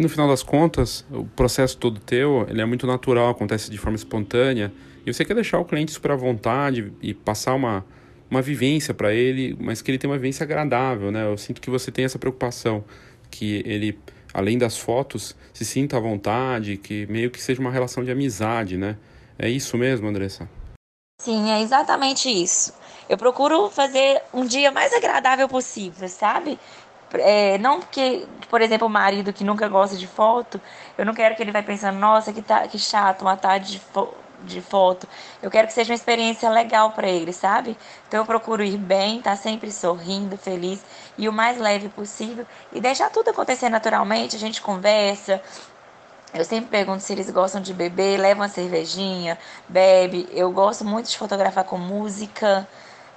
No 0.00 0.08
final 0.08 0.26
das 0.26 0.42
contas, 0.42 1.04
o 1.10 1.26
processo 1.26 1.76
todo 1.76 2.00
teu, 2.00 2.46
ele 2.48 2.62
é 2.62 2.64
muito 2.64 2.86
natural, 2.86 3.28
acontece 3.28 3.70
de 3.70 3.76
forma 3.76 3.96
espontânea, 3.96 4.72
e 5.04 5.12
você 5.12 5.26
quer 5.26 5.34
deixar 5.34 5.58
o 5.58 5.64
cliente 5.66 5.92
super 5.92 6.12
à 6.12 6.16
vontade 6.16 6.90
e 7.02 7.12
passar 7.12 7.52
uma, 7.52 7.84
uma 8.30 8.40
vivência 8.40 8.94
para 8.94 9.12
ele, 9.12 9.54
mas 9.60 9.82
que 9.82 9.90
ele 9.90 9.98
tenha 9.98 10.10
uma 10.10 10.16
vivência 10.16 10.42
agradável, 10.42 11.10
né? 11.10 11.26
Eu 11.30 11.36
sinto 11.36 11.60
que 11.60 11.68
você 11.68 11.92
tem 11.92 12.06
essa 12.06 12.18
preocupação, 12.18 12.82
que 13.30 13.62
ele, 13.66 13.98
além 14.32 14.56
das 14.56 14.78
fotos, 14.78 15.36
se 15.52 15.66
sinta 15.66 15.98
à 15.98 16.00
vontade, 16.00 16.78
que 16.78 17.06
meio 17.10 17.30
que 17.30 17.38
seja 17.38 17.60
uma 17.60 17.70
relação 17.70 18.02
de 18.02 18.10
amizade, 18.10 18.78
né? 18.78 18.96
É 19.38 19.50
isso 19.50 19.76
mesmo, 19.76 20.08
Andressa? 20.08 20.48
Sim, 21.20 21.50
é 21.50 21.60
exatamente 21.60 22.26
isso. 22.30 22.72
Eu 23.06 23.18
procuro 23.18 23.68
fazer 23.68 24.22
um 24.32 24.46
dia 24.46 24.72
mais 24.72 24.94
agradável 24.94 25.46
possível, 25.46 26.08
sabe? 26.08 26.58
É, 27.14 27.58
não 27.58 27.80
porque, 27.80 28.26
por 28.48 28.60
exemplo, 28.60 28.86
o 28.86 28.90
marido 28.90 29.32
que 29.32 29.44
nunca 29.44 29.68
gosta 29.68 29.96
de 29.96 30.06
foto, 30.06 30.60
eu 30.96 31.04
não 31.04 31.14
quero 31.14 31.34
que 31.34 31.42
ele 31.42 31.52
vai 31.52 31.62
pensando, 31.62 31.98
nossa, 31.98 32.32
que, 32.32 32.42
tá, 32.42 32.66
que 32.68 32.78
chato, 32.78 33.22
uma 33.22 33.36
tarde 33.36 33.72
de, 33.72 33.78
fo 33.78 34.08
de 34.44 34.60
foto. 34.60 35.06
Eu 35.42 35.50
quero 35.50 35.66
que 35.66 35.72
seja 35.74 35.92
uma 35.92 35.96
experiência 35.96 36.48
legal 36.48 36.92
para 36.92 37.08
ele, 37.08 37.32
sabe? 37.32 37.76
Então 38.08 38.20
eu 38.20 38.26
procuro 38.26 38.62
ir 38.62 38.78
bem, 38.78 39.20
tá 39.20 39.36
sempre 39.36 39.70
sorrindo, 39.70 40.36
feliz 40.36 40.82
e 41.18 41.28
o 41.28 41.32
mais 41.32 41.58
leve 41.58 41.88
possível 41.90 42.46
e 42.72 42.80
deixar 42.80 43.10
tudo 43.10 43.30
acontecer 43.30 43.68
naturalmente. 43.68 44.36
A 44.36 44.38
gente 44.38 44.62
conversa, 44.62 45.42
eu 46.32 46.44
sempre 46.44 46.70
pergunto 46.70 47.02
se 47.02 47.12
eles 47.12 47.28
gostam 47.30 47.60
de 47.60 47.74
beber, 47.74 48.18
leva 48.18 48.40
uma 48.40 48.48
cervejinha, 48.48 49.36
bebe. 49.68 50.28
Eu 50.30 50.50
gosto 50.52 50.84
muito 50.84 51.10
de 51.10 51.18
fotografar 51.18 51.64
com 51.64 51.76
música. 51.76 52.68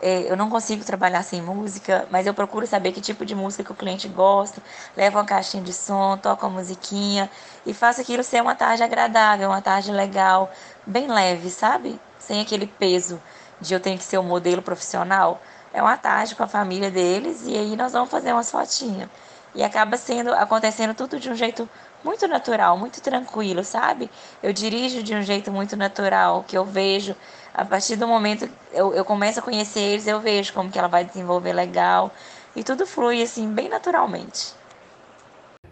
É, 0.06 0.30
eu 0.30 0.36
não 0.36 0.49
consigo 0.49 0.84
trabalhar 0.84 1.24
sem 1.24 1.41
música, 1.41 2.06
mas 2.12 2.28
eu 2.28 2.34
procuro 2.34 2.68
saber 2.68 2.91
que 2.91 2.99
tipo 2.99 3.26
de 3.26 3.34
música 3.34 3.64
que 3.64 3.72
o 3.72 3.76
cliente 3.76 4.06
gosta, 4.10 4.62
levo 4.97 5.18
uma 5.18 5.24
caixinha 5.24 5.64
de 5.64 5.72
som, 5.72 6.18
toco 6.18 6.45
a 6.45 6.49
musiquinha 6.49 7.30
e 7.66 7.74
faço 7.74 8.01
aquilo 8.01 8.22
ser 8.22 8.41
uma 8.41 8.54
tarde 8.54 8.84
agradável, 8.84 9.47
uma 9.47 9.62
tarde 9.62 9.93
legal, 9.93 10.51
bem 10.86 11.08
leve, 11.08 11.49
sabe? 11.49 11.97
Sem 12.20 12.41
aquele 12.41 12.68
peso 12.68 13.18
de 13.62 13.74
eu 13.74 13.80
tenho 13.80 13.97
que 13.97 14.04
ser 14.04 14.18
um 14.18 14.24
modelo 14.24 14.62
profissional. 14.62 15.41
É 15.74 15.82
uma 15.82 15.95
tarde 15.95 16.36
com 16.36 16.43
a 16.43 16.47
família 16.49 16.91
deles 16.91 17.43
e 17.45 17.58
aí 17.58 17.74
nós 17.78 17.93
vamos 17.93 18.10
fazer 18.10 18.34
umas 18.34 18.51
fotinhas. 18.51 19.10
E 19.56 19.64
acaba 19.64 19.95
sendo 19.95 20.34
acontecendo 20.34 20.93
tudo 20.93 21.18
de 21.18 21.30
um 21.30 21.36
jeito 21.36 21.70
muito 22.04 22.28
natural, 22.28 22.78
muito 22.78 22.99
tranquilo, 22.99 23.64
sabe? 23.64 24.12
Eu 24.41 24.51
dirijo 24.51 25.01
de 25.01 25.16
um 25.16 25.22
jeito 25.22 25.49
muito 25.49 25.78
natural, 25.78 26.43
que 26.45 26.58
eu 26.58 26.66
vejo 26.66 27.16
a 27.54 27.64
partir 27.64 27.95
do 27.95 28.08
momento 28.08 28.49
eu, 28.74 28.93
eu 28.93 29.06
começo 29.06 29.39
a 29.39 29.41
conhecer 29.41 29.80
eles, 29.80 30.08
eu 30.08 30.20
vejo 30.20 30.54
como 30.54 30.72
que 30.72 30.80
ela 30.80 30.88
vai 30.88 31.06
desenvolver 31.06 31.54
legal 31.54 32.14
e 32.56 32.64
tudo 32.64 32.86
flui 32.86 33.22
assim 33.22 33.54
bem 33.54 33.70
naturalmente. 33.70 34.54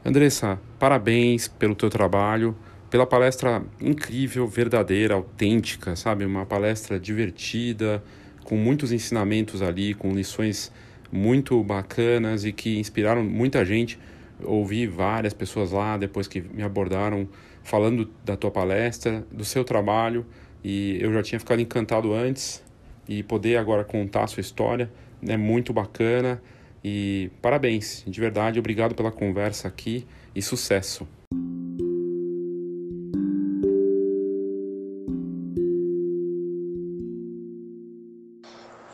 Andressa, 0.06 0.60
parabéns 0.80 1.48
pelo 1.48 1.76
teu 1.76 1.90
trabalho, 1.90 2.56
pela 2.90 3.06
palestra 3.06 3.64
incrível, 3.80 4.48
verdadeira, 4.48 5.16
autêntica, 5.16 5.96
sabe? 5.96 6.26
Uma 6.26 6.46
palestra 6.46 7.00
divertida, 7.00 8.04
com 8.44 8.56
muitos 8.56 8.92
ensinamentos 8.92 9.62
ali, 9.62 9.94
com 9.94 10.12
lições 10.12 10.72
muito 11.12 11.62
bacanas 11.64 12.46
e 12.46 12.52
que 12.52 12.80
inspiraram 12.80 13.24
muita 13.24 13.64
gente. 13.64 14.00
Ouvi 14.44 14.88
várias 14.88 15.34
pessoas 15.34 15.72
lá 15.72 15.98
depois 15.98 16.28
que 16.28 16.42
me 16.42 16.64
abordaram 16.64 17.28
falando 17.64 18.10
da 18.26 18.36
tua 18.36 18.50
palestra, 18.50 19.24
do 19.32 19.46
seu 19.46 19.64
trabalho 19.64 20.26
e 20.64 20.98
eu 21.02 21.12
já 21.14 21.24
tinha 21.24 21.40
ficado 21.40 21.62
encantado 21.62 22.14
antes 22.14 22.64
e 23.08 23.24
poder 23.24 23.58
agora 23.58 23.84
contar 23.84 24.24
a 24.24 24.28
sua 24.28 24.42
história 24.42 24.90
é 25.28 25.38
muito 25.38 25.72
bacana 25.74 26.42
e 26.84 27.30
parabéns, 27.42 28.04
de 28.08 28.20
verdade, 28.20 28.60
obrigado 28.60 28.96
pela 28.96 29.12
conversa 29.12 29.68
aqui 29.68 30.06
e 30.36 30.42
sucesso. 30.42 31.08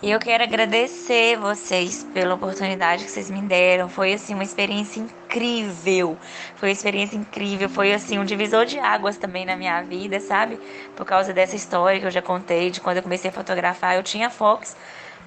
E 0.07 0.11
eu 0.11 0.19
quero 0.19 0.41
agradecer 0.41 1.35
vocês 1.37 2.07
pela 2.13 2.35
oportunidade 2.35 3.03
que 3.03 3.11
vocês 3.11 3.29
me 3.29 3.41
deram. 3.41 3.89
Foi 3.89 4.13
assim 4.13 4.33
uma 4.33 4.43
experiência 4.43 5.01
incrível. 5.01 6.17
Foi 6.55 6.69
uma 6.69 6.71
experiência 6.71 7.17
incrível, 7.17 7.67
foi 7.67 7.91
assim 7.91 8.17
um 8.17 8.23
divisor 8.23 8.65
de 8.65 8.79
águas 8.79 9.17
também 9.17 9.45
na 9.45 9.57
minha 9.57 9.81
vida, 9.81 10.21
sabe? 10.21 10.57
Por 10.95 11.05
causa 11.05 11.33
dessa 11.33 11.57
história 11.57 11.99
que 11.99 12.05
eu 12.05 12.11
já 12.11 12.21
contei 12.21 12.71
de 12.71 12.79
quando 12.79 12.95
eu 12.95 13.03
comecei 13.03 13.29
a 13.29 13.33
fotografar, 13.33 13.97
eu 13.97 14.01
tinha 14.01 14.29
Fox, 14.29 14.77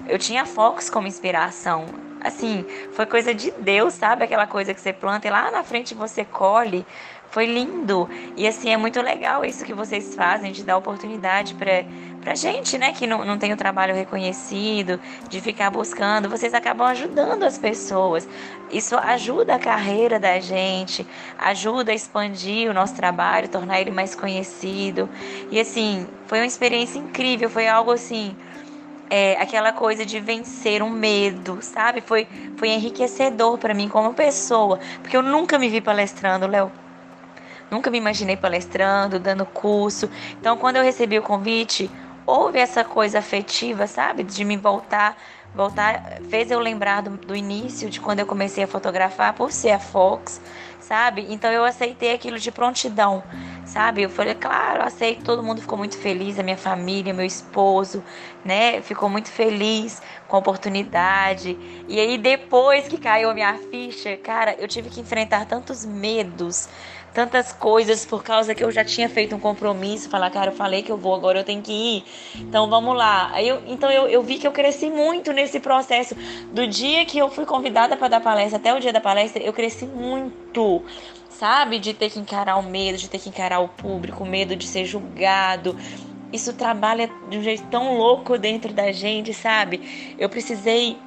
eu 0.07 0.17
tinha 0.17 0.47
Fox 0.47 0.89
como 0.89 1.05
inspiração. 1.05 1.85
Assim, 2.19 2.65
foi 2.93 3.05
coisa 3.05 3.35
de 3.35 3.51
Deus, 3.51 3.93
sabe? 3.93 4.23
Aquela 4.23 4.47
coisa 4.47 4.73
que 4.73 4.81
você 4.81 4.91
planta 4.91 5.27
e 5.27 5.29
lá 5.29 5.51
na 5.51 5.63
frente 5.63 5.93
você 5.93 6.25
colhe. 6.25 6.83
Foi 7.29 7.45
lindo. 7.45 8.09
E 8.35 8.45
assim, 8.47 8.71
é 8.71 8.77
muito 8.77 8.99
legal 8.99 9.45
isso 9.45 9.63
que 9.63 9.73
vocês 9.73 10.15
fazem, 10.15 10.51
de 10.51 10.63
dar 10.63 10.75
oportunidade 10.75 11.53
para 11.53 11.85
pra 12.21 12.35
gente, 12.35 12.77
né, 12.77 12.93
que 12.93 13.07
não, 13.07 13.25
não 13.25 13.37
tem 13.37 13.51
o 13.51 13.57
trabalho 13.57 13.95
reconhecido, 13.95 14.99
de 15.27 15.41
ficar 15.41 15.71
buscando. 15.71 16.29
Vocês 16.29 16.53
acabam 16.53 16.87
ajudando 16.87 17.43
as 17.43 17.57
pessoas. 17.57 18.27
Isso 18.71 18.95
ajuda 18.95 19.55
a 19.55 19.59
carreira 19.59 20.19
da 20.19 20.39
gente, 20.39 21.05
ajuda 21.37 21.91
a 21.91 21.95
expandir 21.95 22.69
o 22.69 22.73
nosso 22.73 22.95
trabalho, 22.95 23.49
tornar 23.49 23.81
ele 23.81 23.91
mais 23.91 24.15
conhecido. 24.15 25.09
E 25.49 25.59
assim, 25.59 26.07
foi 26.27 26.39
uma 26.39 26.45
experiência 26.45 26.99
incrível, 26.99 27.49
foi 27.49 27.67
algo 27.67 27.91
assim. 27.91 28.35
É, 29.09 29.33
aquela 29.41 29.73
coisa 29.73 30.05
de 30.05 30.21
vencer 30.21 30.81
um 30.81 30.89
medo, 30.89 31.57
sabe? 31.61 31.99
Foi, 31.99 32.25
foi 32.55 32.69
enriquecedor 32.69 33.57
para 33.57 33.73
mim 33.73 33.89
como 33.89 34.13
pessoa, 34.13 34.79
porque 35.01 35.17
eu 35.17 35.21
nunca 35.21 35.59
me 35.59 35.67
vi 35.67 35.81
palestrando, 35.81 36.47
Léo. 36.47 36.71
Nunca 37.69 37.89
me 37.89 37.97
imaginei 37.97 38.35
palestrando, 38.35 39.17
dando 39.17 39.45
curso. 39.45 40.09
Então, 40.39 40.57
quando 40.57 40.75
eu 40.75 40.83
recebi 40.83 41.17
o 41.17 41.21
convite, 41.21 41.89
houve 42.25 42.59
essa 42.59 42.83
coisa 42.83 43.19
afetiva, 43.19 43.87
sabe? 43.87 44.23
De 44.23 44.43
me 44.43 44.57
voltar 44.57 45.17
voltar, 45.53 46.19
fez 46.29 46.49
eu 46.49 46.59
lembrar 46.59 47.01
do, 47.01 47.11
do 47.17 47.35
início 47.35 47.89
de 47.89 47.99
quando 47.99 48.19
eu 48.19 48.25
comecei 48.25 48.63
a 48.63 48.67
fotografar 48.67 49.33
por 49.33 49.51
ser 49.51 49.71
a 49.71 49.79
Fox, 49.79 50.41
sabe? 50.79 51.27
Então 51.29 51.51
eu 51.51 51.63
aceitei 51.63 52.13
aquilo 52.13 52.39
de 52.39 52.51
prontidão, 52.51 53.23
sabe? 53.65 54.01
Eu 54.01 54.09
falei, 54.09 54.33
claro, 54.33 54.81
aceito, 54.81 55.23
todo 55.23 55.43
mundo 55.43 55.61
ficou 55.61 55.77
muito 55.77 55.97
feliz, 55.97 56.39
a 56.39 56.43
minha 56.43 56.57
família, 56.57 57.13
meu 57.13 57.25
esposo, 57.25 58.03
né? 58.43 58.81
Ficou 58.81 59.09
muito 59.09 59.29
feliz 59.29 60.01
com 60.27 60.37
a 60.37 60.39
oportunidade. 60.39 61.57
E 61.87 61.99
aí 61.99 62.17
depois 62.17 62.87
que 62.87 62.97
caiu 62.97 63.29
a 63.29 63.33
minha 63.33 63.53
ficha, 63.69 64.17
cara, 64.17 64.55
eu 64.57 64.67
tive 64.67 64.89
que 64.89 65.01
enfrentar 65.01 65.45
tantos 65.45 65.85
medos, 65.85 66.67
tantas 67.13 67.51
coisas 67.51 68.05
por 68.05 68.23
causa 68.23 68.55
que 68.55 68.63
eu 68.63 68.71
já 68.71 68.83
tinha 68.83 69.09
feito 69.09 69.35
um 69.35 69.39
compromisso, 69.39 70.09
falar, 70.09 70.29
cara, 70.29 70.51
eu 70.51 70.55
falei 70.55 70.81
que 70.81 70.91
eu 70.91 70.97
vou, 70.97 71.13
agora 71.13 71.39
eu 71.39 71.43
tenho 71.43 71.61
que 71.61 71.71
ir. 71.71 72.03
Então 72.35 72.69
vamos 72.69 72.95
lá. 72.95 73.29
Aí 73.33 73.47
eu, 73.47 73.61
então 73.67 73.91
eu, 73.91 74.07
eu 74.07 74.21
vi 74.21 74.37
que 74.37 74.47
eu 74.47 74.51
cresci 74.51 74.89
muito 74.89 75.31
nesse 75.33 75.59
processo. 75.59 76.15
Do 76.51 76.65
dia 76.67 77.05
que 77.05 77.17
eu 77.17 77.29
fui 77.29 77.45
convidada 77.45 77.97
para 77.97 78.07
dar 78.07 78.21
palestra 78.21 78.57
até 78.57 78.73
o 78.73 78.79
dia 78.79 78.93
da 78.93 79.01
palestra, 79.01 79.41
eu 79.41 79.53
cresci 79.53 79.85
muito. 79.85 80.83
Sabe? 81.29 81.79
De 81.79 81.93
ter 81.93 82.09
que 82.09 82.19
encarar 82.19 82.57
o 82.57 82.63
medo, 82.63 82.97
de 82.97 83.09
ter 83.09 83.17
que 83.17 83.29
encarar 83.29 83.59
o 83.59 83.67
público, 83.67 84.23
o 84.23 84.27
medo 84.27 84.55
de 84.55 84.67
ser 84.67 84.85
julgado. 84.85 85.75
Isso 86.31 86.53
trabalha 86.53 87.09
de 87.29 87.37
um 87.37 87.41
jeito 87.41 87.63
tão 87.69 87.97
louco 87.97 88.37
dentro 88.37 88.71
da 88.71 88.91
gente, 88.91 89.33
sabe? 89.33 90.15
Eu 90.17 90.29
precisei. 90.29 90.97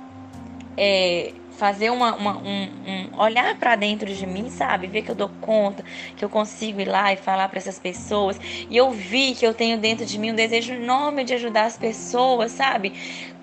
É, 0.76 1.32
fazer 1.56 1.90
uma, 1.90 2.14
uma 2.14 2.38
um, 2.38 2.68
um, 2.86 3.20
olhar 3.20 3.56
para 3.56 3.76
dentro 3.76 4.12
de 4.12 4.26
mim, 4.26 4.50
sabe? 4.50 4.86
Ver 4.86 5.02
que 5.02 5.10
eu 5.10 5.14
dou 5.14 5.28
conta, 5.40 5.84
que 6.16 6.24
eu 6.24 6.28
consigo 6.28 6.80
ir 6.80 6.88
lá 6.88 7.12
e 7.12 7.16
falar 7.16 7.48
para 7.48 7.58
essas 7.58 7.78
pessoas. 7.78 8.38
E 8.68 8.76
eu 8.76 8.90
vi 8.90 9.34
que 9.34 9.46
eu 9.46 9.54
tenho 9.54 9.78
dentro 9.78 10.04
de 10.04 10.18
mim 10.18 10.32
um 10.32 10.34
desejo 10.34 10.74
enorme 10.74 11.24
de 11.24 11.34
ajudar 11.34 11.64
as 11.64 11.76
pessoas, 11.76 12.52
sabe? 12.52 12.92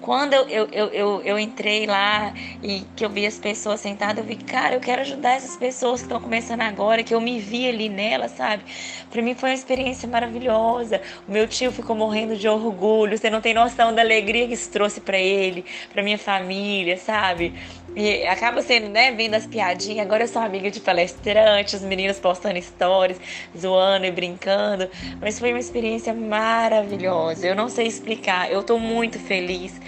Quando 0.02 0.34
eu, 0.34 0.48
eu, 0.48 0.68
eu, 0.72 0.88
eu, 0.88 1.22
eu 1.22 1.40
entrei 1.40 1.86
lá 1.86 2.34
e 2.62 2.82
que 2.96 3.06
eu 3.06 3.10
vi 3.10 3.24
as 3.24 3.38
pessoas 3.38 3.80
sentadas, 3.80 4.18
eu 4.18 4.24
vi, 4.24 4.36
cara, 4.36 4.74
eu 4.74 4.80
quero 4.80 5.02
ajudar 5.02 5.34
essas 5.34 5.56
pessoas 5.56 6.00
que 6.00 6.06
estão 6.06 6.20
começando 6.20 6.62
agora, 6.62 7.04
que 7.04 7.14
eu 7.14 7.22
me 7.22 7.40
vi 7.40 7.70
ali 7.70 7.88
nelas, 7.88 8.32
sabe? 8.32 8.64
Para 9.12 9.22
mim 9.22 9.36
foi 9.36 9.50
uma 9.50 9.56
experiência 9.56 10.10
maravilhosa. 10.10 11.00
O 11.28 11.32
meu 11.32 11.48
tio 11.48 11.72
ficou 11.72 11.96
morrendo 11.96 12.36
de 12.36 12.48
orgulho, 12.48 13.16
você 13.16 13.30
não 13.30 13.42
tem 13.42 13.54
noção 13.54 13.94
da 13.94 14.02
alegria 14.02 14.48
que 14.48 14.56
isso 14.56 14.72
trouxe 14.72 15.02
para 15.02 15.20
ele, 15.20 15.64
para 15.94 16.02
minha 16.02 16.18
família, 16.18 16.98
sabe? 16.98 17.54
E 17.96 18.26
acaba 18.26 18.62
sendo, 18.62 18.90
né, 18.90 19.12
vendo 19.12 19.34
as 19.34 19.46
piadinhas. 19.46 20.06
Agora 20.06 20.24
eu 20.24 20.28
sou 20.28 20.42
amiga 20.42 20.72
de 20.72 20.80
palestrante, 20.80 21.76
os 21.76 21.82
meninos 21.82 22.20
postando 22.20 22.62
stories, 22.62 23.20
zoando 23.58 24.06
e 24.06 24.12
brincando. 24.12 24.90
Mas 25.20 25.38
foi 25.38 25.52
uma 25.52 25.60
experiência 25.60 26.14
maravilhosa. 26.14 27.46
Eu 27.46 27.56
não 27.56 27.68
sei 27.68 27.88
explicar. 27.88 28.52
Eu 28.52 28.64
tô 28.64 28.78
muito 28.78 29.20
feliz. 29.20 29.80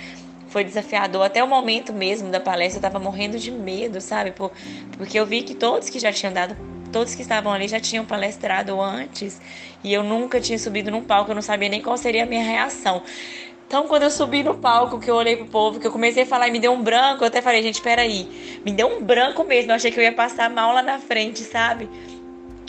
Foi 0.50 0.64
desafiador. 0.64 1.24
Até 1.24 1.44
o 1.44 1.48
momento 1.48 1.94
mesmo 1.94 2.30
da 2.30 2.40
palestra, 2.40 2.78
eu 2.78 2.82
tava 2.82 3.00
morrendo 3.00 3.40
de 3.40 3.50
medo, 3.50 4.02
sabe? 4.02 4.32
Por, 4.32 4.52
porque 4.98 5.20
eu 5.20 5.26
vi 5.26 5.42
que 5.42 5.56
todos 5.56 5.90
que 5.90 6.00
já 6.00 6.12
tinham 6.12 6.34
dado 6.34 6.56
todos 6.94 7.16
que 7.16 7.24
estavam 7.24 7.52
ali 7.52 7.68
já 7.68 7.80
tinham 7.80 8.06
palestrado 8.06 8.80
antes 8.80 9.42
e 9.84 9.92
eu 9.92 10.04
nunca 10.04 10.40
tinha 10.40 10.60
subido 10.60 10.92
num 10.92 11.04
palco, 11.04 11.32
eu 11.32 11.36
não 11.36 11.42
sabia 11.42 11.68
nem 11.68 11.82
qual 11.82 11.98
seria 11.98 12.22
a 12.22 12.26
minha 12.28 12.44
reação. 12.44 13.02
Então, 13.74 13.88
quando 13.88 14.04
eu 14.04 14.12
subi 14.12 14.44
no 14.44 14.54
palco, 14.54 15.00
que 15.00 15.10
eu 15.10 15.16
olhei 15.16 15.36
pro 15.36 15.48
povo, 15.48 15.80
que 15.80 15.88
eu 15.88 15.92
comecei 15.92 16.22
a 16.22 16.26
falar 16.28 16.48
e 16.48 16.52
me 16.52 16.60
deu 16.60 16.72
um 16.72 16.84
branco, 16.84 17.24
eu 17.24 17.28
até 17.28 17.42
falei, 17.42 17.64
gente, 17.64 17.82
peraí. 17.82 18.60
Me 18.64 18.72
deu 18.72 18.86
um 18.88 19.02
branco 19.04 19.44
mesmo, 19.44 19.72
eu 19.72 19.76
achei 19.76 19.90
que 19.90 20.00
eu 20.00 20.04
ia 20.04 20.14
passar 20.14 20.48
mal 20.48 20.76
lá 20.76 20.84
na 20.84 21.00
frente, 21.00 21.40
sabe? 21.40 21.90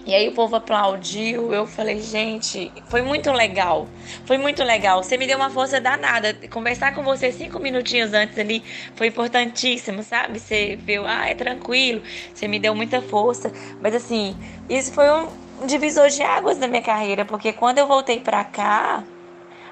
E 0.07 0.15
aí 0.15 0.27
o 0.27 0.33
povo 0.33 0.57
aplaudiu, 0.57 1.53
eu 1.53 1.67
falei, 1.67 2.01
gente, 2.01 2.73
foi 2.87 3.03
muito 3.03 3.31
legal. 3.33 3.87
Foi 4.25 4.39
muito 4.39 4.65
legal. 4.65 5.03
Você 5.03 5.19
me 5.19 5.27
deu 5.27 5.37
uma 5.37 5.51
força 5.51 5.79
danada. 5.79 6.33
Conversar 6.49 6.95
com 6.95 7.03
você 7.03 7.31
cinco 7.31 7.61
minutinhos 7.61 8.15
antes 8.15 8.39
ali 8.39 8.65
foi 8.97 9.09
importantíssimo, 9.09 10.03
sabe? 10.03 10.41
Você 10.41 10.75
viu, 10.75 11.05
ah, 11.07 11.29
é 11.29 11.35
tranquilo. 11.35 12.01
Você 12.33 12.49
me 12.49 12.59
deu 12.59 12.75
muita 12.75 13.03
força. 13.03 13.53
Mas 13.79 13.95
assim, 13.95 14.35
isso 14.71 14.91
foi 14.91 15.11
um 15.11 15.29
divisor 15.67 16.09
de 16.09 16.23
águas 16.23 16.57
na 16.57 16.67
minha 16.67 16.81
carreira, 16.81 17.27
porque 17.27 17.53
quando 17.53 17.77
eu 17.77 17.87
voltei 17.87 18.21
pra 18.21 18.43
cá, 18.43 19.05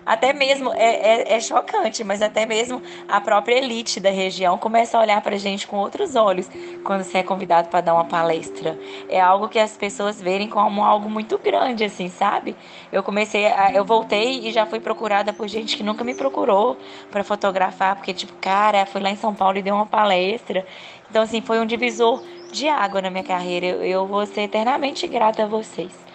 até 0.04 0.32
mesmo, 0.32 0.72
é, 0.74 1.32
é, 1.32 1.34
é, 1.34 1.40
chocante, 1.40 2.02
mas 2.02 2.20
até 2.20 2.44
mesmo 2.44 2.82
a 3.08 3.20
própria 3.20 3.56
elite 3.56 4.00
da 4.00 4.10
região 4.10 4.58
começa 4.58 4.98
a 4.98 5.00
olhar 5.00 5.20
para 5.20 5.36
a 5.36 5.38
gente 5.38 5.66
com 5.66 5.76
outros 5.76 6.16
olhos 6.16 6.48
quando 6.84 7.04
você 7.04 7.18
é 7.18 7.22
convidado 7.22 7.68
para 7.68 7.80
dar 7.80 7.94
uma 7.94 8.04
palestra. 8.04 8.78
É 9.08 9.20
algo 9.20 9.48
que 9.48 9.58
as 9.58 9.76
pessoas 9.76 10.20
verem 10.20 10.48
como 10.48 10.82
algo 10.84 11.08
muito 11.08 11.38
grande, 11.38 11.84
assim, 11.84 12.08
sabe? 12.08 12.56
Eu 12.90 13.02
comecei, 13.02 13.46
a, 13.46 13.72
eu 13.72 13.84
voltei 13.84 14.48
e 14.48 14.52
já 14.52 14.66
fui 14.66 14.80
procurada 14.80 15.32
por 15.32 15.46
gente 15.48 15.76
que 15.76 15.82
nunca 15.82 16.02
me 16.02 16.14
procurou 16.14 16.76
para 17.10 17.22
fotografar, 17.22 17.96
porque, 17.96 18.12
tipo, 18.12 18.32
cara, 18.40 18.84
fui 18.86 19.00
lá 19.00 19.10
em 19.10 19.16
São 19.16 19.34
Paulo 19.34 19.58
e 19.58 19.62
dei 19.62 19.72
uma 19.72 19.86
palestra. 19.86 20.66
Então, 21.08 21.22
assim, 21.22 21.40
foi 21.40 21.60
um 21.60 21.66
divisor 21.66 22.22
de 22.50 22.68
água 22.68 23.00
na 23.00 23.10
minha 23.10 23.24
carreira. 23.24 23.66
Eu, 23.66 23.82
eu 23.82 24.06
vou 24.06 24.26
ser 24.26 24.42
eternamente 24.42 25.06
grata 25.06 25.44
a 25.44 25.46
vocês. 25.46 26.11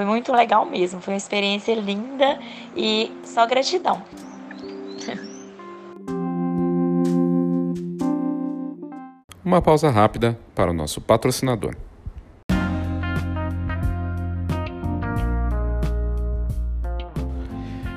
Foi 0.00 0.06
muito 0.06 0.32
legal 0.32 0.64
mesmo, 0.64 0.98
foi 0.98 1.12
uma 1.12 1.18
experiência 1.18 1.74
linda 1.74 2.38
e 2.74 3.12
só 3.22 3.46
gratidão. 3.46 4.02
Uma 9.44 9.60
pausa 9.60 9.90
rápida 9.90 10.38
para 10.54 10.70
o 10.70 10.72
nosso 10.72 11.02
patrocinador. 11.02 11.76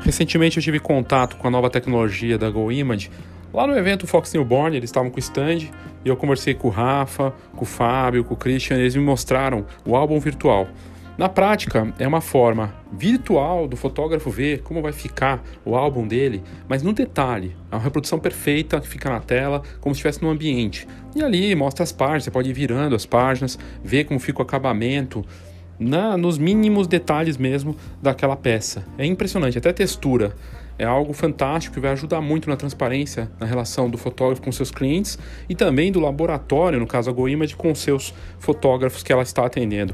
Recentemente 0.03 0.57
eu 0.57 0.63
tive 0.63 0.81
contato 0.81 1.37
com 1.37 1.47
a 1.47 1.49
nova 1.49 1.69
tecnologia 1.69 2.37
da 2.37 2.49
GoImage 2.49 3.09
lá 3.53 3.65
no 3.65 3.77
evento 3.77 4.05
Fox 4.05 4.33
Newborn, 4.33 4.75
eles 4.75 4.89
estavam 4.89 5.09
com 5.09 5.15
o 5.15 5.19
stand 5.19 5.69
e 6.03 6.09
eu 6.09 6.17
conversei 6.17 6.53
com 6.53 6.67
o 6.67 6.71
Rafa, 6.71 7.33
com 7.55 7.63
o 7.63 7.65
Fábio, 7.65 8.25
com 8.25 8.33
o 8.33 8.37
Christian, 8.37 8.77
eles 8.77 8.93
me 8.93 9.01
mostraram 9.01 9.65
o 9.85 9.95
álbum 9.95 10.19
virtual. 10.19 10.67
Na 11.15 11.29
prática, 11.29 11.93
é 11.99 12.07
uma 12.07 12.21
forma 12.21 12.73
virtual 12.91 13.67
do 13.67 13.77
fotógrafo 13.77 14.31
ver 14.31 14.63
como 14.63 14.81
vai 14.81 14.91
ficar 14.91 15.43
o 15.63 15.75
álbum 15.75 16.07
dele, 16.07 16.41
mas 16.67 16.81
no 16.81 16.91
detalhe, 16.91 17.55
é 17.71 17.75
uma 17.75 17.81
reprodução 17.81 18.17
perfeita 18.17 18.81
que 18.81 18.87
fica 18.87 19.11
na 19.11 19.19
tela, 19.19 19.61
como 19.79 19.93
se 19.93 19.99
estivesse 19.99 20.23
no 20.23 20.31
ambiente. 20.31 20.87
E 21.15 21.21
ali 21.21 21.53
mostra 21.53 21.83
as 21.83 21.91
páginas, 21.91 22.23
você 22.23 22.31
pode 22.31 22.49
ir 22.49 22.53
virando 22.53 22.95
as 22.95 23.05
páginas, 23.05 23.59
ver 23.83 24.05
como 24.05 24.19
fica 24.19 24.39
o 24.39 24.41
acabamento, 24.41 25.23
na, 25.77 26.17
nos 26.17 26.39
mínimos 26.39 26.87
detalhes 26.87 27.37
mesmo 27.37 27.75
daquela 28.01 28.35
peça. 28.35 28.83
É 28.97 29.05
impressionante, 29.05 29.55
até 29.55 29.69
a 29.69 29.73
textura. 29.73 30.33
É 30.79 30.85
algo 30.85 31.13
fantástico 31.13 31.75
que 31.75 31.79
vai 31.79 31.91
ajudar 31.91 32.21
muito 32.21 32.49
na 32.49 32.55
transparência 32.55 33.31
na 33.39 33.45
relação 33.45 33.87
do 33.87 33.99
fotógrafo 33.99 34.41
com 34.41 34.51
seus 34.51 34.71
clientes 34.71 35.19
e 35.47 35.53
também 35.53 35.91
do 35.91 35.99
laboratório, 35.99 36.79
no 36.79 36.87
caso 36.87 37.11
a 37.11 37.13
GoImage, 37.13 37.55
com 37.55 37.75
seus 37.75 38.15
fotógrafos 38.39 39.03
que 39.03 39.13
ela 39.13 39.21
está 39.21 39.45
atendendo 39.45 39.93